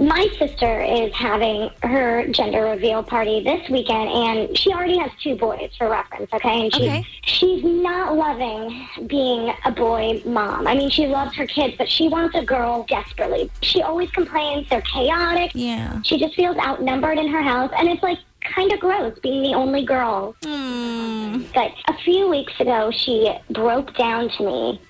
My 0.00 0.28
sister 0.38 0.80
is 0.80 1.12
having 1.12 1.70
her 1.82 2.28
gender 2.28 2.62
reveal 2.66 3.02
party 3.02 3.42
this 3.42 3.68
weekend, 3.68 4.08
and 4.08 4.56
she 4.56 4.70
already 4.70 4.96
has 4.96 5.10
two 5.20 5.34
boys 5.34 5.70
for 5.76 5.88
reference, 5.88 6.32
okay? 6.32 6.62
And 6.62 6.74
she, 6.74 6.82
Okay. 6.84 7.04
she's 7.24 7.64
not 7.64 8.14
loving 8.14 8.86
being 9.08 9.52
a 9.64 9.72
boy 9.72 10.22
mom. 10.24 10.68
I 10.68 10.74
mean, 10.76 10.88
she 10.88 11.08
loves 11.08 11.34
her 11.34 11.46
kids, 11.48 11.74
but 11.76 11.90
she 11.90 12.08
wants 12.08 12.36
a 12.36 12.44
girl 12.44 12.86
desperately. 12.88 13.50
She 13.62 13.82
always 13.82 14.08
complains 14.12 14.68
they're 14.68 14.82
chaotic. 14.82 15.50
Yeah. 15.54 16.00
She 16.02 16.16
just 16.16 16.36
feels 16.36 16.56
outnumbered 16.58 17.18
in 17.18 17.26
her 17.28 17.42
house, 17.42 17.72
and 17.76 17.88
it's 17.88 18.02
like 18.02 18.18
kind 18.54 18.72
of 18.72 18.80
gross 18.80 19.18
being 19.20 19.42
the 19.42 19.54
only 19.54 19.84
girl. 19.84 20.34
But 20.42 21.72
a 21.86 21.96
few 22.04 22.28
weeks 22.28 22.58
ago, 22.60 22.90
she 22.90 23.32
broke 23.50 23.96
down 23.96 24.28
to 24.30 24.42
me 24.44 24.80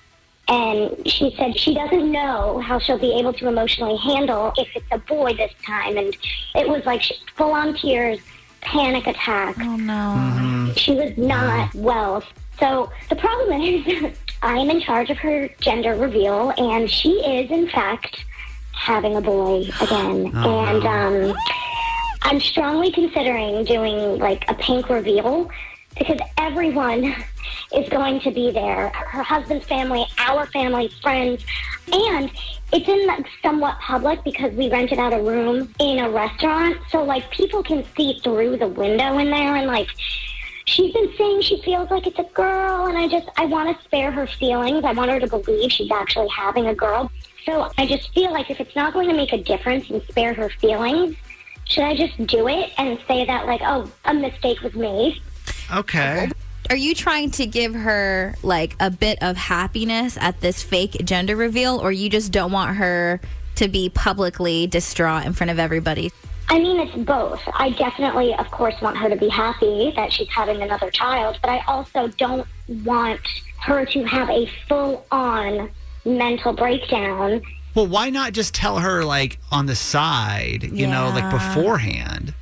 and 0.47 1.07
she 1.07 1.33
said 1.37 1.57
she 1.57 1.75
doesn't 1.75 2.11
know 2.11 2.59
how 2.59 2.79
she'll 2.79 2.97
be 2.97 3.17
able 3.19 3.33
to 3.33 3.47
emotionally 3.47 3.97
handle 3.97 4.51
if 4.57 4.67
it's 4.75 4.85
a 4.91 4.97
boy 4.97 5.33
this 5.33 5.53
time. 5.63 5.97
And 5.97 6.17
it 6.55 6.67
was 6.67 6.83
like 6.85 7.03
full 7.35 7.51
on 7.51 7.75
tears, 7.75 8.19
panic 8.61 9.05
attack. 9.07 9.55
Oh 9.59 9.75
no. 9.75 9.93
Mm-hmm. 9.93 10.71
She 10.73 10.95
was 10.95 11.15
not 11.17 11.73
well. 11.75 12.23
So 12.59 12.91
the 13.09 13.15
problem 13.15 13.61
is, 13.61 14.17
I 14.41 14.57
am 14.57 14.69
in 14.69 14.81
charge 14.81 15.09
of 15.09 15.17
her 15.17 15.49
gender 15.59 15.95
reveal, 15.95 16.51
and 16.57 16.89
she 16.89 17.11
is, 17.11 17.51
in 17.51 17.69
fact, 17.69 18.25
having 18.73 19.17
a 19.17 19.21
boy 19.21 19.67
again. 19.81 20.31
Oh, 20.35 20.65
and 20.65 20.83
no. 20.83 21.31
um, 21.31 21.37
I'm 22.21 22.39
strongly 22.39 22.91
considering 22.91 23.63
doing 23.63 24.19
like 24.19 24.49
a 24.49 24.53
pink 24.55 24.89
reveal 24.89 25.49
because 25.97 26.19
everyone 26.37 27.15
is 27.75 27.89
going 27.89 28.19
to 28.21 28.31
be 28.31 28.51
there. 28.51 28.89
Her 28.89 29.23
husband's 29.23 29.65
family, 29.65 30.05
our 30.17 30.45
family, 30.47 30.89
friends, 31.01 31.43
and 31.91 32.31
it's 32.71 32.87
in 32.87 33.07
like, 33.07 33.25
somewhat 33.41 33.79
public 33.79 34.23
because 34.23 34.53
we 34.53 34.69
rented 34.69 34.99
out 34.99 35.13
a 35.13 35.21
room 35.21 35.73
in 35.79 35.99
a 35.99 36.09
restaurant, 36.09 36.77
so 36.89 37.03
like 37.03 37.29
people 37.31 37.63
can 37.63 37.83
see 37.95 38.19
through 38.23 38.57
the 38.57 38.67
window 38.67 39.17
in 39.17 39.31
there, 39.31 39.55
and 39.55 39.67
like 39.67 39.87
she's 40.65 40.93
been 40.93 41.11
saying 41.17 41.41
she 41.41 41.61
feels 41.63 41.89
like 41.89 42.05
it's 42.05 42.19
a 42.19 42.29
girl, 42.35 42.85
and 42.85 42.97
I 42.97 43.07
just 43.07 43.27
I 43.37 43.45
want 43.45 43.75
to 43.75 43.83
spare 43.83 44.11
her 44.11 44.27
feelings. 44.27 44.83
I 44.83 44.91
want 44.91 45.09
her 45.09 45.19
to 45.19 45.27
believe 45.27 45.71
she's 45.71 45.91
actually 45.91 46.29
having 46.29 46.67
a 46.67 46.75
girl. 46.75 47.11
So 47.45 47.71
I 47.77 47.87
just 47.87 48.13
feel 48.13 48.31
like 48.31 48.51
if 48.51 48.59
it's 48.59 48.75
not 48.75 48.93
going 48.93 49.07
to 49.07 49.15
make 49.15 49.33
a 49.33 49.41
difference 49.41 49.89
and 49.89 50.03
spare 50.03 50.33
her 50.35 50.49
feelings, 50.49 51.15
should 51.69 51.83
I 51.83 51.95
just 51.95 52.17
do 52.27 52.47
it 52.47 52.71
and 52.77 52.99
say 53.07 53.25
that 53.25 53.45
like, 53.45 53.61
oh, 53.63 53.89
a 54.05 54.13
mistake 54.13 54.61
was 54.61 54.73
made? 54.73 55.21
Okay. 55.73 56.29
Are 56.69 56.75
you 56.75 56.93
trying 56.93 57.31
to 57.31 57.45
give 57.45 57.73
her 57.73 58.35
like 58.43 58.75
a 58.79 58.89
bit 58.89 59.19
of 59.21 59.37
happiness 59.37 60.17
at 60.19 60.41
this 60.41 60.61
fake 60.61 60.97
gender 61.03 61.35
reveal, 61.35 61.77
or 61.77 61.91
you 61.91 62.09
just 62.09 62.31
don't 62.31 62.51
want 62.51 62.75
her 62.75 63.21
to 63.55 63.67
be 63.67 63.89
publicly 63.89 64.67
distraught 64.67 65.25
in 65.25 65.33
front 65.33 65.51
of 65.51 65.59
everybody? 65.59 66.11
I 66.49 66.57
mean, 66.57 66.79
it's 66.79 66.95
both. 66.95 67.41
I 67.53 67.69
definitely, 67.71 68.33
of 68.33 68.49
course, 68.49 68.79
want 68.81 68.97
her 68.97 69.07
to 69.07 69.15
be 69.15 69.29
happy 69.29 69.93
that 69.95 70.11
she's 70.11 70.29
having 70.29 70.61
another 70.63 70.89
child, 70.89 71.37
but 71.41 71.51
I 71.51 71.59
also 71.67 72.07
don't 72.07 72.47
want 72.83 73.21
her 73.61 73.85
to 73.85 74.03
have 74.05 74.29
a 74.29 74.47
full 74.67 75.05
on 75.11 75.69
mental 76.05 76.53
breakdown. 76.53 77.41
Well, 77.79 77.87
why 77.87 78.09
not 78.09 78.33
just 78.33 78.53
tell 78.53 78.79
her 78.79 79.05
like 79.05 79.39
on 79.53 79.65
the 79.65 79.73
side, 79.75 80.63
you 80.73 80.85
know, 80.85 81.11
like 81.15 81.31
beforehand? 81.31 82.33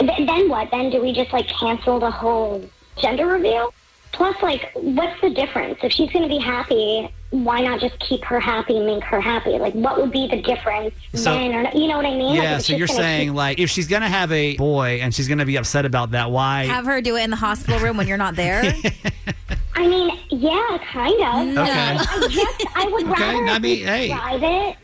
Th- 0.00 0.26
then 0.26 0.48
what? 0.48 0.68
Then 0.72 0.90
do 0.90 1.00
we 1.00 1.12
just 1.12 1.32
like 1.32 1.46
cancel 1.46 2.00
the 2.00 2.10
whole 2.10 2.68
gender 3.00 3.26
reveal? 3.28 3.72
Plus, 4.10 4.34
like, 4.42 4.72
what's 4.74 5.20
the 5.20 5.30
difference? 5.30 5.78
If 5.84 5.92
she's 5.92 6.10
going 6.10 6.24
to 6.24 6.28
be 6.28 6.38
happy, 6.40 7.08
why 7.30 7.60
not 7.60 7.78
just 7.78 7.96
keep 8.00 8.24
her 8.24 8.40
happy, 8.40 8.80
make 8.80 9.04
her 9.04 9.20
happy? 9.20 9.50
Like, 9.58 9.74
what 9.74 9.98
would 9.98 10.10
be 10.10 10.26
the 10.26 10.42
difference 10.42 10.92
So- 11.14 11.34
then? 11.34 11.54
Or 11.54 11.70
you 11.72 11.86
know 11.86 11.98
what 11.98 12.06
I 12.06 12.16
mean? 12.16 12.34
Yeah, 12.34 12.56
it's 12.56 12.66
so 12.66 12.74
you're 12.74 12.88
saying 12.88 13.28
keep- 13.28 13.36
like 13.36 13.60
if 13.60 13.70
she's 13.70 13.86
gonna 13.86 14.08
have 14.08 14.32
a 14.32 14.56
boy 14.56 14.98
and 15.02 15.14
she's 15.14 15.28
gonna 15.28 15.46
be 15.46 15.54
upset 15.54 15.84
about 15.84 16.10
that, 16.12 16.32
why? 16.32 16.64
Have 16.64 16.86
her 16.86 17.00
do 17.00 17.14
it 17.16 17.22
in 17.22 17.30
the 17.30 17.36
hospital 17.36 17.78
room 17.78 17.96
when 17.96 18.08
you're 18.08 18.16
not 18.16 18.34
there. 18.34 18.74
I 19.78 19.86
mean, 19.88 20.18
yeah, 20.30 20.78
kind 20.90 21.14
of. 21.48 21.54
No. 21.54 21.62
Okay. 21.62 21.72
I 21.72 22.28
just, 22.30 22.66
I 22.76 22.86
would 22.88 23.06
Okay, 23.08 23.22
rather 23.22 23.46
I 23.46 23.52
mean, 23.58 23.62
be 23.62 23.76
hey. 23.84 24.10
private 24.10 24.76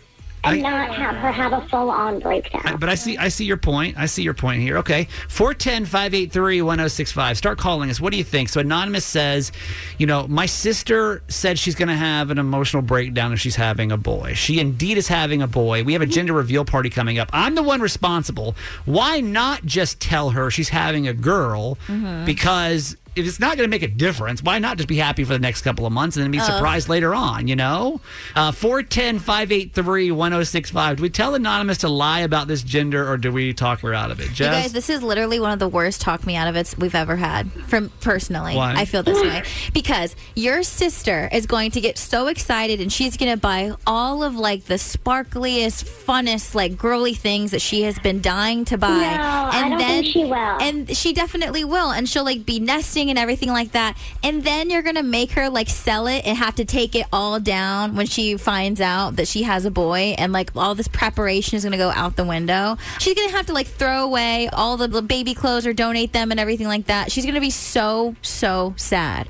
and 0.45 0.67
I- 0.67 0.71
not 0.71 0.95
have 0.95 1.17
her 1.17 1.33
have 1.33 1.53
a 1.55 1.63
full 1.69 1.91
on 1.91 2.21
breakdown. 2.21 2.77
But 2.79 2.89
I 2.91 2.95
see, 2.95 3.17
I 3.19 3.29
see 3.29 3.45
your 3.47 3.57
point. 3.57 3.97
I 3.99 4.07
see 4.07 4.23
your 4.23 4.35
point 4.35 4.61
here. 4.61 4.77
Okay, 4.79 5.09
410-583-1065. 5.29 7.37
Start 7.37 7.59
calling 7.59 7.91
us. 7.91 8.01
What 8.01 8.13
do 8.13 8.19
you 8.19 8.25
think? 8.25 8.49
So 8.49 8.61
anonymous 8.61 9.05
says, 9.05 9.53
you 9.99 10.07
know, 10.07 10.27
my 10.29 10.47
sister 10.47 11.23
said 11.29 11.59
she's 11.59 11.75
going 11.75 11.89
to 11.89 11.97
have 11.97 12.31
an 12.31 12.39
emotional 12.39 12.83
breakdown 12.83 13.33
if 13.33 13.41
she's 13.41 13.57
having 13.57 13.91
a 13.93 13.97
boy. 13.97 14.35
She 14.35 14.61
indeed 14.61 14.99
is 14.99 15.09
having 15.09 15.41
a 15.43 15.47
boy. 15.47 15.83
We 15.85 15.93
have 15.95 16.03
a 16.03 16.07
gender 16.07 16.33
reveal 16.35 16.65
party 16.65 16.91
coming 16.91 17.19
up. 17.19 17.31
I'm 17.33 17.55
the 17.55 17.63
one 17.63 17.81
responsible. 17.81 18.55
Why 18.85 19.21
not 19.21 19.65
just 19.65 20.01
tell 20.01 20.31
her 20.31 20.51
she's 20.51 20.69
having 20.69 21.09
a 21.09 21.15
girl? 21.15 21.77
Mhm. 21.89 22.27
Because 22.27 22.97
if 23.17 23.27
it's 23.27 23.39
not 23.41 23.57
going 23.57 23.69
to 23.69 23.71
make 23.71 23.83
a 23.83 23.89
difference, 23.89 24.43
why 24.43 24.59
not 24.59 24.77
just 24.77 24.89
be 24.89 24.97
happy 24.97 25.25
for 25.25 25.33
the 25.33 25.39
next 25.39 25.63
couple 25.63 25.87
of 25.87 25.93
months 25.93 26.17
and 26.17 26.25
then 26.25 26.31
be 26.31 26.41
Oh. 26.41 26.45
surprised 26.45 26.89
later 26.89 27.15
on, 27.15 27.49
you 27.49 27.57
know? 27.57 28.01
Uh, 28.35 28.51
410 28.53 29.19
583 29.19 30.11
1065. 30.11 30.97
Do 30.97 31.03
we 31.03 31.11
tell 31.11 31.35
Anonymous 31.35 31.79
to 31.79 31.89
lie 31.89 32.21
about 32.21 32.49
this 32.49 32.63
gender 32.63 33.09
or 33.09 33.17
do 33.17 33.31
we 33.33 33.53
talk 33.55 33.81
her 33.81 33.95
out 33.95 34.11
of 34.11 34.21
it? 34.21 34.29
You 34.39 34.47
guys, 34.47 34.73
this 34.73 34.91
is 34.91 35.03
literally 35.03 35.39
one 35.41 35.53
of 35.53 35.59
the 35.59 35.69
worst 35.69 36.01
talk 36.01 36.27
me 36.27 36.37
out 36.37 36.49
of 36.49 36.57
it 36.57 36.75
we've 36.79 36.95
ever 36.95 37.17
had. 37.17 37.51
From 37.69 37.91
personally, 38.01 38.57
Why? 38.57 38.75
I 38.75 38.85
feel 38.85 39.03
this 39.03 39.21
way 39.23 39.43
because 39.73 40.17
your 40.35 40.63
sister 40.63 41.29
is 41.33 41.47
going 41.47 41.71
to 41.73 41.81
get 41.81 41.99
so 41.99 42.27
excited 42.27 42.81
and 42.81 42.93
she's 42.93 43.17
going 43.17 43.31
to 43.33 43.39
buy 43.39 43.73
all 43.87 44.23
of 44.23 44.37
like 44.37 44.65
the 44.65 44.75
sparkliest, 44.75 45.85
funnest, 45.85 46.55
like 46.55 46.77
girly 46.77 47.15
things 47.15 47.51
that 47.53 47.61
she 47.63 47.83
has 47.83 47.99
been 47.99 48.21
dying 48.21 48.65
to 48.67 48.79
buy. 48.79 48.89
No, 48.89 48.97
I 49.01 49.61
and 49.63 49.71
don't 49.71 49.79
then 49.79 50.03
think 50.03 50.13
she 50.13 50.25
will. 50.25 50.35
and 50.35 50.97
she 50.97 51.13
definitely 51.13 51.65
will, 51.65 51.91
and 51.91 52.09
she'll 52.09 52.25
like 52.25 52.45
be 52.45 52.59
nesting 52.61 53.04
and 53.11 53.19
everything 53.19 53.49
like 53.49 53.73
that. 53.73 53.97
And 54.23 54.45
then 54.45 54.71
you're 54.71 54.83
gonna 54.83 55.03
make 55.03 55.33
her 55.33 55.49
like 55.49 55.69
sell 55.69 56.07
it 56.07 56.25
and 56.27 56.37
have 56.37 56.55
to 56.57 56.65
take 56.65 56.95
it 56.95 57.07
all 57.13 57.41
down 57.41 57.97
when 57.97 58.07
she 58.07 58.37
finds 58.37 58.81
out 58.81 59.17
that 59.17 59.29
she 59.29 59.43
has 59.45 59.65
a 59.65 59.71
boy, 59.71 60.15
and 60.19 60.33
like 60.33 60.51
all 60.57 60.75
this 60.75 60.89
preparation 60.89 61.57
is 61.57 61.65
gonna 61.65 61.77
go 61.77 61.91
out 61.91 62.17
the 62.17 62.25
window. 62.25 62.77
She's 62.99 63.15
gonna 63.15 63.33
have 63.33 63.47
to 63.47 63.53
like 63.53 63.67
throw 63.67 64.05
away 64.05 64.49
all 64.53 64.77
the 64.77 65.03
baby 65.03 65.35
clothes 65.35 65.67
or 65.67 65.73
donate 65.73 66.13
them 66.13 66.31
and 66.31 66.41
everything 66.41 66.67
like 66.67 66.87
that. 66.87 67.13
She's 67.13 67.27
gonna 67.27 67.41
be 67.41 67.51
so 67.51 68.15
so 68.23 68.75
sad. 68.77 69.29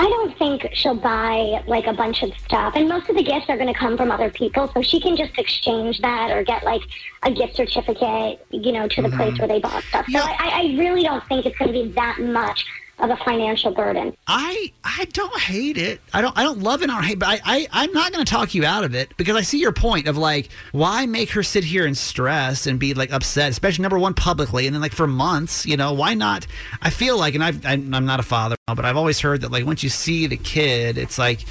I 0.00 0.04
don't 0.04 0.38
think 0.38 0.68
she'll 0.74 0.94
buy 0.94 1.60
like 1.66 1.88
a 1.88 1.92
bunch 1.92 2.22
of 2.22 2.30
stuff, 2.46 2.74
and 2.76 2.88
most 2.88 3.08
of 3.08 3.16
the 3.16 3.22
gifts 3.24 3.46
are 3.48 3.56
going 3.56 3.72
to 3.72 3.78
come 3.78 3.96
from 3.96 4.12
other 4.12 4.30
people, 4.30 4.70
so 4.72 4.80
she 4.80 5.00
can 5.00 5.16
just 5.16 5.36
exchange 5.36 5.98
that 6.02 6.30
or 6.30 6.44
get 6.44 6.62
like 6.62 6.82
a 7.24 7.32
gift 7.32 7.56
certificate, 7.56 8.46
you 8.50 8.70
know, 8.70 8.86
to 8.86 9.02
the 9.02 9.08
mm-hmm. 9.08 9.16
place 9.16 9.38
where 9.40 9.48
they 9.48 9.58
bought 9.58 9.82
stuff. 9.82 10.06
So 10.08 10.20
I, 10.20 10.36
I 10.38 10.58
I 10.58 10.62
really 10.78 11.02
don't 11.02 11.26
think 11.26 11.46
it's 11.46 11.58
going 11.58 11.72
to 11.72 11.84
be 11.84 11.92
that 11.92 12.18
much 12.20 12.64
of 13.00 13.10
a 13.10 13.16
financial 13.18 13.70
burden. 13.70 14.16
I 14.26 14.72
I 14.84 15.06
don't 15.12 15.38
hate 15.40 15.78
it. 15.78 16.00
I 16.12 16.20
don't 16.20 16.36
I 16.36 16.42
don't 16.42 16.60
love 16.60 16.82
it 16.82 16.90
or 16.90 17.00
hate, 17.00 17.18
but 17.18 17.28
I, 17.28 17.40
I 17.44 17.68
I'm 17.72 17.92
not 17.92 18.12
going 18.12 18.24
to 18.24 18.30
talk 18.30 18.54
you 18.54 18.64
out 18.64 18.84
of 18.84 18.94
it 18.94 19.16
because 19.16 19.36
I 19.36 19.42
see 19.42 19.58
your 19.58 19.72
point 19.72 20.08
of 20.08 20.16
like 20.16 20.50
why 20.72 21.06
make 21.06 21.30
her 21.30 21.42
sit 21.42 21.64
here 21.64 21.86
and 21.86 21.96
stress 21.96 22.66
and 22.66 22.78
be 22.78 22.94
like 22.94 23.12
upset, 23.12 23.50
especially 23.50 23.82
number 23.82 23.98
one 23.98 24.14
publicly, 24.14 24.66
and 24.66 24.74
then 24.74 24.82
like 24.82 24.92
for 24.92 25.06
months, 25.06 25.64
you 25.66 25.76
know, 25.76 25.92
why 25.92 26.14
not? 26.14 26.46
I 26.82 26.90
feel 26.90 27.16
like, 27.18 27.34
and 27.34 27.44
I've, 27.44 27.64
I'm 27.64 27.88
not 27.88 28.20
a 28.20 28.24
father, 28.24 28.56
but 28.66 28.84
I've 28.84 28.96
always 28.96 29.20
heard 29.20 29.42
that 29.42 29.52
like 29.52 29.64
once 29.64 29.82
you 29.82 29.88
see 29.88 30.26
the 30.26 30.36
kid, 30.36 30.98
it's 30.98 31.18
like. 31.18 31.44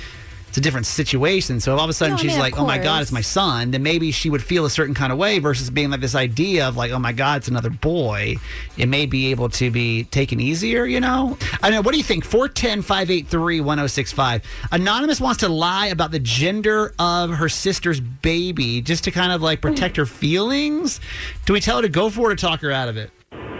It's 0.48 0.58
a 0.58 0.62
different 0.62 0.86
situation. 0.86 1.60
So 1.60 1.74
if 1.74 1.80
all 1.80 1.84
of 1.84 1.90
a 1.90 1.94
sudden 1.94 2.14
No, 2.14 2.18
she's 2.18 2.32
mean, 2.32 2.38
of 2.38 2.42
like, 2.42 2.58
"Oh 2.58 2.66
my 2.66 2.78
God, 2.78 3.02
it's 3.02 3.12
my 3.12 3.20
son," 3.22 3.72
then 3.72 3.84
maybe 3.84 4.12
she 4.12 4.30
would 4.30 4.42
feel 4.42 4.66
a 4.66 4.70
certain 4.70 4.96
kind 4.96 5.12
of 5.12 5.18
way 5.18 5.40
versus 5.40 5.70
being 5.70 5.90
like 5.90 6.00
this 6.00 6.16
idea 6.16 6.66
of 6.68 6.78
like, 6.78 6.92
"Oh 6.92 7.00
my 7.00 7.12
God, 7.12 7.40
it's 7.40 7.50
another 7.50 7.70
boy." 7.70 8.38
It 8.78 8.88
may 8.88 9.06
be 9.06 9.32
able 9.32 9.50
to 9.50 9.70
be 9.70 10.06
taken 10.06 10.40
easier, 10.40 10.86
you 10.86 11.02
know. 11.02 11.38
I 11.62 11.70
know. 11.70 11.82
What 11.82 11.92
do 11.92 11.98
you 11.98 12.04
think? 12.04 12.26
410-583-1065. 12.26 14.42
Anonymous 14.72 15.20
wants 15.20 15.40
to 15.40 15.50
lie 15.50 15.88
about 15.88 16.12
the 16.12 16.20
gender 16.20 16.94
of 16.98 17.32
her 17.32 17.50
sister's 17.50 18.00
baby 18.00 18.82
just 18.82 19.04
to 19.04 19.12
kind 19.12 19.32
of 19.32 19.42
like 19.42 19.62
protect 19.62 19.98
her 19.98 20.06
feelings. 20.06 21.00
Do 21.46 21.54
we 21.54 21.60
tell 21.60 21.78
her 21.78 21.82
to 21.82 21.90
go 21.90 22.10
for 22.10 22.30
it 22.30 22.34
or 22.34 22.38
talk 22.38 22.62
her 22.62 22.72
out 22.72 22.90
of 22.90 22.98
it? 22.98 23.12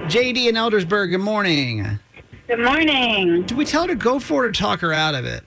JD 0.08 0.48
in 0.48 0.56
Eldersburg. 0.56 1.12
Good 1.12 1.20
morning. 1.20 2.00
Good 2.48 2.60
morning. 2.60 3.44
Do 3.44 3.58
we 3.58 3.66
tell 3.66 3.82
her 3.82 3.90
to 3.90 3.96
go 3.96 4.20
for 4.20 4.46
it 4.46 4.50
or 4.50 4.52
talk 4.54 4.80
her 4.80 4.94
out 4.94 5.16
of 5.16 5.26
it? 5.26 5.44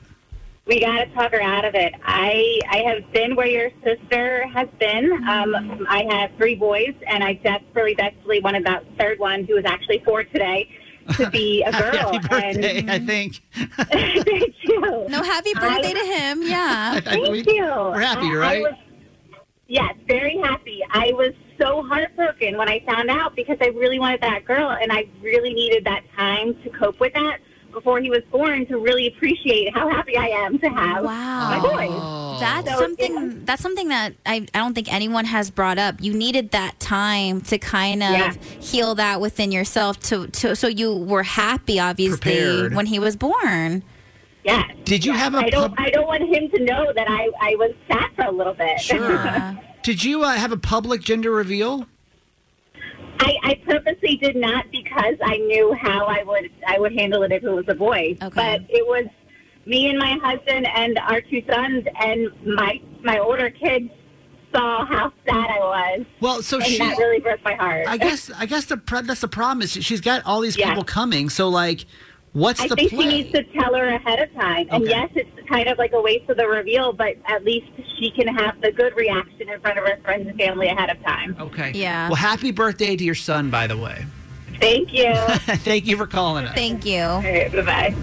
We 0.70 0.78
got 0.78 0.98
to 0.98 1.06
talk 1.14 1.32
her 1.32 1.42
out 1.42 1.64
of 1.64 1.74
it. 1.74 1.92
I 2.04 2.60
I 2.70 2.76
have 2.86 3.12
been 3.12 3.34
where 3.34 3.48
your 3.48 3.70
sister 3.82 4.46
has 4.54 4.68
been. 4.78 5.12
Um, 5.28 5.84
I 5.88 6.04
have 6.10 6.30
three 6.36 6.54
boys, 6.54 6.94
and 7.08 7.24
I 7.24 7.32
desperately, 7.32 7.96
desperately 7.96 8.38
wanted 8.38 8.64
that 8.66 8.84
third 8.96 9.18
one, 9.18 9.42
who 9.46 9.56
is 9.56 9.64
actually 9.64 10.00
four 10.04 10.22
today, 10.22 10.70
to 11.16 11.28
be 11.30 11.62
a 11.66 11.72
girl. 11.72 12.12
Happy 12.12 12.18
birthday, 12.28 12.78
and 12.78 12.88
I 12.88 13.00
think. 13.00 13.40
thank 13.52 14.54
you. 14.62 14.80
No, 15.08 15.24
happy 15.24 15.54
birthday 15.54 15.92
to 15.92 16.04
him. 16.04 16.42
Yeah. 16.44 17.00
Thank 17.00 17.46
you. 17.48 17.64
We're 17.64 17.98
happy, 17.98 18.26
I- 18.26 18.30
I 18.30 18.36
right? 18.36 18.62
was- 18.62 18.74
yes, 19.66 19.92
very 20.06 20.38
happy. 20.38 20.82
I 20.92 21.10
was 21.14 21.32
so 21.60 21.82
heartbroken 21.82 22.56
when 22.56 22.68
I 22.68 22.78
found 22.86 23.10
out 23.10 23.34
because 23.34 23.56
I 23.60 23.70
really 23.70 23.98
wanted 23.98 24.20
that 24.20 24.44
girl, 24.44 24.70
and 24.70 24.92
I 24.92 25.08
really 25.20 25.52
needed 25.52 25.84
that 25.86 26.02
time 26.16 26.54
to 26.62 26.70
cope 26.70 27.00
with 27.00 27.12
that. 27.14 27.40
Before 27.72 28.00
he 28.00 28.10
was 28.10 28.22
born 28.30 28.66
to 28.66 28.78
really 28.78 29.06
appreciate 29.06 29.72
how 29.74 29.88
happy 29.88 30.16
I 30.16 30.26
am 30.28 30.58
to 30.58 30.68
have 30.68 31.04
my 31.04 31.58
boys. 31.60 32.40
That's 32.40 32.70
So 32.70 32.78
something. 32.80 33.44
That's 33.44 33.62
something 33.62 33.88
that 33.88 34.14
I, 34.24 34.46
I 34.54 34.58
don't 34.58 34.74
think 34.74 34.92
anyone 34.92 35.24
has 35.26 35.50
brought 35.50 35.78
up. 35.78 35.96
You 36.00 36.12
needed 36.14 36.50
that 36.52 36.78
time 36.80 37.40
to 37.42 37.58
kind 37.58 38.02
of 38.02 38.10
Yeah. 38.10 38.32
heal 38.60 38.94
that 38.96 39.20
within 39.20 39.52
yourself, 39.52 40.00
to, 40.04 40.26
to 40.28 40.56
so 40.56 40.66
you 40.68 40.94
were 40.96 41.22
happy, 41.22 41.78
obviously, 41.80 42.18
Prepared. 42.18 42.74
when 42.74 42.86
he 42.86 42.98
was 42.98 43.16
born. 43.16 43.82
Yeah. 44.44 44.64
Did 44.84 45.04
you 45.04 45.12
have 45.12 45.34
a 45.34 45.38
I 45.38 45.50
don't. 45.50 45.70
pub- 45.76 45.86
I 45.86 45.90
don't 45.90 46.06
want 46.06 46.22
him 46.22 46.48
to 46.50 46.64
know 46.64 46.92
that 46.94 47.06
I, 47.10 47.28
I 47.40 47.56
was 47.56 47.72
sad 47.88 48.10
for 48.16 48.24
a 48.24 48.30
little 48.30 48.54
bit. 48.54 48.80
Sure. 48.80 49.58
Did 49.82 50.02
you 50.04 50.22
uh, 50.24 50.32
have 50.32 50.52
a 50.52 50.56
public 50.56 51.02
gender 51.02 51.30
reveal? 51.30 51.86
I, 53.22 53.34
I 53.42 53.54
purposely 53.66 54.16
did 54.16 54.34
not 54.36 54.64
because 54.70 55.14
I 55.22 55.36
knew 55.36 55.74
how 55.80 56.06
I 56.06 56.22
would 56.24 56.50
I 56.66 56.78
would 56.78 56.92
handle 56.94 57.22
it 57.22 57.32
if 57.32 57.44
it 57.44 57.50
was 57.50 57.66
a 57.68 57.74
boy. 57.74 58.16
But 58.18 58.62
it 58.68 58.86
was 58.86 59.04
me 59.66 59.88
and 59.90 59.98
my 59.98 60.16
husband 60.22 60.66
and 60.74 60.98
our 61.00 61.20
two 61.20 61.42
sons 61.50 61.84
and 62.00 62.30
my 62.46 62.80
my 63.02 63.18
older 63.18 63.50
kids 63.50 63.90
saw 64.54 64.84
how 64.86 65.12
sad 65.28 65.46
I 65.50 65.58
was. 65.60 66.06
Well, 66.20 66.42
so 66.42 66.56
and 66.56 66.66
she- 66.66 66.78
that 66.78 66.96
really 66.98 67.20
broke 67.20 67.44
my 67.44 67.54
heart. 67.54 67.86
I 67.86 67.98
guess 67.98 68.30
I 68.36 68.46
guess 68.46 68.64
the 68.64 68.78
pro- 68.78 69.02
that's 69.02 69.20
the 69.20 69.28
problem 69.28 69.62
is 69.62 69.70
she's 69.72 70.00
got 70.00 70.24
all 70.24 70.40
these 70.40 70.56
Yeah. 70.56 70.70
people 70.70 70.84
coming. 70.84 71.28
So 71.28 71.48
like, 71.48 71.84
what's 72.32 72.60
I 72.60 72.68
the 72.68 72.76
think 72.76 72.90
play? 72.90 73.02
she 73.02 73.08
needs 73.08 73.32
to 73.32 73.42
tell 73.44 73.74
her 73.74 73.88
ahead 73.88 74.20
of 74.20 74.32
time. 74.34 74.68
And 74.70 74.82
Okay. 74.84 74.90
yes, 74.90 75.10
it's 75.14 75.48
kind 75.48 75.68
of 75.68 75.78
like 75.78 75.92
a 75.92 76.00
waste 76.00 76.28
of 76.30 76.36
the 76.36 76.46
reveal, 76.46 76.92
but 76.92 77.16
at 77.26 77.44
least 77.44 77.66
she 77.98 78.10
can 78.10 78.28
have 78.28 78.60
the 78.60 78.70
good 78.72 78.94
reaction 78.96 79.48
in 79.48 79.60
front 79.60 79.78
of 79.78 79.84
her 79.86 79.98
friends 80.04 80.28
and 80.28 80.38
family 80.38 80.68
ahead 80.68 80.90
of 80.90 81.02
time. 81.02 81.36
Okay. 81.40 81.72
Yeah. 81.74 82.08
Well, 82.08 82.16
happy 82.16 82.50
birthday 82.52 82.96
to 82.96 83.04
your 83.04 83.14
son, 83.14 83.50
by 83.50 83.66
the 83.66 83.76
way. 83.76 84.04
Thank 84.60 84.92
you. 84.92 85.12
Thank 85.64 85.86
you 85.86 85.96
for 85.96 86.06
calling 86.06 86.44
us. 86.46 86.54
Thank 86.54 86.84
you. 86.84 87.00
bye 87.00 87.62
bye. 87.64 87.94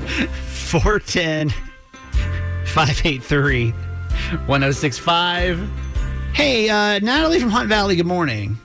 410 0.47 1.49
583 2.65 3.71
1065. 4.47 5.69
Hey, 6.33 6.69
uh, 6.69 6.99
Natalie 6.99 7.39
from 7.39 7.49
Hunt 7.49 7.69
Valley, 7.69 7.95
good 7.95 8.05
morning. 8.05 8.57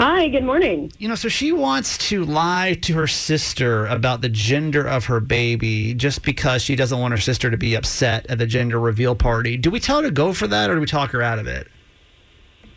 Hi, 0.00 0.28
good 0.28 0.44
morning. 0.44 0.90
You 0.96 1.08
know, 1.08 1.14
so 1.14 1.28
she 1.28 1.52
wants 1.52 1.98
to 2.08 2.24
lie 2.24 2.72
to 2.84 2.94
her 2.94 3.06
sister 3.06 3.84
about 3.84 4.22
the 4.22 4.30
gender 4.30 4.88
of 4.88 5.04
her 5.04 5.20
baby 5.20 5.92
just 5.92 6.24
because 6.24 6.62
she 6.62 6.74
doesn't 6.74 6.98
want 6.98 7.12
her 7.12 7.20
sister 7.20 7.50
to 7.50 7.58
be 7.58 7.74
upset 7.74 8.26
at 8.30 8.38
the 8.38 8.46
gender 8.46 8.80
reveal 8.80 9.14
party. 9.14 9.58
Do 9.58 9.70
we 9.70 9.78
tell 9.78 9.98
her 9.98 10.04
to 10.04 10.10
go 10.10 10.32
for 10.32 10.46
that 10.46 10.70
or 10.70 10.76
do 10.76 10.80
we 10.80 10.86
talk 10.86 11.10
her 11.10 11.20
out 11.20 11.38
of 11.38 11.46
it? 11.46 11.68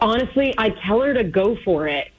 Honestly, 0.02 0.54
I 0.58 0.72
tell 0.86 1.00
her 1.00 1.14
to 1.14 1.24
go 1.24 1.56
for 1.64 1.88
it. 1.88 2.12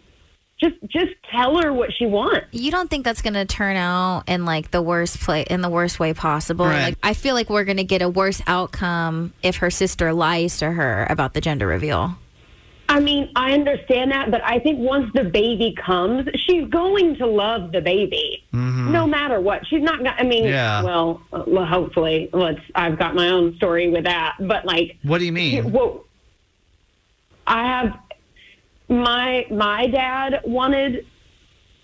Just 0.59 0.77
just 0.89 1.13
tell 1.31 1.61
her 1.61 1.71
what 1.71 1.91
she 1.93 2.07
wants. 2.07 2.47
You 2.53 2.71
don't 2.71 2.89
think 2.89 3.05
that's 3.05 3.21
going 3.21 3.35
to 3.35 3.45
turn 3.45 3.77
out 3.77 4.23
in 4.27 4.47
like 4.47 4.71
the 4.71 4.81
worst 4.81 5.21
play 5.21 5.43
in 5.43 5.61
the 5.61 5.69
worst 5.69 6.01
way 6.01 6.15
possible? 6.15 6.65
Right. 6.65 6.83
Like 6.83 6.99
I 7.03 7.13
feel 7.13 7.35
like 7.35 7.51
we're 7.51 7.65
going 7.65 7.77
to 7.77 7.85
get 7.85 8.01
a 8.01 8.09
worse 8.09 8.41
outcome 8.47 9.35
if 9.43 9.57
her 9.57 9.69
sister 9.69 10.15
lies 10.15 10.57
to 10.61 10.71
her 10.71 11.07
about 11.11 11.35
the 11.35 11.43
gender 11.43 11.67
reveal. 11.67 12.17
I 12.89 13.01
mean, 13.01 13.31
I 13.35 13.53
understand 13.53 14.11
that, 14.13 14.31
but 14.31 14.43
I 14.45 14.59
think 14.59 14.79
once 14.79 15.11
the 15.15 15.25
baby 15.25 15.75
comes, 15.85 16.29
she's 16.37 16.69
going 16.69 17.17
to 17.17 17.27
love 17.27 17.73
the 17.73 17.81
baby, 17.81 18.45
no 18.53 19.07
matter 19.07 19.41
what. 19.41 19.67
She's 19.67 19.83
not. 19.83 19.99
gonna 19.99 20.15
I 20.19 20.23
mean, 20.23 20.45
Yeah. 20.45 20.83
well, 20.83 21.23
uh, 21.33 21.45
well, 21.47 21.65
hopefully, 21.65 22.29
let's. 22.33 22.61
I've 22.75 22.99
got 22.99 23.15
my 23.15 23.29
own 23.31 23.57
story 23.57 23.89
with 23.89 24.05
that, 24.05 24.37
but 24.41 24.65
like, 24.67 24.99
What 25.03 25.19
do 25.19 25.25
you 25.25 25.33
mean? 25.33 25.73
well, 25.73 26.05
I 27.47 27.67
have 27.67 27.99
my 28.89 29.47
my 29.51 29.87
dad 29.87 30.41
wanted 30.45 31.07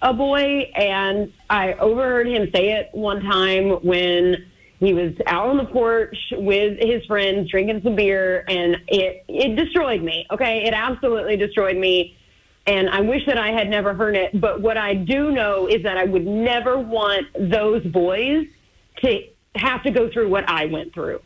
a 0.03 0.13
boy, 0.13 0.71
and 0.77 1.33
I 1.49 1.73
overheard 1.75 2.27
him 2.29 2.51
say 2.55 2.73
it 2.73 2.91
one 2.93 3.23
time 3.23 3.71
when 3.83 4.47
he 4.81 4.95
was 4.95 5.13
out 5.27 5.49
on 5.49 5.59
the 5.59 5.67
porch 5.67 6.17
with 6.33 6.79
his 6.81 7.05
friends 7.05 7.51
drinking 7.51 7.83
some 7.85 7.95
beer, 7.95 8.45
and 8.49 8.79
it 8.89 9.25
it 9.29 9.55
destroyed 9.55 10.03
me. 10.03 10.27
Okay, 10.31 10.65
it 10.65 10.73
absolutely 10.73 11.37
destroyed 11.37 11.77
me. 11.77 12.17
And 12.67 12.89
I 12.89 13.01
wish 13.01 13.25
that 13.27 13.37
I 13.37 13.49
had 13.53 13.69
never 13.69 13.93
heard 13.93 14.17
it. 14.17 14.41
But 14.41 14.63
what 14.63 14.79
I 14.79 14.95
do 14.95 15.33
know 15.33 15.67
is 15.67 15.83
that 15.83 15.99
I 15.99 16.05
would 16.05 16.27
never 16.27 16.79
want 16.79 17.27
those 17.39 17.85
boys 17.85 18.47
to 19.03 19.23
have 19.55 19.83
to 19.83 19.91
go 19.91 20.11
through 20.11 20.31
what 20.31 20.49
I 20.49 20.67
went 20.67 20.95
through. 20.95 21.21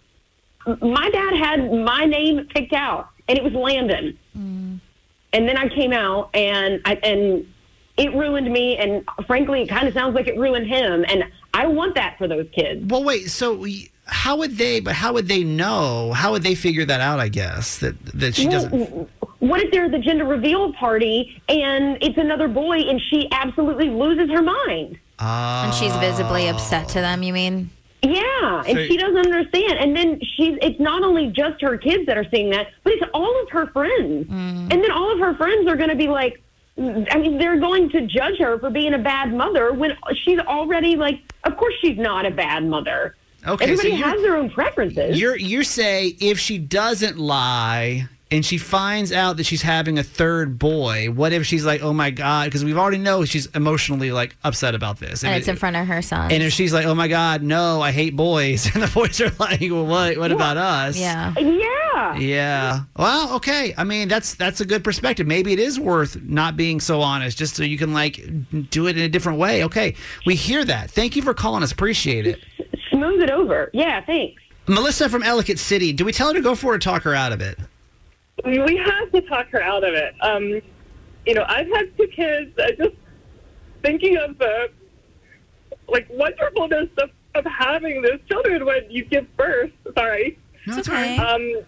My 0.80 1.10
dad 1.10 1.34
had 1.36 1.72
my 1.72 2.06
name 2.06 2.48
picked 2.52 2.72
out, 2.72 3.10
and 3.28 3.38
it 3.38 3.44
was 3.44 3.52
Landon. 3.52 4.18
Mm. 4.36 4.80
And 5.32 5.48
then 5.48 5.56
I 5.56 5.68
came 5.68 5.92
out, 5.92 6.30
and 6.34 6.80
I, 6.84 6.94
and 6.94 7.46
it 7.96 8.14
ruined 8.14 8.52
me. 8.52 8.78
And 8.78 9.04
frankly, 9.28 9.62
it 9.62 9.68
kind 9.68 9.86
of 9.86 9.94
sounds 9.94 10.14
like 10.16 10.26
it 10.26 10.38
ruined 10.38 10.66
him. 10.66 11.04
And 11.08 11.24
I 11.54 11.66
want 11.66 11.94
that 11.94 12.18
for 12.18 12.26
those 12.28 12.46
kids. 12.54 12.84
Well, 12.90 13.04
wait. 13.04 13.30
So 13.30 13.54
we- 13.54 13.90
how 14.06 14.36
would 14.36 14.58
they? 14.58 14.80
But 14.80 14.94
how 14.94 15.14
would 15.14 15.28
they 15.28 15.42
know? 15.44 16.12
How 16.12 16.32
would 16.32 16.42
they 16.42 16.54
figure 16.54 16.84
that 16.84 17.00
out? 17.00 17.20
I 17.20 17.28
guess 17.28 17.78
that 17.78 17.94
that 18.14 18.34
she 18.34 18.46
Well, 18.48 18.62
doesn't. 18.68 19.08
What 19.38 19.60
if 19.62 19.70
there's 19.72 19.92
a 19.94 19.98
gender 19.98 20.24
reveal 20.24 20.72
party 20.74 21.40
and 21.48 21.96
it's 22.02 22.18
another 22.18 22.48
boy, 22.48 22.78
and 22.80 23.00
she 23.10 23.28
absolutely 23.32 23.88
loses 23.88 24.30
her 24.30 24.42
mind? 24.42 24.98
Uh, 25.18 25.62
And 25.66 25.74
she's 25.74 25.94
visibly 25.96 26.48
upset 26.48 26.88
to 26.90 27.00
them, 27.00 27.22
you 27.22 27.32
mean? 27.32 27.70
Yeah, 28.02 28.62
and 28.66 28.76
So- 28.76 28.86
she 28.86 28.96
doesn't 28.98 29.16
understand. 29.24 29.78
And 29.78 29.96
then 29.96 30.20
she's 30.36 30.58
it's 30.60 30.78
not 30.80 31.02
only 31.02 31.28
just 31.28 31.62
her 31.62 31.78
kids 31.78 32.04
that 32.06 32.18
are 32.18 32.26
seeing 32.30 32.50
that, 32.50 32.66
but 32.82 32.92
it's 32.94 33.04
all 33.14 33.42
of 33.42 33.48
her 33.50 33.66
friends. 33.68 34.26
And 34.30 34.70
then 34.70 34.90
all 34.90 35.10
of 35.12 35.18
her 35.20 35.34
friends 35.34 35.66
are 35.68 35.76
going 35.76 35.88
to 35.90 35.96
be 35.96 36.08
like 36.08 36.42
I 36.76 37.18
mean, 37.18 37.38
they're 37.38 37.60
going 37.60 37.88
to 37.90 38.00
judge 38.06 38.38
her 38.38 38.58
for 38.58 38.68
being 38.68 38.94
a 38.94 38.98
bad 38.98 39.32
mother 39.32 39.72
when 39.72 39.96
she's 40.24 40.40
already 40.40 40.96
like 40.96 41.20
of 41.44 41.56
course 41.56 41.74
she's 41.80 41.98
not 41.98 42.26
a 42.26 42.30
bad 42.30 42.64
mother. 42.66 43.14
Okay, 43.46 43.64
Everybody 43.64 43.90
so 43.90 43.96
has 43.96 44.22
their 44.22 44.36
own 44.36 44.50
preferences. 44.50 45.20
You're 45.20 45.36
you 45.36 45.62
say 45.62 46.16
if 46.20 46.38
she 46.38 46.58
doesn't 46.58 47.18
lie 47.18 48.08
and 48.30 48.44
she 48.44 48.58
finds 48.58 49.12
out 49.12 49.36
that 49.36 49.44
she's 49.44 49.62
having 49.62 49.98
a 49.98 50.02
third 50.02 50.58
boy, 50.58 51.08
what 51.10 51.32
if 51.32 51.46
she's 51.46 51.64
like, 51.64 51.82
oh 51.82 51.92
my 51.92 52.10
god? 52.10 52.46
Because 52.46 52.64
we've 52.64 52.78
already 52.78 52.98
know 52.98 53.24
she's 53.24 53.46
emotionally 53.54 54.10
like 54.12 54.36
upset 54.42 54.74
about 54.74 54.98
this. 54.98 55.22
And 55.22 55.32
If 55.32 55.38
it's 55.40 55.48
it- 55.48 55.52
in 55.52 55.56
front 55.56 55.76
of 55.76 55.86
her 55.86 56.02
son. 56.02 56.32
and 56.32 56.42
if 56.42 56.52
she's 56.52 56.72
like, 56.72 56.86
oh 56.86 56.94
my 56.94 57.06
god, 57.08 57.42
no, 57.42 57.80
I 57.80 57.92
hate 57.92 58.16
boys, 58.16 58.66
and 58.74 58.82
the 58.82 58.88
boys 58.88 59.20
are 59.20 59.30
like, 59.38 59.60
well, 59.60 59.86
what? 59.86 60.16
What 60.18 60.32
about 60.32 60.56
us? 60.56 60.96
Yeah. 60.98 61.32
Yeah. 61.38 62.16
Yeah. 62.18 62.80
Well, 62.96 63.34
okay. 63.36 63.72
I 63.78 63.84
mean, 63.84 64.08
that's 64.08 64.34
that's 64.34 64.60
a 64.60 64.64
good 64.64 64.82
perspective. 64.82 65.26
Maybe 65.28 65.52
it 65.52 65.58
is 65.60 65.78
worth 65.78 66.20
not 66.22 66.56
being 66.56 66.80
so 66.80 67.00
honest, 67.02 67.38
just 67.38 67.54
so 67.54 67.62
you 67.62 67.78
can 67.78 67.92
like 67.92 68.20
do 68.70 68.88
it 68.88 68.96
in 68.96 69.04
a 69.04 69.08
different 69.08 69.38
way. 69.38 69.64
Okay, 69.64 69.94
we 70.26 70.34
hear 70.34 70.64
that. 70.64 70.90
Thank 70.90 71.14
you 71.14 71.22
for 71.22 71.34
calling 71.34 71.62
us. 71.62 71.70
Appreciate 71.72 72.26
it. 72.26 72.40
Smooth 72.90 73.22
it 73.22 73.30
over. 73.30 73.70
Yeah, 73.72 74.00
thanks. 74.00 74.42
Melissa 74.66 75.08
from 75.08 75.22
Ellicott 75.22 75.58
City. 75.58 75.92
Do 75.92 76.04
we 76.04 76.12
tell 76.12 76.28
her 76.28 76.34
to 76.34 76.40
go 76.40 76.54
for 76.54 76.72
it 76.72 76.76
or 76.76 76.78
talk 76.80 77.02
her 77.02 77.14
out 77.14 77.32
of 77.32 77.40
it? 77.40 77.58
We 78.44 78.76
have 78.76 79.12
to 79.12 79.20
talk 79.22 79.48
her 79.50 79.62
out 79.62 79.84
of 79.84 79.94
it. 79.94 80.14
Um, 80.20 80.60
you 81.26 81.34
know, 81.34 81.44
I've 81.48 81.68
had 81.68 81.96
two 81.96 82.08
kids. 82.08 82.52
I 82.58 82.72
just 82.72 82.96
thinking 83.82 84.16
of 84.16 84.38
the 84.38 84.70
like 85.88 86.06
wonderfulness 86.10 86.88
of, 86.98 87.10
of 87.34 87.44
having 87.44 88.02
those 88.02 88.18
children 88.28 88.64
when 88.64 88.90
you 88.90 89.04
give 89.04 89.34
birth. 89.36 89.70
Sorry. 89.96 90.38
No, 90.66 90.78
it's 90.78 90.88
okay. 90.88 91.16
Um, 91.18 91.62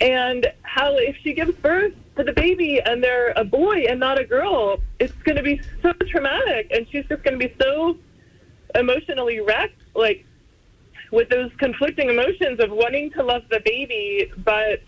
and 0.00 0.46
how 0.62 0.96
if 0.96 1.16
she 1.22 1.32
gives 1.32 1.54
birth 1.56 1.94
to 2.16 2.24
the 2.24 2.32
baby 2.32 2.80
and 2.84 3.02
they're 3.02 3.32
a 3.36 3.44
boy 3.44 3.84
and 3.88 3.98
not 4.00 4.18
a 4.18 4.24
girl, 4.24 4.78
it's 4.98 5.12
going 5.24 5.36
to 5.36 5.42
be 5.42 5.60
so 5.80 5.92
traumatic, 6.08 6.70
and 6.70 6.86
she's 6.90 7.04
just 7.06 7.22
going 7.22 7.38
to 7.38 7.48
be 7.48 7.54
so 7.60 7.96
emotionally 8.74 9.40
wrecked, 9.40 9.80
like 9.94 10.26
with 11.10 11.28
those 11.28 11.50
conflicting 11.58 12.08
emotions 12.08 12.58
of 12.60 12.70
wanting 12.70 13.10
to 13.12 13.22
love 13.22 13.42
the 13.50 13.60
baby, 13.64 14.32
but 14.38 14.80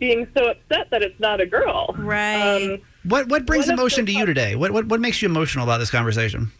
being 0.00 0.26
so 0.36 0.48
upset 0.50 0.90
that 0.90 1.02
it's 1.02 1.20
not 1.20 1.40
a 1.40 1.46
girl. 1.46 1.94
Right. 1.96 2.72
Um, 2.72 2.78
What 3.04 3.28
what 3.28 3.46
brings 3.46 3.68
emotion 3.68 4.04
to 4.06 4.12
you 4.12 4.26
today? 4.26 4.56
What, 4.56 4.72
what 4.72 4.86
what 4.86 5.00
makes 5.00 5.22
you 5.22 5.28
emotional 5.28 5.64
about 5.64 5.78
this 5.78 5.90
conversation? 5.90 6.50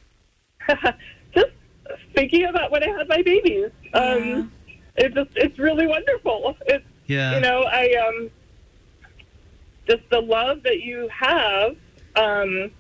Just 1.35 1.51
thinking 2.15 2.45
about 2.47 2.71
when 2.71 2.83
I 2.85 2.89
had 2.97 3.09
my 3.09 3.23
babies. 3.23 3.71
Um, 3.95 4.53
It's 4.97 5.15
just 5.15 5.31
it's 5.35 5.59
really 5.59 5.87
wonderful. 5.87 6.57
It's 6.67 6.85
Yeah. 7.07 7.35
you 7.35 7.41
know 7.41 7.63
I 7.65 7.93
um 8.07 8.31
just 9.89 10.03
the 10.11 10.21
love 10.21 10.63
that 10.63 10.81
you 10.81 11.09
have, 11.09 11.75
um, 12.17 12.71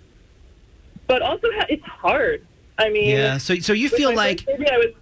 but 1.08 1.22
also 1.22 1.48
ha- 1.56 1.66
it's 1.68 1.84
hard. 1.84 2.46
I 2.78 2.88
mean, 2.90 3.10
Yeah. 3.16 3.38
So 3.38 3.56
so 3.56 3.72
you 3.72 3.88
feel 3.88 4.14
like 4.14 4.42
first 4.42 4.58
baby, 4.58 4.70
I 4.70 4.76
was 4.78 4.92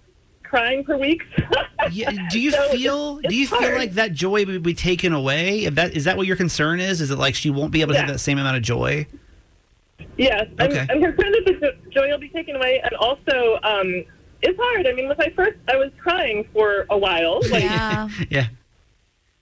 crying 0.49 0.83
for 0.83 0.97
weeks. 0.97 1.25
yeah, 1.91 2.11
do 2.29 2.39
you 2.39 2.51
So 2.51 2.69
feel 2.69 3.19
it's 3.23 3.29
do 3.29 3.35
you 3.35 3.47
feel 3.47 3.75
like 3.75 3.93
that 3.93 4.11
joy 4.13 4.45
would 4.45 4.63
be 4.63 4.73
taken 4.73 5.13
away? 5.13 5.65
If 5.65 5.75
that 5.75 5.93
is 5.95 6.03
that 6.05 6.17
what 6.17 6.27
your 6.27 6.35
concern 6.35 6.79
is? 6.79 6.99
Is 7.01 7.11
it 7.11 7.17
like 7.17 7.35
she 7.35 7.49
won't 7.49 7.71
be 7.71 7.81
able 7.81 7.93
to 7.93 7.99
have 7.99 8.07
that 8.09 8.19
same 8.19 8.37
amount 8.39 8.57
of 8.57 8.63
joy? 8.63 9.05
Yes, 10.17 10.47
Okay. 10.59 10.79
I'm, 10.79 10.89
I'm 10.89 11.01
concerned 11.01 11.35
that 11.45 11.59
the 11.61 11.91
joy 11.91 12.09
will 12.09 12.17
be 12.17 12.29
taken 12.29 12.55
away, 12.55 12.81
and 12.83 12.93
also 12.95 13.59
um, 13.63 14.03
it's 14.41 14.57
hard. 14.59 14.87
I 14.87 14.93
mean, 14.93 15.07
with 15.07 15.17
my 15.17 15.31
first, 15.35 15.57
I 15.69 15.75
was 15.77 15.91
crying 16.01 16.47
for 16.53 16.85
a 16.89 16.97
while, 16.97 17.39
like 17.49 17.63
Yeah. 17.63 18.09
Yeah. 18.29 18.47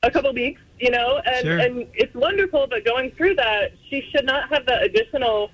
a 0.04 0.12
couple 0.12 0.32
weeks, 0.34 0.62
you 0.80 0.92
know, 0.92 1.20
and 1.26 1.42
Sure. 1.46 1.58
and 1.60 1.88
it's 1.94 2.14
wonderful. 2.14 2.68
But 2.70 2.86
going 2.86 3.12
through 3.12 3.36
that, 3.36 3.72
she 3.90 4.04
should 4.12 4.26
not 4.26 4.50
have 4.50 4.66
that 4.68 4.84
additional 4.84 5.50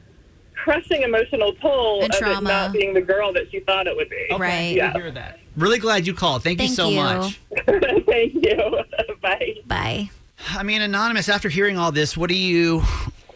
crushing 0.55 1.01
emotional 1.01 1.53
toll 1.55 2.03
And 2.03 2.13
of 2.13 2.19
trauma. 2.19 2.37
it 2.37 2.43
not 2.43 2.73
being 2.73 2.93
the 2.93 3.01
girl 3.01 3.33
that 3.33 3.49
she 3.51 3.59
thought 3.61 3.87
it 3.87 3.95
would 3.95 4.09
be. 4.09 4.27
Right. 4.37 4.75
Yeah. 4.75 4.93
hear 4.93 5.11
that. 5.11 5.39
Really 5.55 5.79
glad 5.79 6.07
you 6.07 6.13
called. 6.13 6.43
Thank, 6.43 6.59
you 6.61 6.67
Thank 6.67 6.75
so 6.75 6.89
you. 6.89 6.97
much. 6.97 7.39
Thank 8.05 8.33
you. 8.33 8.79
Bye. 9.21 9.53
Bye. 9.65 10.09
I 10.49 10.63
mean, 10.63 10.81
anonymous. 10.81 11.29
After 11.29 11.47
hearing 11.49 11.77
all 11.77 11.91
this, 11.91 12.17
what 12.17 12.29
do 12.29 12.35
you, 12.35 12.79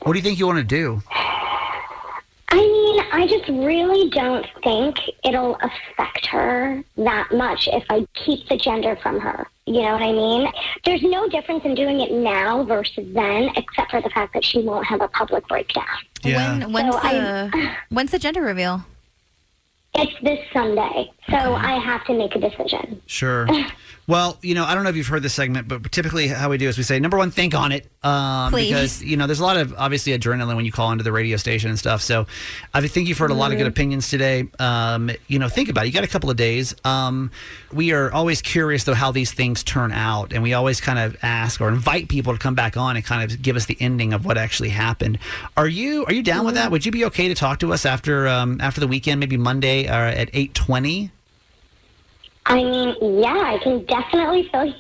what 0.02 0.14
do 0.14 0.20
you 0.20 0.24
think 0.24 0.40
you 0.40 0.48
want 0.48 0.58
to 0.60 0.64
do? 0.64 1.02
I 2.50 2.56
mean, 2.56 3.00
I 3.12 3.28
just 3.28 3.48
really 3.50 4.10
don't 4.10 4.46
think 4.64 4.96
it'll 5.26 5.56
affect 5.58 6.26
her 6.28 6.82
that 6.98 7.28
much 7.32 7.68
if 7.72 7.84
I 7.90 8.08
keep 8.14 8.48
the 8.48 8.58
gender 8.58 8.96
from 9.04 9.20
her. 9.20 9.46
You 9.66 9.82
know 9.82 9.94
what 9.94 10.02
I 10.02 10.12
mean? 10.14 10.50
There's 10.86 11.04
no 11.04 11.28
difference 11.28 11.66
in 11.66 11.76
doing 11.76 12.00
it 12.00 12.12
now 12.12 12.64
versus 12.64 13.06
then, 13.14 13.50
except 13.58 13.92
for 13.92 14.02
the 14.02 14.10
fact 14.10 14.34
that 14.34 14.46
she 14.46 14.62
won't 14.62 14.86
have 14.88 15.02
a 15.02 15.10
public 15.10 15.46
breakdown. 15.48 15.86
When, 16.24 16.72
when's, 16.72 16.94
So 16.96 17.00
I- 17.04 17.14
the, 17.14 17.72
when's 17.90 18.12
the 18.12 18.20
gender 18.20 18.42
reveal? 18.42 18.86
It's 19.96 20.14
this 20.22 20.40
Sunday, 20.54 21.12
so 21.30 21.54
I 21.56 21.74
have 21.84 22.06
to 22.06 22.14
make 22.14 22.36
a 22.36 22.40
decision. 22.40 23.02
Sure. 23.06 23.48
Well, 24.10 24.38
you 24.42 24.56
know, 24.56 24.64
I 24.64 24.74
don't 24.74 24.86
know 24.86 24.90
if 24.90 24.96
you've 24.96 25.08
heard 25.08 25.22
this 25.22 25.34
segment, 25.34 25.68
but 25.68 25.92
typically 25.92 26.30
how 26.30 26.50
we 26.50 26.58
do 26.58 26.70
is 26.70 26.78
we 26.78 26.84
say, 26.86 26.98
number 26.98 27.18
one, 27.18 27.30
think 27.30 27.54
on 27.54 27.74
it. 27.74 27.92
Um, 28.04 28.52
Please. 28.54 28.70
Because, 28.70 29.04
you 29.04 29.18
know, 29.18 29.28
there's 29.28 29.42
a 29.42 29.44
lot 29.44 29.58
of 29.58 29.74
obviously 29.78 30.18
adrenaline 30.18 30.56
when 30.56 30.64
you 30.64 30.72
call 30.72 30.94
into 30.94 31.04
the 31.04 31.12
radio 31.12 31.36
station 31.36 31.70
and 31.72 31.78
stuff. 31.78 32.02
So 32.02 32.26
I 32.74 32.88
think 32.88 33.10
you've 33.10 33.18
heard 33.18 33.32
a 33.32 33.34
lot 33.34 33.52
of 33.52 33.58
good 33.58 33.64
Mm-hmm. 33.64 33.68
Mhm. 33.68 33.72
opinions 33.72 34.10
today. 34.10 34.48
Um, 34.60 35.12
you 35.28 35.40
know, 35.40 35.50
think 35.50 35.68
about 35.68 35.84
it. 35.84 35.88
You 35.88 35.94
got 35.94 36.06
a 36.06 36.08
couple 36.08 36.30
of 36.30 36.38
days. 36.38 36.74
Um, 36.86 37.32
we 37.74 37.92
are 37.92 38.10
always 38.14 38.42
curious, 38.42 38.86
though, 38.86 38.94
how 38.94 39.12
these 39.12 39.34
things 39.34 39.62
turn 39.62 39.92
out. 39.92 40.32
And 40.32 40.42
we 40.42 40.54
always 40.54 40.80
kind 40.80 41.00
of 41.00 41.18
ask 41.22 41.60
or 41.60 41.68
invite 41.68 42.08
people 42.08 42.32
to 42.32 42.40
come 42.40 42.56
back 42.56 42.78
on 42.78 42.96
and 42.96 43.04
kind 43.04 43.30
of 43.30 43.42
give 43.42 43.58
us 43.58 43.66
the 43.66 43.76
ending 43.82 44.14
of 44.14 44.24
what 44.24 44.38
actually 44.38 44.70
happened. 44.70 45.20
Are 45.58 45.68
you 45.68 46.06
are 46.06 46.14
you 46.14 46.24
down 46.24 46.46
with 46.46 46.56
Mm-hmm. 46.56 46.64
that? 46.64 46.72
Would 46.72 46.86
you 46.86 46.94
be 46.94 47.04
okay 47.08 47.28
to 47.28 47.36
talk 47.36 47.60
to 47.60 47.74
us 47.74 47.86
after 47.86 48.26
um, 48.30 48.62
after 48.62 48.80
the 48.80 48.88
weekend, 48.88 49.20
maybe 49.20 49.36
Monday 49.36 49.86
uh, 49.86 49.98
at 49.98 50.30
820? 50.32 51.12
I 52.48 52.56
mean, 52.56 53.22
yeah, 53.22 53.42
I 53.46 53.60
can 53.62 53.86
definitely 53.86 54.50
fill 54.52 54.74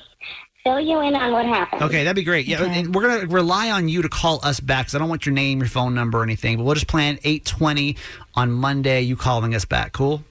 fill 0.63 0.79
you 0.79 0.99
in 1.01 1.15
on 1.15 1.31
what 1.33 1.45
happened. 1.45 1.81
Okay, 1.81 2.03
that'd 2.03 2.15
be 2.15 2.23
great. 2.23 2.45
Yeah, 2.45 2.63
and 2.63 2.95
we're 2.95 3.01
gonna 3.01 3.27
rely 3.27 3.71
on 3.71 3.89
you 3.89 4.01
to 4.01 4.09
call 4.09 4.39
us 4.43 4.59
back 4.59 4.85
because 4.85 4.95
I 4.95 4.99
don't 4.99 5.09
want 5.09 5.25
your 5.25 5.33
name, 5.33 5.59
your 5.59 5.67
phone 5.67 5.93
number, 5.93 6.19
or 6.19 6.23
anything. 6.23 6.57
But 6.57 6.63
we'll 6.63 6.75
just 6.75 6.87
plan 6.87 7.19
eight 7.23 7.45
twenty 7.45 7.97
on 8.35 8.51
Monday. 8.51 9.01
You 9.01 9.15
calling 9.15 9.53
us 9.53 9.65
back? 9.65 9.91
Cool. 9.91 10.23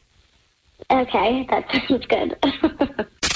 Okay, 0.90 1.46
that 1.50 1.70
sounds 1.88 2.06
good. 2.06 2.36